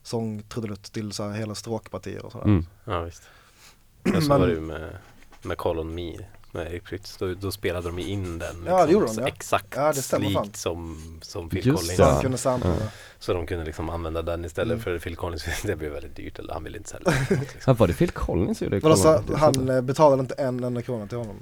sång 0.02 0.42
trudelutt 0.42 0.82
till 0.92 1.12
så 1.12 1.28
här 1.28 1.38
hela 1.38 1.54
stråkpartier 1.54 2.26
och 2.26 2.32
sådär. 2.32 2.44
mm. 2.44 2.66
Ja 2.84 3.00
visst. 3.02 3.22
Jag 4.02 4.22
så 4.22 4.28
var 4.38 4.46
det 4.46 4.52
ju 4.52 4.60
med, 4.60 4.96
med 5.42 5.58
Call 5.58 5.78
on 5.78 5.94
Me. 5.94 6.12
Erik 6.62 6.84
Prytz. 6.84 7.16
Då, 7.16 7.34
då 7.34 7.50
spelade 7.50 7.88
de 7.88 7.98
in 7.98 8.38
den. 8.38 8.64
Ja, 8.66 8.86
det 8.86 8.92
gjorde 8.92 9.06
de, 9.06 9.14
så 9.14 9.20
ja. 9.20 9.26
Exakt 9.28 9.66
Ja, 9.76 9.92
det 9.92 10.02
fan. 10.02 10.20
likt 10.22 10.56
som, 10.56 10.98
som 11.22 11.48
Phil 11.50 11.66
Just 11.66 11.78
Collins. 11.78 11.96
Så 11.96 12.02
Ja. 12.02 12.20
kunde 12.22 12.38
sampla 12.38 12.70
Ja. 12.70 12.86
Så 13.18 13.32
de 13.32 13.46
kunde 13.46 13.64
liksom 13.64 13.90
använda 13.90 14.22
den 14.22 14.44
istället 14.44 14.72
Mm. 14.72 14.82
för 14.84 14.98
Phil 14.98 15.16
Collins. 15.16 15.44
Det 15.62 15.76
blev 15.76 15.92
väldigt 15.92 16.16
dyrt 16.16 16.38
eller 16.38 16.52
han 16.52 16.64
ville 16.64 16.78
inte 16.78 16.90
sälja. 16.90 17.12
Liksom. 17.40 17.74
Var 17.74 17.86
det 17.86 17.92
Phil 17.94 18.10
Collins 18.10 18.62
gjorde? 18.62 18.78
Vadå, 18.78 18.96
så 18.96 19.20
Kolla, 19.26 19.38
han 19.38 19.68
eh, 19.68 19.80
betalade 19.80 20.20
inte 20.20 20.34
en 20.34 20.64
enda 20.64 20.82
krona 20.82 21.06
till 21.06 21.18
honom? 21.18 21.36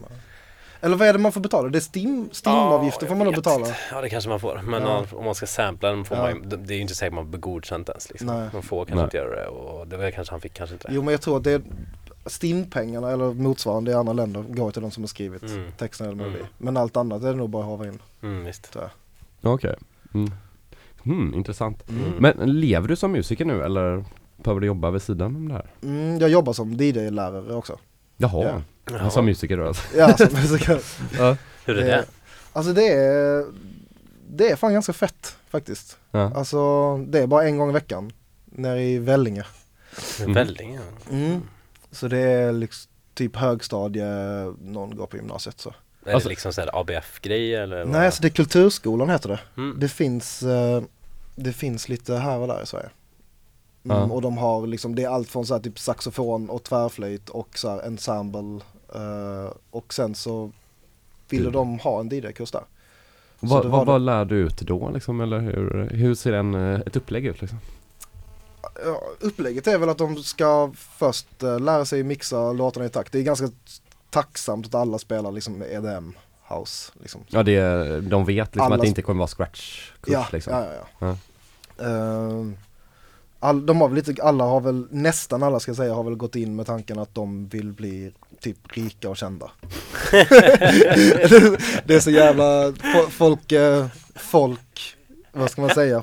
Eller 0.80 0.96
vad 0.96 1.08
är 1.08 1.12
det 1.12 1.18
man 1.18 1.32
får 1.32 1.40
betala? 1.40 1.68
Det 1.68 1.78
är 1.78 1.98
Steam, 1.98 2.30
Steam-avgifter 2.44 3.06
Ja, 3.06 3.08
får 3.08 3.16
man 3.16 3.24
nog 3.26 3.34
betala. 3.34 3.66
Ja 3.90 4.00
det 4.00 4.08
kanske 4.08 4.30
man 4.30 4.40
får. 4.40 4.60
Men 4.64 4.82
Ja. 4.82 5.06
om 5.12 5.24
man 5.24 5.34
ska 5.34 5.46
sampla 5.46 5.90
den 5.90 6.04
får 6.04 6.16
Ja. 6.16 6.22
man 6.22 6.34
ju, 6.34 6.40
det 6.56 6.74
är 6.74 6.76
ju 6.76 6.82
inte 6.82 6.94
säkert 6.94 7.14
man 7.14 7.30
blir 7.30 7.40
godkänt 7.40 7.88
ens 7.88 8.10
liksom. 8.10 8.26
Nej. 8.26 8.48
Man 8.52 8.62
får 8.62 8.84
kanske 8.84 8.94
Nej. 8.94 9.04
inte 9.04 9.16
göra 9.16 9.40
det 9.42 9.46
och 9.46 9.88
det 9.88 9.96
var 9.96 10.10
kanske 10.10 10.32
han 10.34 10.40
fick 10.40 10.54
kanske 10.54 10.74
inte. 10.74 10.88
Jo 10.90 11.02
men 11.02 11.12
jag 11.12 11.20
tror 11.20 11.36
att 11.36 11.44
det 11.44 11.62
är 12.24 12.30
Steam-pengarna 12.30 13.10
eller 13.10 13.32
motsvarande 13.34 13.90
i 13.90 13.94
andra 13.94 14.12
länder 14.12 14.42
går 14.42 14.70
till 14.70 14.82
de 14.82 14.90
som 14.90 15.02
har 15.02 15.08
skrivit 15.08 15.42
Mm. 15.42 15.72
texten 15.78 16.06
eller 16.06 16.16
melodi. 16.16 16.36
Mm. 16.36 16.46
Men 16.58 16.76
allt 16.76 16.96
annat 16.96 17.22
är 17.22 17.26
det 17.28 17.34
nog 17.36 17.50
bara 17.50 17.62
att 17.62 17.68
hava 17.68 17.86
in. 17.88 17.98
Mm, 18.22 18.44
visst. 18.44 18.76
Okej. 19.42 19.74
Mm. 20.14 20.30
Hmm, 21.02 21.34
intressant. 21.34 21.88
Mm. 21.90 22.12
Men 22.18 22.60
lever 22.60 22.88
du 22.88 22.96
som 22.96 23.12
musiker 23.12 23.44
nu 23.44 23.62
eller 23.62 24.04
behöver 24.36 24.60
du 24.60 24.66
jobba 24.66 24.90
vid 24.90 25.02
sidan 25.02 25.36
om 25.36 25.48
det 25.48 25.54
här? 25.54 25.66
Mm, 25.82 26.18
jag 26.18 26.30
jobbar 26.30 26.52
som 26.52 26.72
DJ-lärare 26.72 27.54
också. 27.54 27.78
Jaha, 28.16 28.62
Ja. 28.90 29.10
som 29.10 29.24
musiker 29.24 29.56
då 29.56 29.66
alltså? 29.66 29.96
Ja, 29.96 30.16
som 30.16 30.28
musiker. 30.32 30.80
Ja. 31.18 31.36
Hur 31.64 31.78
är 31.78 31.84
det? 31.84 32.04
Alltså 32.52 32.72
det 32.72 32.88
är, 32.88 33.44
det 34.30 34.50
är 34.50 34.56
fan 34.56 34.72
ganska 34.72 34.92
fett 34.92 35.36
faktiskt. 35.48 35.98
Ja. 36.10 36.32
Alltså 36.34 36.96
det 36.98 37.18
är 37.22 37.26
bara 37.26 37.44
en 37.44 37.58
gång 37.58 37.70
i 37.70 37.72
veckan. 37.72 38.12
Nere 38.44 38.82
i 38.82 38.98
Vellinge. 38.98 39.44
Mm. 40.20 40.32
Vällinge. 40.32 40.80
Mm. 41.10 41.40
Så 41.94 42.08
det 42.08 42.18
är 42.18 42.52
liksom 42.52 42.90
typ 43.14 43.36
högstadie, 43.36 44.04
någon 44.60 44.96
går 44.96 45.06
på 45.06 45.16
gymnasiet 45.16 45.60
så. 45.60 45.74
Är 46.06 46.12
Alltså- 46.14 46.28
det 46.28 46.32
liksom 46.32 46.52
såhär 46.52 46.70
ABF-grej 46.80 47.54
eller? 47.54 47.78
vad? 47.84 47.88
Nej, 47.92 48.12
så 48.12 48.22
det 48.22 48.28
är 48.28 48.30
Kulturskolan 48.30 49.10
heter 49.10 49.28
det. 49.28 49.40
Mm. 49.56 49.76
Det 49.80 49.88
finns, 49.88 50.42
eh, 50.42 50.82
det 51.36 51.52
finns 51.52 51.88
lite 51.88 52.14
här 52.14 52.38
och 52.38 52.48
där 52.48 52.62
i 52.62 52.66
Sverige. 52.66 52.88
Mm, 53.84 53.96
Ja. 53.96 54.02
Och 54.04 54.22
de 54.22 54.38
har 54.38 54.66
liksom, 54.66 54.94
det 54.94 55.02
är 55.04 55.08
allt 55.08 55.28
från 55.28 55.46
så 55.46 55.54
här 55.54 55.60
typ 55.60 55.78
saxofon 55.78 56.50
och 56.50 56.62
tvärflöjt 56.64 57.28
och 57.28 57.58
så 57.58 57.70
här 57.70 57.82
ensemble. 57.82 58.60
eh, 58.94 59.52
och 59.70 59.94
sen 59.94 60.14
så 60.14 60.50
ville 61.28 61.44
Kul. 61.44 61.52
de 61.52 61.78
ha 61.78 62.00
en 62.00 62.08
DJ-kurs 62.08 62.50
där. 62.50 62.62
Vad, 63.40 63.66
var 63.66 63.84
vad 63.84 64.00
lär 64.00 64.24
du 64.24 64.36
ut 64.36 64.58
då 64.60 64.90
liksom? 64.90 65.20
Eller 65.20 65.38
hur, 65.38 65.88
hur 65.92 66.14
ser 66.14 66.32
en, 66.32 66.54
eh, 66.54 66.80
ett 66.86 66.96
upplägg 66.96 67.26
ut 67.26 67.40
liksom? 67.40 67.58
Upplägget 69.20 69.66
är 69.66 69.78
väl 69.78 69.88
att 69.88 69.98
de 69.98 70.16
ska 70.22 70.72
först 70.98 71.42
eh, 71.42 71.60
lära 71.60 71.84
sig 71.84 72.02
mixa 72.02 72.52
låtarna 72.52 72.86
i 72.86 72.88
takt. 72.88 73.12
Det 73.12 73.18
är 73.18 73.22
ganska 73.22 73.48
tacksamt 74.10 74.66
att 74.66 74.74
alla 74.74 74.98
spelar 74.98 75.32
liksom 75.32 75.62
EDM 75.62 76.12
house. 76.48 76.92
Liksom. 77.02 77.20
Ja 77.28 77.42
det, 77.42 77.56
är- 77.56 78.00
de 78.00 78.24
vet 78.24 78.46
liksom 78.54 78.60
Alla 78.66 78.74
att 78.74 78.80
det 78.80 78.86
inte 78.88 79.02
kommer 79.02 79.18
vara 79.18 79.28
scratch-kurs 79.28 80.12
Ja, 80.12 80.26
liksom? 80.32 80.52
ja, 80.52 80.64
ja, 80.64 80.86
ja. 80.98 81.16
Ja. 81.78 81.84
Ehm, 81.86 82.56
all, 83.40 83.66
de 83.66 83.80
har 83.80 83.88
väl 83.88 83.96
lite, 83.96 84.22
alla 84.22 84.44
har 84.44 84.60
väl, 84.60 84.86
nästan 84.90 85.42
alla 85.42 85.60
ska 85.60 85.68
jag 85.70 85.76
säga, 85.76 85.94
har 85.94 86.04
väl 86.04 86.14
gått 86.14 86.36
in 86.36 86.56
med 86.56 86.66
tanken 86.66 86.98
att 86.98 87.14
de 87.14 87.48
vill 87.48 87.72
bli 87.72 88.12
typ 88.40 88.56
rika 88.76 89.10
och 89.10 89.16
kända. 89.16 89.50
det 91.84 91.94
är 91.94 92.00
så 92.00 92.10
jävla, 92.10 92.70
fo- 92.70 93.08
folk, 93.10 93.52
eh, 93.52 93.86
folk, 94.16 94.96
vad 95.32 95.50
ska 95.50 95.60
man 95.60 95.70
säga. 95.70 96.02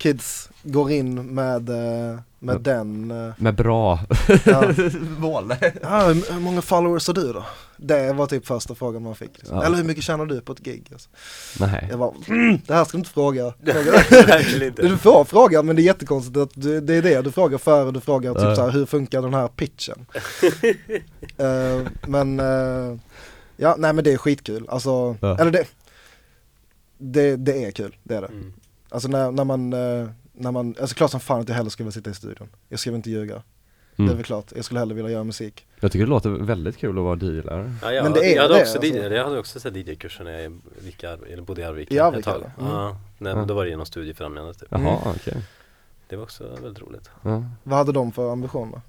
Kids 0.00 0.50
går 0.62 0.90
in 0.90 1.34
med, 1.34 1.68
eh, 1.68 2.18
med 2.38 2.54
Ja. 2.54 2.58
den 2.58 3.10
eh, 3.10 3.32
Med 3.38 3.54
bra 3.54 4.00
ja. 4.44 4.72
mål. 5.18 5.54
Ja, 5.82 6.06
hur 6.06 6.32
hur 6.32 6.40
många 6.40 6.62
followers 6.62 7.06
har 7.06 7.14
du 7.14 7.32
då? 7.32 7.44
Det 7.76 8.12
var 8.12 8.26
typ 8.26 8.46
första 8.46 8.74
frågan 8.74 9.02
man 9.02 9.14
fick. 9.14 9.38
Liksom. 9.38 9.56
Ja. 9.56 9.64
Eller 9.64 9.76
hur 9.76 9.84
mycket 9.84 10.04
tjänar 10.04 10.26
du 10.26 10.40
på 10.40 10.52
ett 10.52 10.58
gig? 10.58 10.88
Alltså. 10.92 11.08
Nej. 11.60 11.86
Jag 11.90 11.98
bara, 11.98 12.12
mm, 12.28 12.58
det 12.66 12.74
här 12.74 12.84
ska 12.84 12.96
du 12.96 12.98
inte 12.98 13.10
fråga. 13.10 13.52
fråga. 13.64 14.70
Du 14.76 14.98
får 14.98 15.24
frågan 15.24 15.66
men 15.66 15.76
det 15.76 15.82
är 15.82 15.84
jättekonstigt 15.84 16.36
att 16.36 16.50
du, 16.54 16.80
det 16.80 16.94
är 16.94 17.02
det 17.02 17.22
du 17.22 17.32
frågar 17.32 17.58
före 17.58 17.90
du 17.90 18.00
frågar 18.00 18.34
typ 18.34 18.56
så 18.56 18.62
här, 18.62 18.70
hur 18.70 18.86
funkar 18.86 19.22
den 19.22 19.34
här 19.34 19.48
pitchen? 19.48 20.06
Eh, 21.36 21.86
men, 22.08 22.40
eh, 22.40 22.96
ja 23.56 23.74
nej 23.78 23.92
men 23.92 24.04
det 24.04 24.12
är 24.12 24.16
skitkul. 24.16 24.66
Alltså, 24.68 25.16
eller 25.22 25.50
det, 25.50 25.64
det, 26.98 27.36
det 27.36 27.64
är 27.64 27.70
kul, 27.70 27.96
det 28.02 28.14
är 28.16 28.20
det. 28.20 28.26
Mm. 28.26 28.52
Alltså 28.90 29.08
när, 29.08 29.30
när 29.30 29.44
man, 29.44 29.72
eh, 29.72 30.08
när 30.32 30.52
man, 30.52 30.74
alltså 30.80 30.96
klart 30.96 31.10
som 31.10 31.20
fan 31.20 31.40
att 31.40 31.48
jag 31.48 31.56
hellre 31.56 31.70
skulle 31.70 31.84
vilja 31.84 31.92
sitta 31.92 32.10
i 32.10 32.14
studion. 32.14 32.48
Jag 32.68 32.80
ska 32.80 32.90
väl 32.90 32.96
inte 32.96 33.10
ljuga. 33.10 33.42
Det 33.96 34.02
är 34.02 34.06
Mm. 34.06 34.16
väl 34.16 34.24
klart, 34.24 34.52
jag 34.56 34.64
skulle 34.64 34.80
hellre 34.80 34.94
vilja 34.94 35.10
göra 35.10 35.24
musik. 35.24 35.66
Jag 35.80 35.92
tycker 35.92 36.04
det 36.06 36.10
låter 36.10 36.30
väldigt 36.30 36.76
kul 36.76 36.98
att 36.98 37.04
vara 37.04 37.16
DJ-lärare. 37.16 37.72
Ja, 37.82 37.92
jag, 37.92 38.02
Men 38.04 38.12
det 38.12 38.32
är 38.32 38.34
jag 38.36 38.42
hade 38.42 38.54
det, 38.54 38.60
också 38.60 38.78
alltså. 38.78 38.92
DJ, 38.94 39.14
jag 39.14 39.24
hade 39.24 39.38
också 39.38 39.60
sett 39.60 39.76
DJ-kursen 39.76 40.24
när 40.26 40.40
jag 40.40 41.10
Ar- 41.12 41.26
eller 41.32 41.42
bodde 41.42 41.60
i 41.60 41.64
Arvika 41.64 41.94
I 41.94 41.98
Arvika? 41.98 42.34
Mm. 42.34 42.50
Ja, 42.58 42.96
nej, 43.18 43.32
Ja. 43.36 43.44
då 43.44 43.54
var 43.54 43.64
det 43.64 43.70
genom 43.70 43.86
studiefrämjandet 43.86 44.58
typ. 44.60 44.68
Jaha, 44.70 44.98
okej. 45.16 45.42
Det 46.08 46.16
var 46.16 46.22
också 46.22 46.44
väldigt 46.62 46.82
roligt. 46.82 47.10
Ja. 47.22 47.44
Vad 47.62 47.78
hade 47.78 47.92
de 47.92 48.12
för 48.12 48.32
ambitioner? 48.32 48.80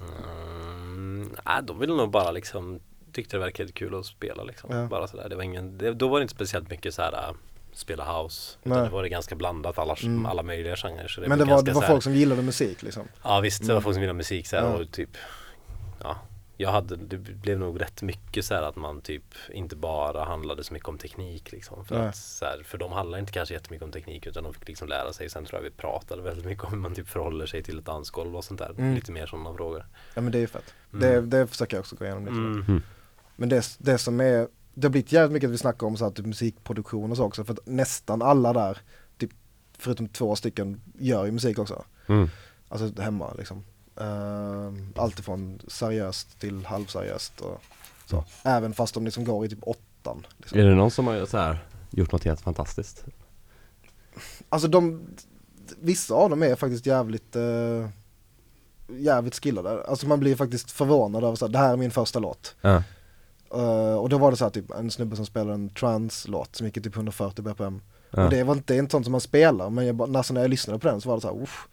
Mm, 0.00 1.30
nej, 1.46 1.62
de 1.62 1.78
ville 1.78 1.94
nog 1.94 2.10
bara 2.10 2.30
liksom 2.30 2.80
Tyckte 3.12 3.36
det 3.36 3.40
verkade 3.40 3.72
kul 3.72 3.94
att 3.94 4.06
spela 4.06 4.44
liksom. 4.44 4.70
Ja. 4.76 4.86
Bara 4.86 5.06
sådär. 5.06 5.28
Det 5.28 5.36
var 5.36 5.42
ingen, 5.42 5.78
det, 5.78 5.92
då 5.92 6.08
var 6.08 6.18
det 6.18 6.22
inte 6.22 6.34
speciellt 6.34 6.70
mycket 6.70 6.94
så 6.94 7.02
här 7.02 7.12
äh, 7.12 7.34
spela 7.80 8.22
house. 8.22 8.58
Utan 8.64 8.78
Nej. 8.78 8.88
det 8.88 8.94
var 8.94 9.02
det 9.02 9.08
ganska 9.08 9.34
blandat 9.34 9.78
alla, 9.78 9.96
Mm. 10.02 10.26
alla 10.26 10.42
möjliga 10.42 10.76
genrer. 10.76 11.08
Så 11.08 11.20
det 11.20 11.28
Men 11.28 11.38
det 11.38 11.44
var, 11.44 11.62
det 11.62 11.72
var 11.72 11.82
folk 11.82 12.02
som 12.02 12.14
gillade 12.14 12.42
musik 12.42 12.82
liksom? 12.82 13.08
Ja 13.22 13.40
visst, 13.40 13.60
det 13.60 13.66
var 13.68 13.74
Mm. 13.74 13.82
folk 13.82 13.94
som 13.94 14.02
gillade 14.02 14.16
musik 14.16 14.46
så 14.46 14.56
här, 14.56 14.74
och 14.80 14.90
typ 14.90 15.10
Ja 16.02 16.16
jag 16.56 16.70
hade, 16.70 16.96
det 16.96 17.16
blev 17.18 17.58
nog 17.58 17.80
rätt 17.80 18.02
mycket 18.02 18.44
så 18.44 18.54
här 18.54 18.62
att 18.62 18.76
man 18.76 19.00
typ 19.00 19.22
inte 19.50 19.76
bara 19.76 20.24
handlade 20.24 20.64
så 20.64 20.72
mycket 20.74 20.88
om 20.88 20.98
teknik 20.98 21.52
liksom. 21.52 21.84
För, 21.84 21.98
Nej. 21.98 22.08
att, 22.08 22.16
så 22.16 22.44
här, 22.44 22.62
för 22.64 22.78
de 22.78 22.92
handlar 22.92 23.18
inte 23.18 23.32
kanske 23.32 23.54
jättemycket 23.54 23.84
om 23.84 23.92
teknik 23.92 24.26
utan 24.26 24.44
de 24.44 24.54
fick 24.54 24.68
liksom 24.68 24.88
lära 24.88 25.12
sig. 25.12 25.30
Sen 25.30 25.44
tror 25.44 25.58
jag 25.60 25.64
vi 25.64 25.76
pratade 25.76 26.22
väldigt 26.22 26.44
mycket 26.44 26.64
om 26.64 26.70
hur 26.72 26.78
man 26.78 26.94
typ 26.94 27.08
förhåller 27.08 27.46
sig 27.46 27.62
till 27.62 27.78
ett 27.78 27.84
dansgolv 27.84 28.36
och 28.36 28.44
sånt 28.44 28.58
där. 28.60 28.70
Mm. 28.70 28.94
Lite 28.94 29.12
mer 29.12 29.26
sådana 29.26 29.54
frågor. 29.54 29.86
Ja 30.14 30.20
men 30.20 30.32
det 30.32 30.38
är 30.38 30.40
ju 30.40 30.46
fett. 30.46 30.74
Mm. 30.92 31.00
Det, 31.30 31.38
det 31.38 31.46
försöker 31.46 31.76
jag 31.76 31.80
också 31.80 31.96
gå 31.96 32.04
igenom 32.04 32.24
lite. 32.24 32.34
Mm. 32.36 32.64
Mm. 32.68 32.82
Men 33.36 33.48
det, 33.48 33.76
det 33.78 33.98
som 33.98 34.20
är, 34.20 34.48
det 34.80 34.86
har 34.86 34.90
blivit 34.90 35.12
jävligt 35.12 35.32
mycket 35.32 35.48
att 35.48 35.54
vi 35.54 35.58
snackar 35.58 35.86
om 35.86 35.96
så 35.96 36.04
här, 36.04 36.12
typ 36.12 36.26
musikproduktion 36.26 37.10
och 37.10 37.16
så 37.16 37.24
också 37.24 37.44
för 37.44 37.52
att 37.52 37.66
nästan 37.66 38.22
alla 38.22 38.52
där, 38.52 38.78
typ 39.18 39.30
förutom 39.78 40.08
två 40.08 40.36
stycken, 40.36 40.80
gör 40.98 41.24
ju 41.24 41.32
musik 41.32 41.58
också. 41.58 41.84
Mm. 42.06 42.28
Alltså 42.68 43.02
hemma 43.02 43.34
liksom. 43.38 43.64
Uh, 44.00 44.72
allt 44.96 45.18
ifrån 45.18 45.60
seriöst 45.68 46.40
till 46.40 46.66
halvseriöst 46.66 47.40
och 47.40 47.62
så. 48.06 48.24
Även 48.42 48.74
fast 48.74 48.94
de 48.94 49.04
liksom 49.04 49.24
går 49.24 49.46
i 49.46 49.48
typ 49.48 49.62
åttan. 49.62 50.26
Liksom. 50.36 50.58
Är 50.58 50.64
det 50.64 50.74
någon 50.74 50.90
som 50.90 51.06
har 51.06 51.26
så 51.26 51.38
här, 51.38 51.64
gjort 51.90 52.12
något 52.12 52.24
helt 52.24 52.40
fantastiskt? 52.40 53.04
Alltså 54.48 54.68
de, 54.68 55.02
vissa 55.80 56.14
av 56.14 56.30
dem 56.30 56.42
är 56.42 56.56
faktiskt 56.56 56.86
jävligt, 56.86 57.36
uh, 57.36 57.88
jävligt 58.88 59.42
skillade. 59.42 59.84
Alltså 59.84 60.06
man 60.06 60.20
blir 60.20 60.36
faktiskt 60.36 60.70
förvånad 60.70 61.24
över 61.24 61.36
så 61.36 61.46
här, 61.46 61.52
det 61.52 61.58
här 61.58 61.72
är 61.72 61.76
min 61.76 61.90
första 61.90 62.18
låt. 62.18 62.56
Ja. 62.60 62.82
Uh, 63.54 63.94
och 63.94 64.08
då 64.08 64.18
var 64.18 64.30
det 64.30 64.36
så 64.36 64.44
här 64.44 64.50
typ 64.50 64.70
en 64.70 64.90
snubbe 64.90 65.16
som 65.16 65.26
spelade 65.26 65.54
en 65.54 65.68
trance-låt 65.68 66.56
som 66.56 66.66
gick 66.66 66.76
i 66.76 66.80
typ 66.80 66.96
140 66.96 67.44
bpm. 67.44 67.80
Ja. 68.10 68.24
Och 68.24 68.30
det 68.30 68.42
var 68.42 68.54
inte 68.54 68.76
en 68.76 68.90
sån 68.90 69.04
som 69.04 69.12
man 69.12 69.20
spelar, 69.20 69.70
men 69.70 69.86
jag 69.86 69.94
bara, 69.94 70.18
alltså 70.18 70.34
när 70.34 70.40
jag 70.40 70.50
lyssnade 70.50 70.78
på 70.78 70.88
den 70.88 71.00
så 71.00 71.08
var 71.08 71.16
det 71.16 71.20
så 71.20 71.28
här, 71.34 71.42
uff, 71.42 71.68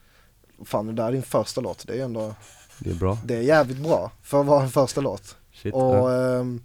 fan 0.66 0.88
det 0.88 0.94
där 0.94 1.08
är 1.08 1.12
din 1.12 1.24
första 1.24 1.62
låt, 1.62 1.88
det 1.88 2.00
är 2.00 2.06
ändå, 2.06 2.36
Det 2.80 2.90
är 2.90 2.96
bra. 2.96 3.18
det 3.26 3.36
är 3.36 3.42
jävligt 3.42 3.78
bra 3.78 4.12
för 4.22 4.42
att 4.42 4.46
vara 4.46 4.64
en 4.64 4.70
första 4.70 5.02
låt. 5.02 5.36
Shit. 5.54 5.74
Och, 5.74 5.82
ja. 5.82 6.40
ehm, 6.40 6.62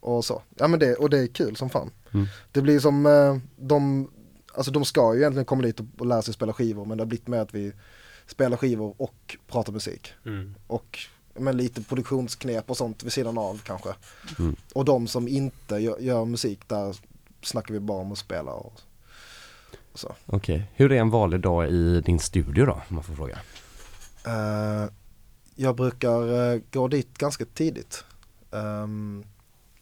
och 0.00 0.24
så, 0.24 0.42
ja 0.56 0.68
men 0.68 0.80
det, 0.80 0.94
och 0.94 1.10
det 1.10 1.18
är 1.18 1.26
kul 1.26 1.56
som 1.56 1.70
fan. 1.70 1.90
Mm. 2.14 2.26
Det 2.52 2.62
blir 2.62 2.80
som, 2.80 3.06
eh, 3.06 3.36
de, 3.56 4.10
alltså 4.54 4.72
de 4.72 4.84
ska 4.84 5.14
ju 5.14 5.20
egentligen 5.20 5.44
komma 5.44 5.62
dit 5.62 5.80
och, 5.80 5.86
och 5.98 6.06
lära 6.06 6.22
sig 6.22 6.34
spela 6.34 6.52
skivor, 6.52 6.84
men 6.84 6.98
det 6.98 7.02
har 7.02 7.06
blivit 7.06 7.28
med 7.28 7.42
att 7.42 7.54
vi 7.54 7.72
spelar 8.26 8.56
skivor 8.56 8.94
och 8.98 9.36
pratar 9.46 9.72
musik. 9.72 10.12
Mm. 10.26 10.54
Och 10.66 10.98
men 11.34 11.56
lite 11.56 11.82
produktionsknep 11.82 12.70
och 12.70 12.76
sånt 12.76 13.02
vid 13.02 13.12
sidan 13.12 13.38
av 13.38 13.60
kanske. 13.64 13.94
Mm. 14.38 14.56
Och 14.74 14.84
de 14.84 15.06
som 15.06 15.28
inte 15.28 15.76
gör, 15.76 15.98
gör 15.98 16.24
musik, 16.24 16.60
där 16.68 16.96
snackar 17.42 17.74
vi 17.74 17.80
bara 17.80 17.98
om 17.98 18.12
att 18.12 18.18
spela 18.18 18.52
och 18.52 18.80
så. 19.94 20.14
Okej, 20.26 20.70
hur 20.74 20.92
är 20.92 20.96
en 21.00 21.10
vanlig 21.10 21.40
dag 21.40 21.68
i 21.70 22.00
din 22.00 22.18
studio 22.18 22.66
då, 22.66 22.72
om 22.72 22.94
man 22.94 23.04
får 23.04 23.14
fråga? 23.14 23.38
Eh, 24.26 24.90
jag 25.54 25.76
brukar 25.76 26.52
eh, 26.54 26.60
gå 26.72 26.88
dit 26.88 27.18
ganska 27.18 27.44
tidigt. 27.44 28.04
Ehm, 28.52 29.24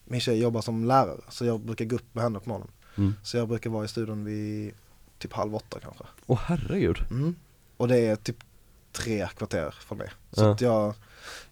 min 0.05 0.21
tjej 0.21 0.39
jobbar 0.39 0.61
som 0.61 0.85
lärare 0.85 1.21
så 1.29 1.45
jag 1.45 1.61
brukar 1.61 1.85
gå 1.85 1.97
upp 1.97 2.15
med 2.15 2.25
henne 2.25 2.41
på 2.41 2.49
morgonen. 2.49 2.71
Mm. 2.97 3.15
Så 3.23 3.37
jag 3.37 3.49
brukar 3.49 3.71
vara 3.71 3.85
i 3.85 3.89
studion 3.89 4.25
vid 4.25 4.73
typ 5.19 5.33
halv 5.33 5.55
åtta 5.55 5.81
kanske. 5.81 6.05
Åh 6.27 6.39
herregud. 6.45 6.97
Mm. 7.11 7.37
Och 7.77 7.89
det 7.89 7.99
är 7.99 8.17
typ 8.17 8.37
tre 8.93 9.29
kvarter 9.37 9.75
från 9.81 9.99
mig. 9.99 10.11
Så 10.33 10.43
Ja. 10.45 10.53
att 10.53 10.61
jag, 10.61 10.95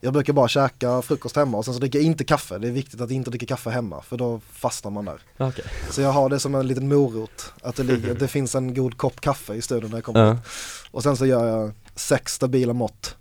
jag 0.00 0.12
brukar 0.12 0.32
bara 0.32 0.48
käka 0.48 1.02
frukost 1.02 1.36
hemma 1.36 1.58
och 1.58 1.64
sen 1.64 1.74
så 1.74 1.80
dricker 1.80 1.98
jag 1.98 2.06
inte 2.06 2.24
kaffe. 2.24 2.58
Det 2.58 2.68
är 2.68 2.72
viktigt 2.72 3.00
att 3.00 3.10
inte 3.10 3.30
dricka 3.30 3.46
kaffe 3.46 3.70
hemma 3.70 4.02
för 4.02 4.16
då 4.16 4.40
fastnar 4.52 4.90
man 4.90 5.04
där. 5.04 5.18
Okej. 5.38 5.64
Så 5.90 6.00
jag 6.00 6.12
har 6.12 6.28
det 6.28 6.40
som 6.40 6.54
en 6.54 6.66
liten 6.66 6.88
morot. 6.88 7.52
Att 7.62 7.76
det, 7.76 7.82
ligger, 7.82 8.14
det 8.14 8.28
finns 8.28 8.54
en 8.54 8.74
god 8.74 8.96
kopp 8.96 9.20
kaffe 9.20 9.54
i 9.54 9.62
studion 9.62 9.90
när 9.90 9.96
jag 9.96 10.04
kommer 10.04 10.34
dit. 10.34 10.42
Och 10.90 11.02
sen 11.02 11.16
så 11.16 11.26
gör 11.26 11.46
jag 11.46 11.72
sex 11.94 12.34
stabila 12.34 12.72
mått. 12.72 13.16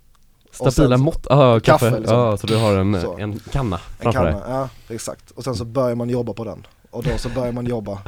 Stabila 0.52 0.72
sen- 0.96 1.00
mått, 1.00 1.26
ja 1.28 1.60
kaffe, 1.60 1.84
Kaffe, 1.86 1.98
liksom. 2.00 2.18
ja 2.18 2.36
så 2.36 2.46
du 2.46 2.56
har 2.56 2.74
en, 2.76 3.00
Så. 3.02 3.18
en 3.18 3.38
kanna 3.52 3.76
En 3.76 4.02
framför 4.02 4.24
dig 4.24 4.32
kanna, 4.32 4.48
ja 4.88 4.94
exakt. 4.94 5.30
Och 5.30 5.44
sen 5.44 5.54
så 5.54 5.64
börjar 5.64 5.94
man 5.94 6.08
jobba 6.10 6.32
på 6.32 6.44
den. 6.44 6.66
Och 6.96 7.02
då 7.04 7.18
så 7.18 7.28
börjar 7.28 7.52
man 7.52 7.66
jobba 7.66 8.02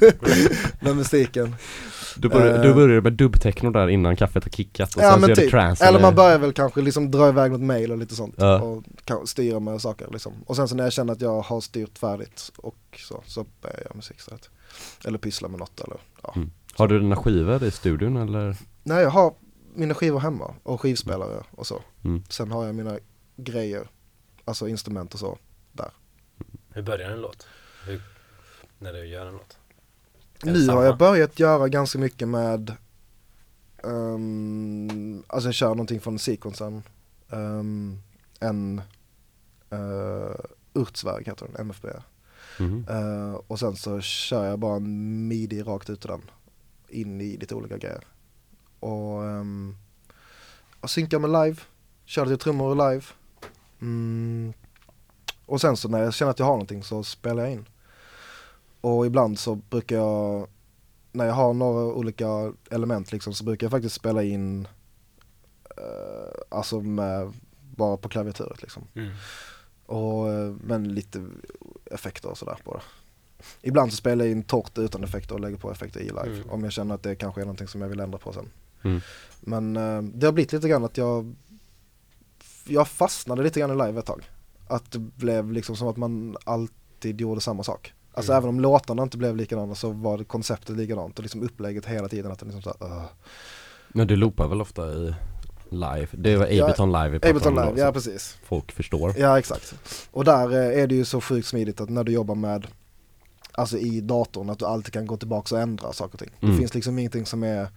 med 0.80 0.96
musiken. 0.96 1.54
Du 2.16 2.28
börjar, 2.28 2.54
Eh. 2.54 2.62
du 2.62 2.74
börjar 2.74 3.00
med 3.00 3.12
dubbtechno 3.12 3.70
där 3.70 3.88
innan 3.88 4.16
kaffet 4.16 4.44
har 4.44 4.50
kickat 4.50 4.94
och 4.96 5.02
Ja 5.02 5.10
sen 5.12 5.20
så 5.22 5.26
men 5.26 5.36
typ. 5.36 5.50
trance 5.50 5.84
Eller 5.84 6.00
man 6.00 6.14
börjar 6.14 6.38
väl 6.38 6.52
kanske 6.52 6.80
liksom 6.80 7.10
dra 7.10 7.28
iväg 7.28 7.50
något 7.52 7.60
mail 7.60 7.92
och 7.92 7.98
lite 7.98 8.14
sånt. 8.14 8.34
Ja. 8.38 8.60
Och 8.60 9.28
styra 9.28 9.60
med 9.60 9.80
saker 9.80 10.08
liksom. 10.12 10.32
Och 10.46 10.56
sen 10.56 10.68
så 10.68 10.74
när 10.74 10.84
jag 10.84 10.92
känner 10.92 11.12
att 11.12 11.20
jag 11.20 11.40
har 11.40 11.60
styrt 11.60 11.98
färdigt 11.98 12.52
och 12.56 12.76
så, 13.08 13.22
så 13.26 13.46
börjar 13.60 13.76
jag 13.76 13.84
göra 13.84 13.94
musik 13.94 14.16
istället. 14.18 14.50
Eller 15.04 15.18
pyssla 15.18 15.48
med 15.48 15.58
något 15.60 15.80
eller 15.80 15.96
ja. 16.22 16.32
Mm. 16.36 16.50
Har 16.74 16.88
du 16.88 17.00
dina 17.00 17.16
skivor 17.16 17.64
i 17.64 17.70
studion 17.70 18.16
eller? 18.16 18.56
Nej 18.82 19.02
jag 19.02 19.10
har 19.10 19.34
mina 19.74 19.94
skivor 19.94 20.20
hemma 20.20 20.54
och 20.62 20.80
skivspelare 20.80 21.42
och 21.50 21.66
så. 21.66 21.82
Mm. 22.04 22.22
Sen 22.28 22.50
har 22.50 22.66
jag 22.66 22.74
mina 22.74 22.98
grejer, 23.36 23.88
alltså 24.44 24.68
instrument 24.68 25.14
och 25.14 25.20
så. 25.20 25.38
Hur 26.72 26.82
börjar 26.82 27.10
en 27.10 27.20
låt? 27.20 27.46
Hur, 27.86 28.00
när 28.80 28.92
du 28.92 29.06
gör 29.06 29.24
det 29.24 30.50
Nu 30.52 30.68
har 30.68 30.84
jag 30.84 30.98
börjat 30.98 31.38
göra 31.38 31.68
ganska 31.68 31.98
mycket 31.98 32.28
med 32.28 32.76
um, 33.82 35.24
Alltså 35.26 35.48
jag 35.48 35.54
kör 35.54 35.68
någonting 35.68 36.00
från 36.00 36.18
sequensen 36.18 36.82
um, 37.28 38.02
En 38.40 38.82
uh, 39.72 40.34
Urtsväg 40.74 41.26
heter 41.26 41.46
den, 41.46 41.56
MFB 41.60 41.88
Mhm. 42.58 42.86
Eh, 42.88 43.34
Och 43.46 43.58
sen 43.58 43.76
så 43.76 44.00
kör 44.00 44.46
jag 44.46 44.58
bara 44.58 44.76
en 44.76 45.28
midi 45.28 45.62
rakt 45.62 45.90
ut 45.90 46.04
ur 46.04 46.08
den 46.08 46.22
In 46.88 47.20
i 47.20 47.36
lite 47.36 47.54
olika 47.54 47.78
grejer. 47.78 48.04
Och 48.80 49.20
um, 49.22 49.76
Jag 50.80 50.90
synkar 50.90 51.18
med 51.18 51.30
live 51.30 51.60
Kör 52.04 52.26
lite 52.26 52.42
trummor 52.42 52.90
live. 52.90 53.04
Mm. 53.80 54.52
Och 55.46 55.60
sen 55.60 55.76
så 55.76 55.88
när 55.88 56.02
jag 56.02 56.14
känner 56.14 56.30
att 56.30 56.38
jag 56.38 56.46
har 56.46 56.52
någonting 56.52 56.82
så 56.82 57.02
spelar 57.02 57.42
jag 57.42 57.52
in 57.52 57.66
och 58.80 59.06
ibland 59.06 59.38
så 59.38 59.54
brukar 59.54 59.96
jag, 59.96 60.46
när 61.12 61.26
jag 61.26 61.34
har 61.34 61.54
några 61.54 61.84
olika 61.84 62.52
element 62.70 63.12
liksom 63.12 63.34
så 63.34 63.44
brukar 63.44 63.64
jag 63.64 63.70
faktiskt 63.70 63.94
spela 63.94 64.22
in 64.22 64.68
eh, 65.76 66.40
Alltså 66.48 66.80
med, 66.80 67.32
bara 67.76 67.96
på 67.96 68.08
klaviaturet 68.08 68.62
liksom. 68.62 68.82
Mm. 68.94 69.12
Och, 69.86 70.28
eh, 70.28 70.54
men 70.64 70.94
lite 70.94 71.26
effekter 71.84 72.28
och 72.28 72.38
sådär 72.38 72.58
på 72.64 72.74
det. 72.74 72.82
Ibland 73.62 73.90
så 73.90 73.96
spelar 73.96 74.24
jag 74.24 74.32
in 74.32 74.42
torrt 74.42 74.78
utan 74.78 75.04
effekter 75.04 75.34
och 75.34 75.40
lägger 75.40 75.56
på 75.56 75.70
effekter 75.70 76.00
i 76.00 76.04
live. 76.04 76.34
Mm. 76.34 76.50
Om 76.50 76.64
jag 76.64 76.72
känner 76.72 76.94
att 76.94 77.02
det 77.02 77.14
kanske 77.14 77.40
är 77.40 77.44
någonting 77.44 77.68
som 77.68 77.80
jag 77.80 77.88
vill 77.88 78.00
ändra 78.00 78.18
på 78.18 78.32
sen. 78.32 78.50
Mm. 78.82 79.00
Men 79.40 79.76
eh, 79.76 80.02
det 80.02 80.26
har 80.26 80.32
blivit 80.32 80.52
lite 80.52 80.68
grann 80.68 80.84
att 80.84 80.96
jag 80.96 81.34
Jag 82.66 82.88
fastnade 82.88 83.42
lite 83.42 83.60
grann 83.60 83.70
i 83.70 83.86
live 83.86 83.98
ett 83.98 84.06
tag. 84.06 84.30
Att 84.68 84.90
det 84.90 84.98
blev 84.98 85.52
liksom 85.52 85.76
som 85.76 85.88
att 85.88 85.96
man 85.96 86.36
alltid 86.44 87.20
gjorde 87.20 87.40
samma 87.40 87.62
sak. 87.62 87.92
Alltså 88.14 88.32
Mm. 88.32 88.38
även 88.38 88.48
om 88.48 88.60
låtarna 88.60 89.02
inte 89.02 89.18
blev 89.18 89.36
likadana 89.36 89.74
så 89.74 89.90
var 89.90 90.24
konceptet 90.24 90.76
likadant 90.76 91.18
och 91.18 91.22
liksom 91.22 91.42
upplägget 91.42 91.86
hela 91.86 92.08
tiden 92.08 92.32
att 92.32 92.38
det 92.38 92.44
liksom 92.46 92.62
såhär 92.62 92.92
uh. 92.92 93.02
Men 93.88 94.06
du 94.06 94.16
loopar 94.16 94.48
väl 94.48 94.60
ofta 94.60 94.92
i 94.92 95.14
live? 95.70 96.06
Det 96.12 96.36
var 96.36 96.46
Ja, 96.46 96.64
Ableton 96.64 96.92
live 96.92 97.08
vi 97.22 97.28
Ableton 97.28 97.54
då, 97.54 97.60
live, 97.64 97.74
så 97.76 97.80
ja 97.80 97.92
precis. 97.92 98.36
Folk 98.44 98.72
förstår 98.72 99.14
Ja 99.18 99.38
exakt. 99.38 99.74
Och 100.10 100.24
där 100.24 100.50
eh, 100.52 100.82
är 100.82 100.86
det 100.86 100.94
ju 100.94 101.04
så 101.04 101.20
sjukt 101.20 101.48
smidigt 101.48 101.80
att 101.80 101.88
när 101.90 102.04
du 102.04 102.12
jobbar 102.12 102.34
med 102.34 102.66
Alltså 103.52 103.78
i 103.78 104.00
datorn 104.00 104.50
att 104.50 104.58
du 104.58 104.64
alltid 104.64 104.92
kan 104.92 105.06
gå 105.06 105.16
tillbaka 105.16 105.54
och 105.54 105.60
ändra 105.60 105.92
saker 105.92 106.14
och 106.14 106.18
ting. 106.18 106.30
Mm. 106.40 106.54
Det 106.54 106.58
finns 106.58 106.74
liksom 106.74 106.98
ingenting 106.98 107.26
som 107.26 107.42
är 107.42 107.68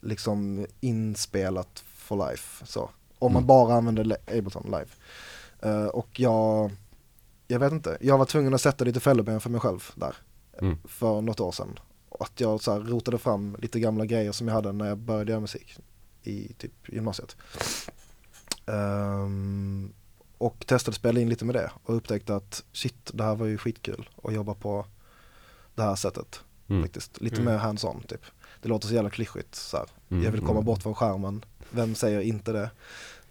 liksom 0.00 0.66
inspelat 0.80 1.84
for 1.96 2.30
life 2.30 2.66
så. 2.66 2.90
Om 3.18 3.32
man 3.32 3.42
Mm. 3.42 3.46
bara 3.46 3.74
använder 3.74 4.04
le- 4.04 4.16
Ableton 4.38 4.64
live. 4.66 4.86
Eh, 5.60 5.86
och 5.86 6.20
jag, 6.20 6.70
jag 7.50 7.58
vet 7.58 7.72
inte, 7.72 7.98
jag 8.00 8.18
var 8.18 8.24
tvungen 8.24 8.54
att 8.54 8.60
sätta 8.60 8.84
lite 8.84 9.00
fälleben 9.00 9.40
för 9.40 9.50
mig 9.50 9.60
själv 9.60 9.90
där. 9.94 10.16
Mm. 10.60 10.76
För 10.84 11.20
något 11.20 11.40
år 11.40 11.52
sedan. 11.52 11.78
Att 12.20 12.40
jag 12.40 12.60
så 12.60 12.72
här 12.72 12.80
rotade 12.80 13.18
fram 13.18 13.56
lite 13.58 13.80
gamla 13.80 14.06
grejer 14.06 14.32
som 14.32 14.48
jag 14.48 14.54
hade 14.54 14.72
när 14.72 14.86
jag 14.88 14.98
började 14.98 15.30
göra 15.32 15.40
musik 15.40 15.78
i 16.22 16.52
typ 16.58 16.72
gymnasiet. 16.88 17.36
Ehm, 18.66 19.92
och 20.38 20.66
testade 20.66 20.94
spela 20.94 21.20
in 21.20 21.28
lite 21.28 21.44
med 21.44 21.54
det 21.54 21.70
och 21.84 21.96
upptäckte 21.96 22.36
att 22.36 22.64
shit, 22.72 23.10
det 23.14 23.24
här 23.24 23.34
var 23.34 23.46
ju 23.46 23.58
skitkul 23.58 24.08
att 24.22 24.34
jobba 24.34 24.54
på 24.54 24.86
det 25.74 25.82
här 25.82 25.94
sättet 25.94 26.40
Mm. 26.68 26.82
faktiskt. 26.82 27.20
Lite 27.20 27.40
Mm. 27.40 27.52
mer 27.52 27.58
hands-on 27.58 28.02
typ. 28.08 28.20
Det 28.62 28.68
låter 28.68 28.88
så 28.88 28.94
jävla 28.94 29.10
klyschigt 29.10 29.54
så 29.54 29.76
här. 29.76 29.86
Mm. 30.10 30.24
Jag 30.24 30.30
vill 30.32 30.40
komma 30.40 30.50
Mm. 30.52 30.64
bort 30.64 30.82
från 30.82 30.94
skärmen. 30.94 31.44
Vem 31.70 31.94
säger 31.94 32.20
inte 32.20 32.52
det? 32.52 32.70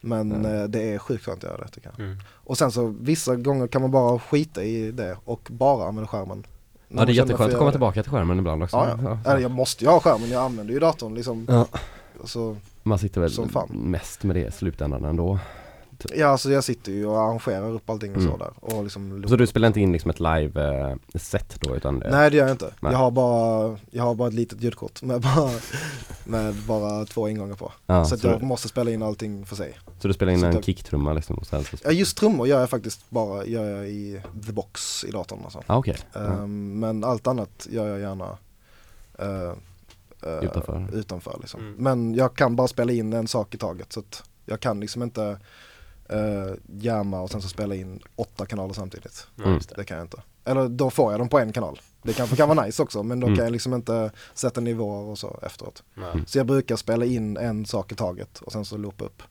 Men 0.01 0.43
Ja. 0.43 0.49
eh, 0.49 0.63
det 0.63 0.93
är 0.93 0.97
sjukt 0.97 1.25
skönt 1.25 1.43
att 1.43 1.49
göra 1.49 1.61
det 1.61 1.67
tycker 1.67 1.91
jag. 1.97 2.05
Mm. 2.05 2.17
Och 2.27 2.57
sen 2.57 2.71
så 2.71 2.95
vissa 3.01 3.35
gånger 3.35 3.67
kan 3.67 3.81
man 3.81 3.91
bara 3.91 4.19
skita 4.19 4.63
i 4.63 4.91
det 4.91 5.17
och 5.25 5.47
bara 5.51 5.87
använda 5.87 6.07
skärmen. 6.07 6.45
Ja 6.87 7.05
det 7.05 7.11
är 7.11 7.13
jätteskönt 7.13 7.51
att 7.51 7.57
komma 7.57 7.69
det. 7.69 7.73
tillbaka 7.73 8.03
till 8.03 8.11
skärmen 8.11 8.39
ibland 8.39 8.63
också 8.63 8.77
Ja, 8.77 8.99
ja. 9.25 9.31
Eller 9.31 9.41
jag 9.41 9.51
måste 9.51 9.83
ju 9.83 9.89
ha 9.89 9.99
skärmen, 9.99 10.29
jag 10.29 10.43
använder 10.43 10.73
ju 10.73 10.79
datorn 10.79 11.15
liksom. 11.15 11.45
Ja. 11.49 11.67
Så, 12.25 12.57
Man 12.83 12.99
sitter 12.99 13.21
väl 13.21 13.31
mest 13.69 14.23
med 14.23 14.35
det 14.35 14.47
i 14.47 14.51
slutändan 14.51 15.05
ändå 15.05 15.39
ja 16.15 16.27
alltså 16.27 16.51
jag 16.51 16.63
sitter 16.63 16.91
ju 16.91 17.05
och 17.05 17.19
arrangerar 17.19 17.69
upp 17.71 17.89
allting 17.89 18.15
och 18.15 18.21
så 18.21 18.27
Mm. 18.27 18.39
där. 18.39 18.51
Och 18.59 18.83
liksom 18.83 19.25
Så 19.27 19.35
du 19.35 19.47
spelar 19.47 19.67
inte 19.67 19.79
in 19.79 19.91
liksom 19.91 20.11
ett 20.11 20.19
live-set 20.19 21.57
då 21.61 21.75
utan 21.75 21.99
det- 21.99 22.09
Nej 22.11 22.29
det 22.31 22.37
gör 22.37 22.43
jag 22.45 22.53
inte. 22.53 22.73
Nej. 22.79 22.91
Jag 22.91 22.99
har 22.99 23.11
bara, 23.11 23.77
jag 23.91 24.03
har 24.03 24.15
bara 24.15 24.27
ett 24.27 24.33
litet 24.33 24.61
ljudkort 24.61 25.01
med 25.01 25.21
bara, 25.21 25.51
med 26.25 26.55
bara 26.67 27.05
två 27.05 27.29
ingångar 27.29 27.55
på. 27.55 27.71
ja, 27.85 28.03
så 28.05 28.09
så, 28.09 28.15
att 28.15 28.23
jag 28.33 28.39
du, 28.41 28.45
måste 28.45 28.67
spela 28.67 28.91
in 28.91 29.03
allting 29.03 29.45
för 29.45 29.55
sig. 29.55 29.77
så 29.99 30.07
du 30.07 30.13
spelar 30.13 30.33
in 30.33 30.39
så 30.39 30.45
en 30.45 30.57
att- 30.57 30.65
kicktrumma 30.65 31.13
liksom 31.13 31.35
och 31.37 31.47
sen 31.47 31.63
så 31.63 31.77
Ja 31.83 31.91
just 31.91 32.17
trummor 32.17 32.47
gör 32.47 32.59
jag 32.59 32.69
faktiskt 32.69 33.09
bara, 33.09 33.45
gör 33.45 33.69
jag 33.77 33.89
i 33.89 34.21
the 34.45 34.51
box 34.51 35.03
i 35.03 35.11
datorn 35.11 35.39
alltså. 35.43 35.61
ah, 35.67 35.77
okej, 35.77 35.97
ja. 36.13 36.19
Ehm, 36.19 36.79
men 36.79 37.03
allt 37.03 37.27
annat 37.27 37.67
gör 37.69 37.87
jag 37.87 37.99
gärna 37.99 38.37
eh, 39.19 39.53
eh, 40.23 40.43
Utanför. 40.43 40.87
utanför 40.93 41.37
liksom. 41.39 41.59
Mm. 41.59 41.73
Men 41.77 42.15
jag 42.15 42.33
kan 42.35 42.55
bara 42.55 42.67
spela 42.67 42.91
in 42.91 43.13
en 43.13 43.27
sak 43.27 43.55
i 43.55 43.57
taget 43.57 43.93
så 43.93 43.99
att 43.99 44.23
jag 44.45 44.59
kan 44.59 44.79
liksom 44.79 45.03
inte 45.03 45.39
uh, 46.13 46.53
jamma 46.79 47.21
och 47.21 47.29
sen 47.31 47.41
så 47.41 47.47
spela 47.49 47.75
in 47.75 47.99
åtta 48.15 48.45
kanaler 48.45 48.73
samtidigt. 48.73 49.27
Just 49.45 49.75
det. 49.75 49.83
Kan 49.83 49.97
jag 49.97 50.03
inte. 50.05 50.21
Eller 50.45 50.67
då 50.69 50.89
får 50.89 51.11
jag 51.13 51.19
dem 51.21 51.29
på 51.29 51.39
en 51.39 51.53
kanal. 51.53 51.79
Det 52.01 52.13
kanske 52.13 52.35
kan 52.35 52.49
vara 52.49 52.63
nice 52.65 52.83
också 52.83 53.03
men 53.03 53.19
då 53.19 53.27
Mm. 53.27 53.37
kan 53.37 53.45
jag 53.45 53.51
liksom 53.51 53.73
inte 53.73 54.11
sätta 54.33 54.61
nivåer 54.61 55.03
och 55.09 55.17
så 55.17 55.39
efteråt. 55.41 55.83
Mm. 55.97 56.25
Så 56.25 56.37
jag 56.37 56.45
brukar 56.45 56.75
spela 56.75 57.05
in 57.05 57.37
en 57.37 57.65
sak 57.65 57.91
i 57.91 57.95
taget 57.95 58.39
och 58.39 58.51
sen 58.51 58.65
så 58.65 58.77
loopa 58.77 59.05
upp. 59.05 59.23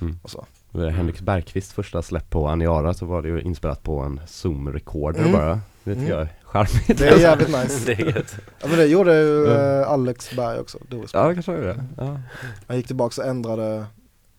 Mm. 0.00 0.18
Och 0.22 0.30
så. 0.30 0.46
Henrik 0.72 1.20
Bergqvist 1.20 1.72
första 1.72 2.02
släpp 2.02 2.30
på 2.30 2.48
Aniara 2.48 2.94
så 2.94 3.06
var 3.06 3.22
det 3.22 3.28
ju 3.28 3.40
inspelat 3.40 3.82
på 3.82 3.98
en 4.00 4.20
zoom-recorder 4.26 5.18
Mm. 5.20 5.32
bara 5.32 5.60
Det 5.84 5.94
tycker 5.94 6.06
Mm. 6.06 6.18
jag 6.18 6.20
är 6.20 6.28
charmigt 6.44 6.98
Det 6.98 7.08
är 7.08 7.18
jävligt 7.18 7.48
nice. 7.48 7.86
Det 7.86 7.92
är. 8.02 8.26
Ja 8.60 8.68
men 8.68 8.78
det 8.78 8.86
gjorde 8.86 9.14
ju 9.22 9.46
eh, 9.46 9.88
Alex 9.88 10.30
Berg 10.36 10.58
också, 10.60 10.78
Doris 10.88 11.10
Ja 11.14 11.34
kanske 11.34 11.52
det, 11.52 11.84
ja. 11.96 12.20
Han 12.66 12.76
gick 12.76 12.86
tillbaka 12.86 13.22
och 13.22 13.28
ändrade 13.28 13.86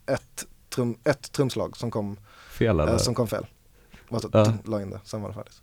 ett, 0.05 0.45
trum, 0.77 0.97
ett 1.03 1.31
trumslag 1.31 1.77
som 1.77 1.91
kom, 1.91 2.17
Fel 2.51 2.79
eh, 2.79 2.85
eller? 2.87 2.97
som 2.97 3.15
kom 3.15 3.27
fel. 3.27 3.45
Bara 4.09 4.21
så, 4.21 4.29
Ja. 4.33 4.45
tum, 4.45 4.57
la 4.65 4.81
in 4.81 4.89
det, 4.89 4.99
sen 5.03 5.21
var 5.21 5.29
det 5.29 5.35
färdigt. 5.35 5.61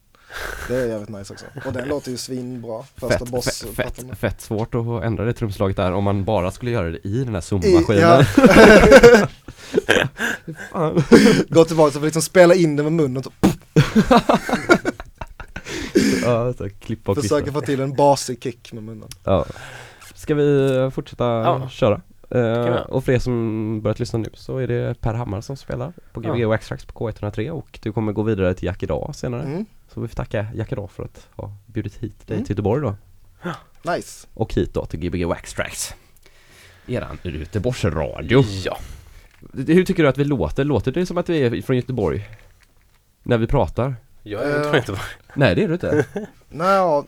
Det 0.69 0.77
är 0.77 0.87
jävligt 0.87 1.09
nice 1.09 1.33
också. 1.33 1.47
Och 1.67 1.73
den 1.73 1.89
låter 1.89 2.11
ju 2.11 2.17
svinbra. 2.17 2.83
Första 2.97 3.19
Fett, 3.19 3.29
boss 3.31 3.63
fett, 3.63 3.97
fett, 3.97 4.19
fett 4.19 4.41
svårt 4.41 4.75
att 4.75 5.03
ändra 5.05 5.25
det 5.25 5.33
trumslaget 5.33 5.77
där 5.77 5.93
om 5.93 6.05
man 6.05 6.25
bara 6.25 6.51
skulle 6.51 6.71
göra 6.71 6.91
det 6.91 7.07
i 7.09 7.25
den 7.25 7.35
här 7.35 7.41
zoom-maskinen 7.41 8.25
ja, 10.73 10.93
gå 11.49 11.65
tillbaka 11.65 11.99
och 11.99 12.05
liksom 12.05 12.23
spela 12.23 12.55
in 12.55 12.77
det 12.77 12.83
med 12.83 12.93
munnen 12.93 13.23
och 13.27 13.33
Ja, 16.23 16.53
så 16.53 16.69
klippa 16.81 17.13
och 17.13 17.19
försöka 17.19 17.53
få 17.53 17.61
till 17.61 17.81
en 17.81 17.95
basig 17.97 18.43
kick 18.43 18.73
med 18.73 18.83
munnen. 18.83 19.09
ja. 19.25 19.47
Ska 20.15 20.35
vi 20.35 20.91
fortsätta 20.95 21.25
Ja. 21.25 21.69
köra? 21.69 22.01
Eh, 22.31 22.41
vi. 22.41 22.79
och 22.89 23.05
för 23.05 23.13
er 23.13 23.19
som 23.19 23.81
börjat 23.83 23.99
lyssna 23.99 24.19
nu 24.19 24.29
så 24.35 24.59
är 24.59 24.67
det 24.67 25.01
Per 25.01 25.15
Hammar 25.15 25.41
som 25.41 25.57
spelar 25.57 25.93
på 26.13 26.21
Gbg 26.21 26.39
Ja. 26.41 26.49
Waxtrax 26.49 26.85
på 26.85 26.93
K103 27.11 27.51
och 27.51 27.79
du 27.83 27.93
kommer 27.93 28.13
gå 28.13 28.23
vidare 28.23 28.55
till 28.55 28.65
Jack 28.67 28.83
idag 28.83 29.15
senare 29.15 29.43
Mm, 29.43 29.67
Så 29.89 30.01
vi 30.01 30.09
får 30.09 30.17
tacka 30.17 30.47
Jack 30.55 30.73
idag 30.73 30.91
för 30.91 31.05
att 31.05 31.29
ha 31.37 31.53
bjudit 31.67 31.97
hit 31.97 32.27
dig 32.27 32.35
Mm. 32.35 32.45
till 32.47 32.53
Göteborg 32.53 32.83
då 32.83 32.95
nice. 33.93 34.27
Och 34.35 34.55
hit 34.55 34.75
då 34.75 34.85
till 34.87 35.01
Gbg 35.01 35.25
Waxtrax 35.25 35.95
Eran 36.87 37.19
Göteborgsradio 37.23 38.43
Ja. 38.65 38.79
Hur 39.53 39.85
tycker 39.85 40.03
du 40.03 40.09
att 40.09 40.19
vi 40.19 40.25
låter? 40.25 40.65
Låter 40.65 40.93
det 40.93 41.07
som 41.07 41.19
att 41.19 41.29
vi 41.29 41.43
är 41.43 41.63
från 41.63 41.77
Göteborg? 41.77 42.29
När 43.23 43.39
vi 43.39 43.47
pratar? 43.47 43.95
Jag 44.23 44.51
Eh. 44.57 44.63
tror 44.63 44.77
inte 44.77 44.93
på 44.93 44.99
Nej 45.35 45.55
det 45.55 45.63
är 45.65 45.69
du 45.69 45.75
inte 45.75 46.07
Nej, 46.49 46.67
ja, 46.77 47.05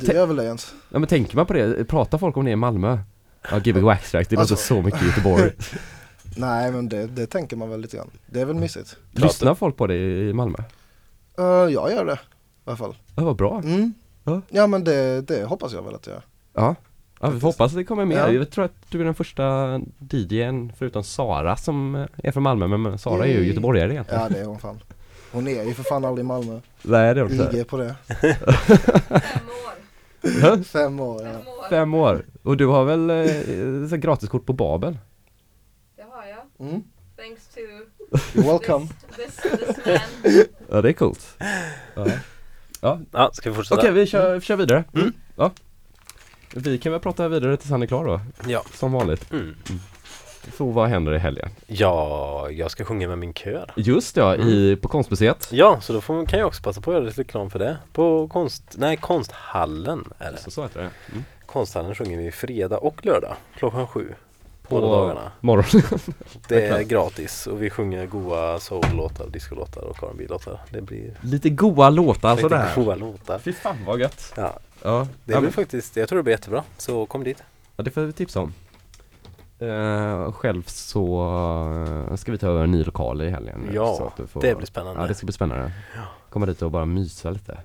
det 0.00 0.12
gör 0.14 0.26
väl 0.26 0.36
det 0.36 0.44
Jens. 0.44 0.74
Ja 0.92 0.98
men 0.98 1.08
tänker 1.08 1.36
man 1.36 1.46
på 1.46 1.52
det, 1.52 1.84
pratar 1.84 2.18
folk 2.18 2.36
om 2.36 2.44
det 2.44 2.50
i 2.50 2.56
Malmö? 2.56 2.98
Ja, 3.50 3.58
Gbg 3.58 3.82
Waxtrax, 3.82 4.28
det 4.28 4.36
låter 4.36 4.40
Alltså- 4.52 4.56
så 4.66 4.82
mycket 4.82 5.02
i 5.02 5.06
Göteborg 5.06 5.50
Nej 6.36 6.72
men 6.72 6.88
det, 6.88 7.06
det 7.06 7.26
tänker 7.26 7.56
man 7.56 7.70
väl 7.70 7.80
lite 7.80 7.96
grann. 7.96 8.10
Det 8.26 8.40
är 8.40 8.44
väl 8.44 8.56
mysigt. 8.56 8.96
Lyssnar 9.10 9.54
folk 9.54 9.76
på 9.76 9.86
det 9.86 9.94
i 10.28 10.32
Malmö? 10.32 10.58
Uh, 11.38 11.44
jag 11.46 11.92
gör 11.92 12.04
det 12.04 12.12
i 12.12 12.16
alla 12.64 12.76
fall. 12.76 12.94
Ja 13.16 13.24
vad 13.24 13.36
bra 13.36 13.60
Mm. 13.64 13.94
Ja. 14.24 14.40
Ja 14.48 14.66
men 14.66 14.84
det, 14.84 15.20
det 15.20 15.44
hoppas 15.44 15.72
jag 15.72 15.82
väl 15.82 15.94
att 15.94 16.06
jag 16.06 16.14
gör. 16.14 16.22
Ja 16.54 16.74
Ja, 17.20 17.30
vi 17.30 17.40
får 17.40 17.48
hoppas 17.48 17.72
att 17.72 17.76
det 17.78 17.84
kommer 17.84 18.04
mer. 18.04 18.16
Ja. 18.16 18.32
Jag 18.32 18.50
tror 18.50 18.64
att 18.64 18.74
du 18.88 19.00
är 19.00 19.04
den 19.04 19.14
första 19.14 19.80
DJn 20.10 20.72
förutom 20.78 21.04
Sara 21.04 21.56
som 21.56 21.94
eh, 21.94 22.06
är 22.16 22.32
från 22.32 22.42
Malmö 22.42 22.66
men 22.66 22.98
Sara 22.98 23.26
är 23.26 23.30
ju 23.30 23.46
göteborgare 23.46 23.92
egentligen. 23.92 24.22
Ja 24.22 24.28
det 24.28 24.40
är 24.40 24.44
hon 24.44 24.58
fan. 24.58 24.80
Hon 25.32 25.48
är 25.48 25.64
ju 25.64 25.74
för 25.74 25.82
fan 25.82 26.04
aldrig 26.04 26.24
i 26.24 26.26
Malmö. 26.28 26.60
Nej 26.82 27.14
det 27.14 27.20
är 27.20 27.22
hon 27.22 27.32
inte. 27.32 27.56
IG 27.56 27.68
på 27.68 27.76
det. 27.76 27.94
Fem 28.06 29.48
år. 29.48 29.75
Fem 30.64 31.00
år 31.00 31.22
ja. 31.22 31.32
Fem 31.32 31.46
år. 31.48 31.68
Fem 31.70 31.94
år. 31.94 32.24
Och 32.42 32.56
du 32.56 32.66
har 32.66 32.84
väl 32.84 33.10
eh, 33.90 33.98
gratiskort 33.98 34.46
på 34.46 34.52
Babel? 34.52 34.98
Det 35.96 36.02
har 36.02 36.24
jag. 36.26 36.68
Mm. 36.68 36.82
Thanks 37.16 37.48
to 37.48 37.60
You're 37.60 38.44
welcome. 38.52 38.86
this, 39.16 39.36
this, 39.36 39.76
this 39.76 39.86
man. 39.86 40.44
Ja 40.70 40.82
det 40.82 40.88
är 40.88 40.92
coolt. 40.92 41.36
Ja. 41.94 42.06
Ja, 42.80 43.00
Ja, 43.12 43.30
ska 43.32 43.50
vi 43.50 43.56
fortsätta? 43.56 43.80
Okej 43.80 43.92
vi 43.92 44.06
kör, 44.06 44.34
vi 44.34 44.40
kör 44.40 44.56
vidare. 44.56 44.84
Mm. 44.94 45.12
Ja. 45.36 45.50
Vi 46.54 46.78
kan 46.78 46.92
väl 46.92 47.00
prata 47.00 47.28
vidare 47.28 47.56
tills 47.56 47.70
han 47.70 47.82
är 47.82 47.86
klar 47.86 48.04
då, 48.04 48.20
Ja. 48.46 48.62
som 48.74 48.92
vanligt. 48.92 49.32
Mm. 49.32 49.54
Så 50.56 50.64
vad 50.64 50.88
händer 50.88 51.14
i 51.14 51.18
helgen? 51.18 51.48
Ja, 51.66 52.50
jag 52.50 52.70
ska 52.70 52.84
sjunga 52.84 53.08
med 53.08 53.18
min 53.18 53.34
kör. 53.34 53.72
Just 53.76 54.16
ja, 54.16 54.36
i, 54.36 54.76
på 54.82 54.88
konstmuseet. 54.88 55.48
Ja, 55.52 55.80
så 55.80 55.92
då 55.92 56.00
får, 56.00 56.26
kan 56.26 56.38
jag 56.38 56.48
också 56.48 56.62
passa 56.62 56.80
på 56.80 56.90
att 56.90 56.94
göra 56.96 57.04
lite 57.04 57.20
reklam 57.20 57.50
för 57.50 57.58
det. 57.58 57.76
På 57.92 58.28
konst, 58.28 58.62
nej, 58.76 58.96
konsthallen 58.96 60.04
är 60.18 60.32
det. 60.32 60.38
Så, 60.38 60.50
så 60.50 60.62
heter 60.62 60.80
det. 60.80 60.90
Mm. 61.12 61.24
Konsthallen 61.46 61.94
sjunger 61.94 62.18
vi 62.18 62.30
fredag 62.32 62.78
och 62.78 63.04
lördag 63.06 63.36
klockan 63.58 63.86
sju. 63.86 64.14
På 64.68 64.80
Båda 64.80 64.86
dagarna. 64.96 65.32
morgonen. 65.40 65.98
Det 66.48 66.66
är 66.66 66.82
gratis 66.82 67.46
och 67.46 67.62
vi 67.62 67.70
sjunger 67.70 68.06
goa 68.06 68.60
soul-låtar, 68.60 69.26
discolåtar 69.26 69.82
och 69.82 70.02
R&B-låtar. 70.02 70.60
Det 70.70 70.80
blir 70.80 71.14
Lite 71.22 71.50
goa 71.50 71.90
låtar 71.90 72.30
riktigt 72.30 72.50
sådär. 72.50 72.72
goa 72.76 72.94
låtar. 72.94 73.38
Fy 73.38 73.52
fan 73.52 73.76
vad 73.86 74.00
gött. 74.00 74.32
Ja, 74.36 74.58
Ja, 74.82 75.06
det 75.24 75.32
ja, 75.32 75.38
blir 75.38 75.40
men, 75.40 75.52
faktiskt, 75.52 75.96
jag 75.96 76.08
tror 76.08 76.16
det 76.16 76.22
blir 76.22 76.34
jättebra. 76.34 76.62
Så 76.78 77.06
kom 77.06 77.24
dit. 77.24 77.42
ja 77.76 77.84
det 77.84 77.90
får 77.90 78.00
vi 78.00 78.12
tipsa 78.12 78.40
om. 78.40 78.54
Eh, 79.58 80.32
själv 80.32 80.62
så 80.66 82.06
eh, 82.10 82.16
ska 82.16 82.32
vi 82.32 82.38
ta 82.38 82.46
över 82.46 82.64
en 82.64 82.70
ny 82.70 82.84
lokal 82.84 83.22
i 83.22 83.30
helgen. 83.30 83.70
Ja, 83.72 84.12
får, 84.28 84.40
Det 84.40 84.54
blir 84.54 84.66
spännande. 84.66 85.00
Ja 85.02 85.06
det 85.06 85.14
ska 85.14 85.26
bli 85.26 85.32
spännande. 85.32 85.72
Ja. 85.96 86.02
Komma 86.30 86.46
dit 86.46 86.62
och 86.62 86.70
bara 86.70 86.84
mysa 86.84 87.30
lite. 87.30 87.58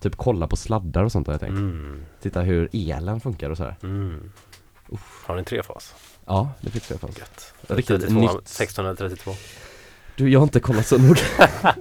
Typ 0.00 0.16
kolla 0.16 0.46
på 0.46 0.56
sladdar 0.56 1.04
och 1.04 1.12
sånt 1.12 1.26
har 1.26 1.34
jag 1.34 1.40
tänkt. 1.40 1.52
Mm, 1.58 2.02
Titta 2.22 2.40
hur 2.40 2.68
elen 2.72 3.20
funkar 3.20 3.50
och 3.50 3.56
så 3.56 3.64
här. 3.64 3.76
mm. 3.82 4.32
Har 5.26 5.34
ni 5.34 5.38
en 5.38 5.44
trefas? 5.44 5.94
Ja, 6.26 6.50
det 6.60 6.70
fick 6.70 6.82
fast. 6.82 7.18
Gött. 7.18 7.54
Riktigt 7.66 8.00
32, 8.00 8.20
nytt. 8.20 8.30
16 8.48 8.84
eller 8.86 8.96
32? 8.96 9.30
Du, 10.16 10.28
jag 10.30 10.40
har 10.40 10.44
inte 10.44 10.60
kollat 10.60 10.86
så 10.86 10.98
noga. 10.98 11.20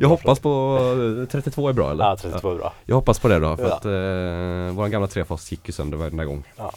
jag 0.00 0.08
hoppas 0.08 0.38
på 0.40 0.78
eh, 1.22 1.28
32 1.28 1.68
är 1.68 1.72
bra 1.72 1.90
eller? 1.90 2.04
Ja, 2.04 2.16
32 2.16 2.50
är 2.50 2.56
bra. 2.56 2.72
Jag 2.84 2.96
hoppas 2.96 3.18
på 3.18 3.28
det 3.28 3.38
då, 3.38 3.56
för 3.56 3.68
Ja. 3.68 3.74
att 3.76 3.84
eh, 3.84 4.76
våran 4.76 4.90
gamla 4.90 5.06
trefas 5.06 5.50
gick 5.52 5.66
ju 5.68 5.72
sönder 5.72 5.98
varenda 5.98 6.24
gång. 6.24 6.44
Ja. 6.56 6.72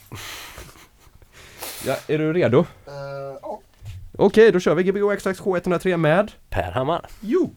Ja, 1.85 1.95
är 2.07 2.17
du 2.17 2.33
redo? 2.33 2.59
Eh, 2.59 2.93
ja. 3.41 3.59
Okej, 4.17 4.51
då 4.51 4.59
kör 4.59 4.75
vi 4.75 4.83
Gbg 4.83 5.17
XX 5.19 5.41
H103 5.41 5.97
med 5.97 6.31
Per 6.49 6.71
Hammar. 6.71 7.05
Jo! 7.21 7.51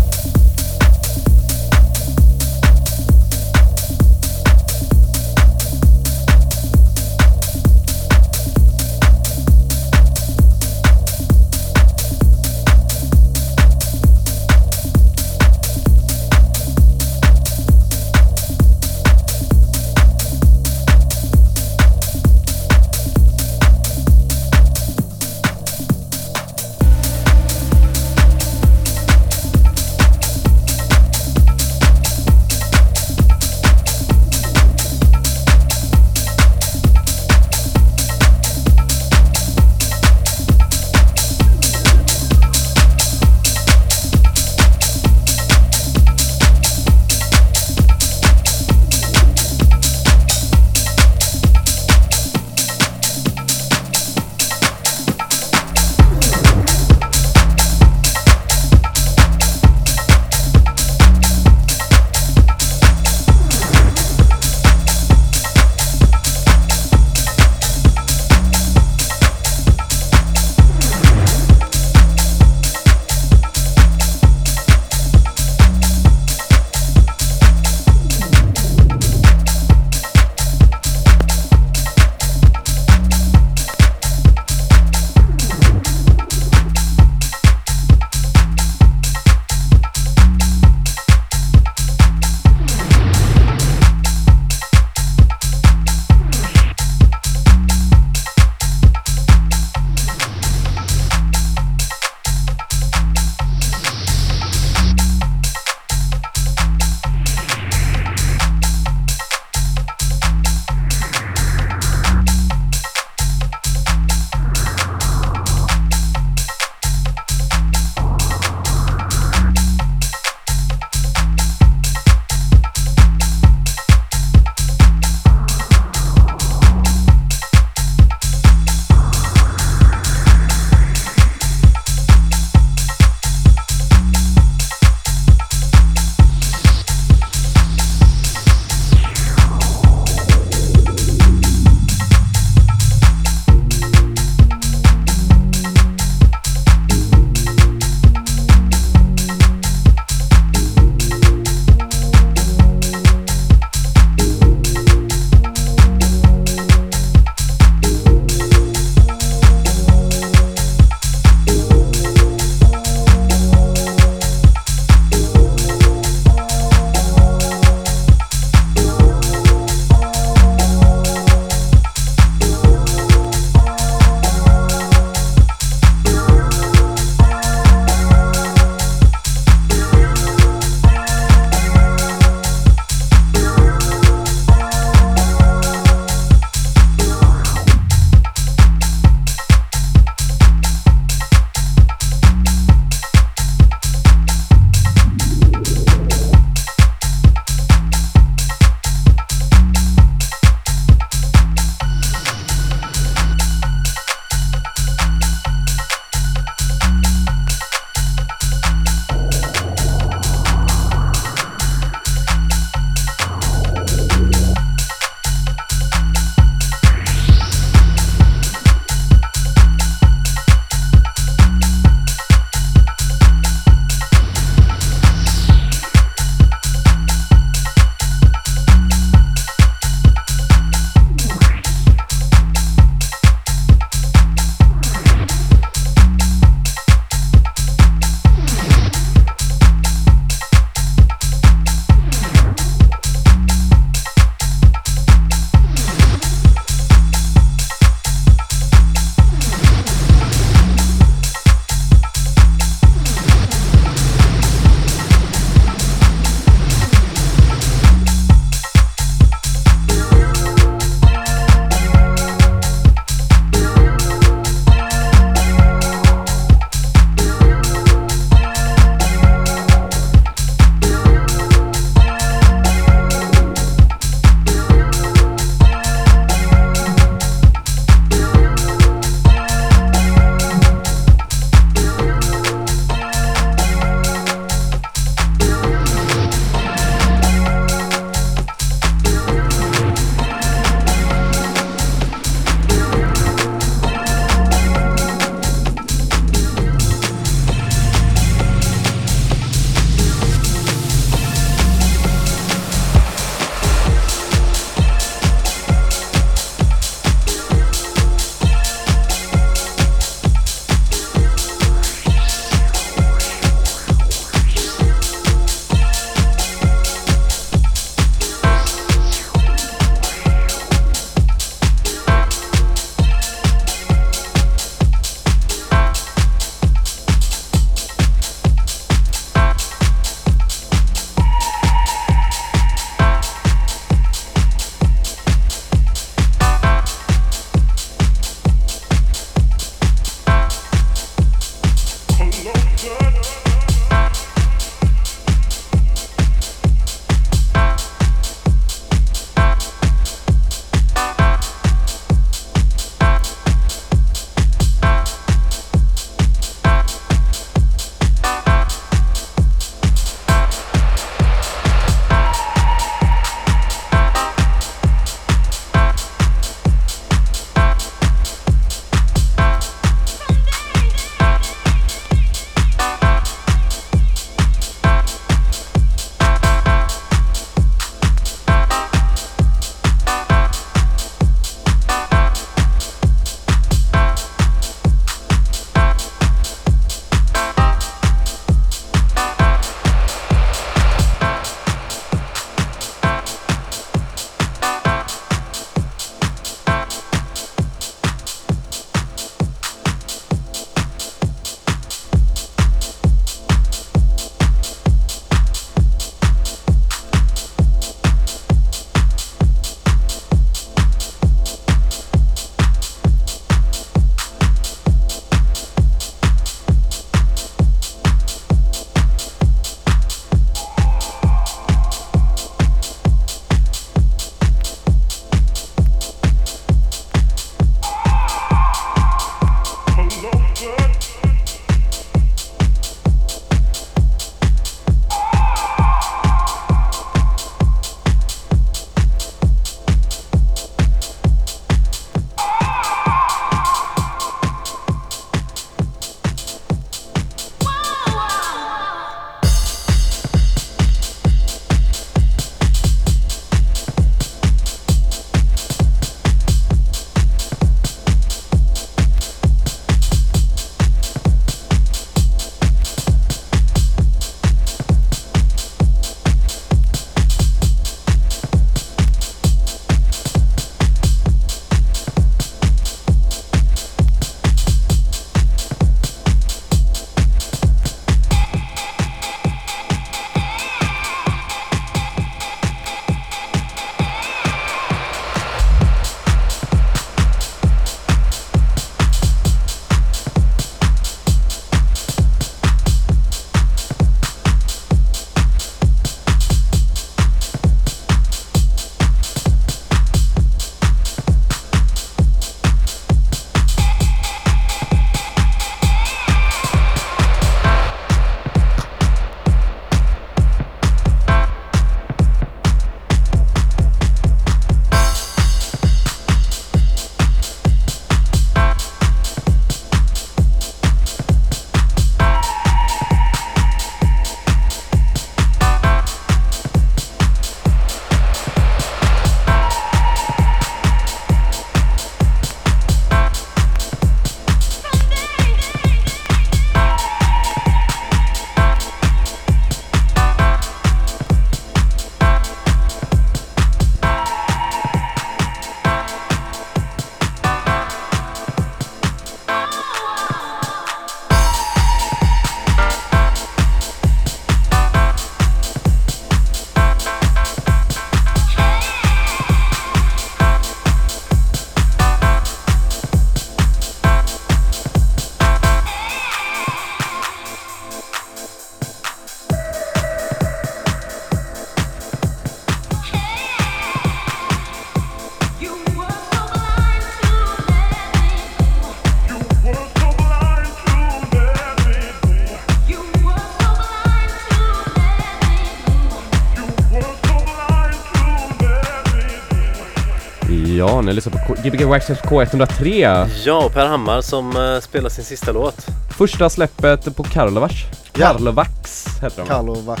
Gbg 591.56 591.84
Waxxed 591.84 592.16
K103 592.16 593.26
Ja, 593.44 593.64
och 593.64 593.72
Per 593.74 593.86
Hammar 593.86 594.20
som 594.20 594.56
eh, 594.56 594.80
spelar 594.80 595.08
sin 595.08 595.24
sista 595.24 595.52
låt. 595.52 595.86
Första 596.18 596.50
släppet 596.50 597.16
på 597.16 597.22
Karlovac 597.24 597.72
Ja. 598.18 598.26
Karlovax 598.26 599.06
heter 599.22 599.36
de 599.42 599.48
Karlovac. 599.48 600.00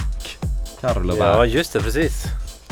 Karlovac 0.80 1.18
Ja, 1.18 1.24
ja. 1.36 1.46
just 1.46 1.72
det, 1.72 1.80
precis. 1.80 2.24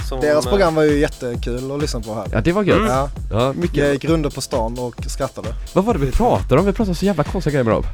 Som, 0.09 0.21
Deras 0.21 0.45
eh, 0.47 0.51
program 0.51 0.75
var 0.75 0.83
ju 0.83 0.99
jättekul 0.99 1.73
att 1.73 1.81
lyssna 1.81 2.01
på 2.01 2.15
här. 2.15 2.41
det 2.43 2.53
var 2.53 2.63
gött 2.63 2.77
Mm. 2.77 2.89
Ja, 2.91 3.09
Ja, 3.31 3.53
mycket 3.53 3.77
jag 3.77 3.93
gick 3.93 4.05
runt 4.05 4.35
på 4.35 4.41
stan 4.41 4.79
och 4.79 4.95
skrattade. 5.07 5.49
Vad 5.73 5.85
var 5.85 5.95
det 5.95 6.01
vi 6.01 6.13
pratade 6.13 6.61
om? 6.61 6.67
Vi 6.67 6.73
pratade 6.73 6.95
så 6.97 7.05
jävla 7.05 7.25
konstiga 7.25 7.53
grejer 7.53 7.65
med 7.65 7.75
dem 7.75 7.85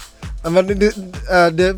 Ja, 0.45 0.51
Men 0.51 0.67
det, 0.67 0.75
det, 0.75 0.93
det, 1.51 1.69
äh, 1.69 1.77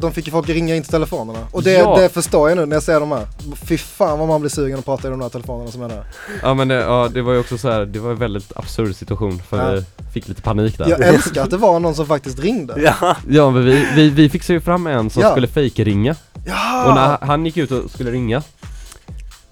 de 0.00 0.12
fick 0.12 0.26
ju 0.26 0.30
folk 0.32 0.48
ringa 0.48 0.74
in 0.76 0.82
till 0.82 0.90
telefonerna. 0.90 1.38
Och 1.52 1.62
det, 1.62 1.72
Ja. 1.72 1.96
det 2.00 2.08
förstår 2.08 2.48
jag 2.48 2.56
nu 2.58 2.66
när 2.66 2.76
jag 2.76 2.82
ser 2.82 3.00
de 3.00 3.12
här. 3.12 3.26
Fy 3.64 3.78
fan 3.78 4.18
vad 4.18 4.28
man 4.28 4.40
blir 4.40 4.50
sugen 4.50 4.78
att 4.78 4.84
prata 4.84 5.08
i 5.08 5.10
de 5.10 5.20
där 5.20 5.28
telefonerna 5.28 5.70
som 5.70 5.82
är 5.82 5.88
där. 5.88 6.04
Ja 6.42 6.54
men 6.54 6.68
det, 6.68 6.74
ja, 6.74 7.08
det 7.14 7.22
var 7.22 7.32
ju 7.32 7.38
också 7.38 7.58
så 7.58 7.70
här, 7.70 7.84
det 7.86 7.98
var 7.98 8.10
en 8.10 8.16
väldigt 8.18 8.52
absurd 8.56 8.96
situation 8.96 9.42
för 9.48 9.74
Ja. 9.74 9.82
vi 9.98 10.04
fick 10.12 10.28
lite 10.28 10.42
panik 10.42 10.78
där 10.78 10.88
Jag 10.88 11.00
älskar 11.00 11.42
att 11.42 11.50
det 11.50 11.56
var 11.56 11.80
någon 11.80 11.94
som 11.94 12.06
faktiskt 12.06 12.38
ringde. 12.38 12.80
Ja, 13.00 13.16
Ja 13.28 13.50
men 13.50 13.64
vi, 13.64 13.86
vi, 13.94 14.08
vi 14.10 14.28
fixade 14.28 14.54
ju 14.54 14.60
fram 14.60 14.86
en 14.86 15.10
som 15.10 15.22
Ja. 15.22 15.30
skulle 15.30 15.46
fejkringa 15.48 16.16
Ja! 16.46 16.88
Och 16.88 16.94
när 16.94 17.26
han 17.26 17.46
gick 17.46 17.56
ut 17.56 17.70
och 17.70 17.90
skulle 17.90 18.10
ringa 18.10 18.42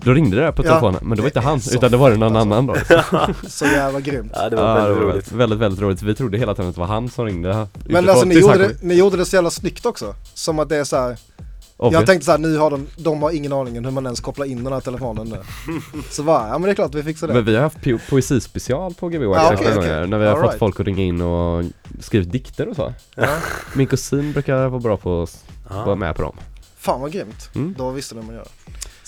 Då 0.04 0.12
ringde 0.12 0.36
det 0.36 0.42
där 0.42 0.52
på 0.52 0.62
Ja. 0.64 0.68
telefonen, 0.68 1.00
men 1.02 1.16
det 1.16 1.22
var 1.22 1.28
inte 1.28 1.40
han 1.40 1.60
utan 1.72 1.90
det 1.90 1.96
var 1.96 2.10
det 2.10 2.16
någon 2.16 2.36
annan 2.36 2.66
då 2.66 2.76
Så 3.48 3.64
jävla 3.64 4.00
grymt. 4.00 4.32
ja 4.34 4.48
det 4.50 4.56
var 4.56 4.62
Ja, 4.62 4.74
väldigt 4.74 4.96
det 4.98 5.04
var 5.04 5.12
roligt. 5.12 5.32
Väldigt, 5.32 5.58
väldigt 5.58 5.80
roligt. 5.80 6.02
Vi 6.02 6.14
trodde 6.14 6.38
hela 6.38 6.54
tiden 6.54 6.68
att 6.68 6.74
det 6.74 6.80
var 6.80 6.88
han 6.88 7.08
som 7.08 7.24
ringde 7.24 7.66
Men 7.84 8.08
alltså 8.08 8.24
ni 8.26 8.38
gjorde, 8.40 8.58
det, 8.58 8.74
ni 8.82 8.94
gjorde 8.94 9.16
det 9.16 9.24
så 9.24 9.36
jävla 9.36 9.50
snyggt 9.50 9.86
också. 9.86 10.14
Som 10.34 10.58
att 10.58 10.68
det 10.68 10.76
är 10.76 10.84
så 10.84 10.96
här. 10.96 11.16
Obvious. 11.76 12.00
Jag 12.00 12.06
tänkte 12.06 12.24
så 12.24 12.30
här, 12.30 12.38
nu 12.38 12.56
har 12.56 12.70
de, 12.70 12.86
de 12.96 13.22
har 13.22 13.30
ingen 13.30 13.52
aning 13.52 13.78
om 13.78 13.84
hur 13.84 13.90
man 13.90 14.04
ens 14.04 14.20
kopplar 14.20 14.46
in 14.46 14.64
den 14.64 14.72
här 14.72 14.80
telefonen 14.80 15.26
nu. 15.28 15.36
Så 16.10 16.22
bara, 16.22 16.46
ja 16.48 16.52
men 16.52 16.62
det 16.62 16.70
är 16.70 16.74
klart 16.74 16.94
vi 16.94 17.02
fixar 17.02 17.28
det. 17.28 17.34
Men 17.34 17.44
vi 17.44 17.54
har 17.54 17.62
haft 17.62 17.78
po- 17.78 18.00
poesispecial 18.10 18.94
på 18.94 19.08
Gbg 19.08 19.22
Ja, 19.22 19.34
ja, 19.36 19.54
okej. 19.54 19.74
gånger 19.74 20.06
När 20.06 20.18
vi 20.18 20.24
har 20.26 20.32
All 20.32 20.40
fått 20.40 20.46
right. 20.50 20.58
folk 20.58 20.80
att 20.80 20.86
ringa 20.86 21.02
in 21.02 21.20
och 21.20 21.64
skrivit 22.00 22.32
dikter 22.32 22.68
och 22.68 22.76
så 22.76 22.92
Ja. 23.14 23.26
Min 23.74 23.86
kusin 23.86 24.32
brukar 24.32 24.68
vara 24.68 24.80
bra 24.80 24.96
på 24.96 25.22
att 25.22 25.44
vara 25.76 25.88
Ja. 25.88 25.94
med 25.94 26.16
på 26.16 26.22
dem 26.22 26.36
Fan 26.78 27.00
vad 27.00 27.12
grymt. 27.12 27.50
Mm. 27.54 27.74
Då 27.78 27.90
visste 27.90 28.14
ni 28.14 28.20
hur 28.20 28.26
man 28.26 28.36
gör. 28.36 28.46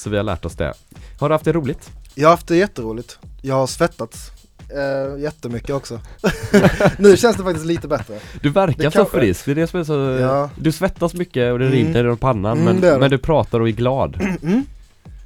Så 0.05 0.10
vi 0.10 0.16
har 0.16 0.24
lärt 0.24 0.44
oss 0.44 0.55
det 0.56 0.72
Har 1.20 1.28
du 1.28 1.35
haft 1.35 1.44
det 1.44 1.52
roligt? 1.52 1.90
Jag 2.14 2.28
har 2.28 2.31
haft 2.31 2.47
det 2.48 2.56
jätteroligt. 2.56 3.18
Jag 3.43 3.55
har 3.55 3.66
svettats. 3.66 4.31
Eh, 4.68 5.20
jättemycket 5.22 5.70
också. 5.70 6.01
nu 6.98 7.16
känns 7.16 7.36
det 7.36 7.43
faktiskt 7.43 7.66
lite 7.66 7.89
bättre. 7.89 8.18
Du 8.43 8.48
verkar 8.51 8.82
Det 8.85 8.90
så 8.90 9.05
frisk, 9.05 9.44
det 9.44 9.51
är 9.51 9.55
det 9.55 9.66
som 9.66 9.81
är 9.81 9.85
så 9.85 9.93
Ja. 10.20 10.51
Du 10.56 10.72
svettas 10.72 11.14
mycket 11.14 11.52
och 11.52 11.59
det 11.59 11.66
Mm. 11.66 11.78
rinner 11.78 12.12
i 12.12 12.16
pannan 12.16 12.52
Mm, 12.52 12.64
men, 12.64 12.81
det 12.81 12.89
är 12.89 12.93
det. 12.93 12.98
men 12.98 13.10
du 13.10 13.18
pratar 13.18 13.60
och 13.60 13.68
är 13.68 13.72
glad 13.72 14.16
Mm. 14.43 14.64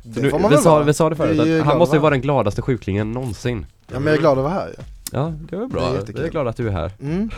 Det 0.03 0.41
man 0.41 0.51
vi, 0.51 0.57
sa, 0.57 0.79
vi 0.83 0.95
sa 0.95 1.09
det 1.09 1.15
är 1.15 1.17
förut, 1.17 1.61
att 1.61 1.67
han 1.67 1.79
måste 1.79 1.97
ju 1.97 1.99
va? 1.99 2.03
vara 2.03 2.11
den 2.11 2.21
gladaste 2.21 2.63
sjuklingen 2.63 3.13
någonsin 3.13 3.67
Ja 3.93 3.99
men 3.99 4.07
jag 4.07 4.15
är 4.15 4.19
glad 4.21 4.39
att 4.39 4.45
vara 4.45 4.53
här 4.55 4.69
ju. 4.69 4.75
Ja, 5.13 5.33
det 5.51 5.57
var 5.57 5.63
Det 5.63 5.69
bra. 5.73 5.87
är 5.87 5.91
Vi 5.93 5.97
jättekul. 5.99 6.25
är 6.25 6.29
glada 6.29 6.51
att 6.51 6.57
du 6.57 6.69
är 6.69 6.73
här 6.73 6.93
Mm. 7.01 7.31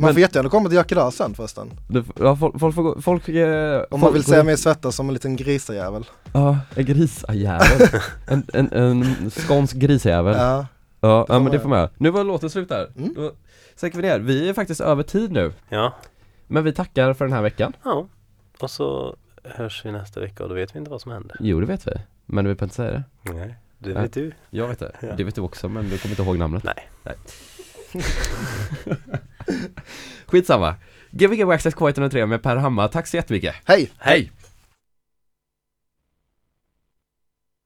Man 0.00 0.06
Men- 0.08 0.14
får 0.14 0.20
jättegärna 0.20 0.48
komma 0.48 0.68
till 0.68 0.76
Yakida 0.78 1.10
sen 1.10 1.34
förresten. 1.34 1.70
du, 1.88 2.04
ja, 2.20 2.36
folk, 2.36 2.58
folk, 2.60 2.76
gå- 2.76 3.00
folk, 3.00 3.28
eh, 3.28 3.78
Om 3.80 3.86
folk 3.90 4.02
man 4.02 4.12
vill 4.12 4.24
se 4.24 4.42
mig 4.42 4.56
svettas 4.56 4.96
som 4.96 5.08
en 5.08 5.14
liten 5.14 5.36
grisajävel. 5.36 6.04
Ja, 6.32 6.58
en 6.76 6.84
grisajävel 6.84 7.88
en, 8.26 8.42
en, 8.52 8.72
en 8.72 9.30
skånsk 9.30 9.76
grisjävel 9.76 10.34
Ja, 10.36 10.66
Ja. 11.00 11.26
ja, 11.28 11.34
men 11.34 11.42
man 11.42 11.52
det 11.52 11.60
får 11.60 11.68
man 11.68 11.78
göra 11.78 11.90
Nu 11.98 12.10
var 12.10 12.24
låten 12.24 12.50
slut 12.50 12.68
där 12.68 12.90
Mm. 12.96 13.14
Då 13.14 13.32
sänker 13.76 13.96
vi 13.98 14.08
ner, 14.08 14.18
vi 14.20 14.48
är 14.48 14.54
faktiskt 14.54 14.80
över 14.80 15.02
tid 15.02 15.32
nu 15.32 15.52
ja. 15.68 15.94
Men 16.46 16.64
vi 16.64 16.72
tackar 16.72 17.14
för 17.14 17.24
den 17.24 17.32
här 17.34 17.42
veckan 17.42 17.72
Ja. 17.84 18.06
Och 18.60 18.70
så 18.70 19.16
hörs 19.44 19.84
vi 19.84 19.92
nästa 19.92 20.20
vecka 20.20 20.42
och 20.42 20.48
då 20.48 20.54
vet 20.54 20.74
vi 20.74 20.78
inte 20.78 20.90
vad 20.90 21.00
som 21.00 21.12
händer. 21.12 21.36
Jo 21.40 21.60
det 21.60 21.66
vet 21.66 21.86
vi, 21.86 21.92
men 22.26 22.44
vi 22.48 22.54
behöver 22.54 22.64
inte 22.64 22.74
säga 22.76 22.90
det 22.90 23.04
Nej, 23.32 23.54
det 23.78 23.94
Nej. 23.94 24.02
vet 24.02 24.12
du. 24.12 24.32
Jag 24.50 24.68
vet 24.68 24.78
det, 24.78 24.92
Ja. 25.00 25.08
det 25.16 25.24
vet 25.24 25.34
du 25.34 25.40
också 25.40 25.68
men 25.68 25.88
du 25.88 25.98
kommer 25.98 26.12
inte 26.12 26.22
ihåg 26.22 26.38
namnet 26.38 26.64
Nej. 26.64 26.88
Skitsamma 30.26 30.74
Gbg 31.10 31.44
Waxxed 31.44 31.74
K103 31.74 32.26
med 32.26 32.42
Per 32.42 32.56
Hammar, 32.56 32.88
tack 32.88 33.06
så 33.06 33.16
jättemycket 33.16 33.54
Hej! 33.64 33.90
Hej! 33.98 34.32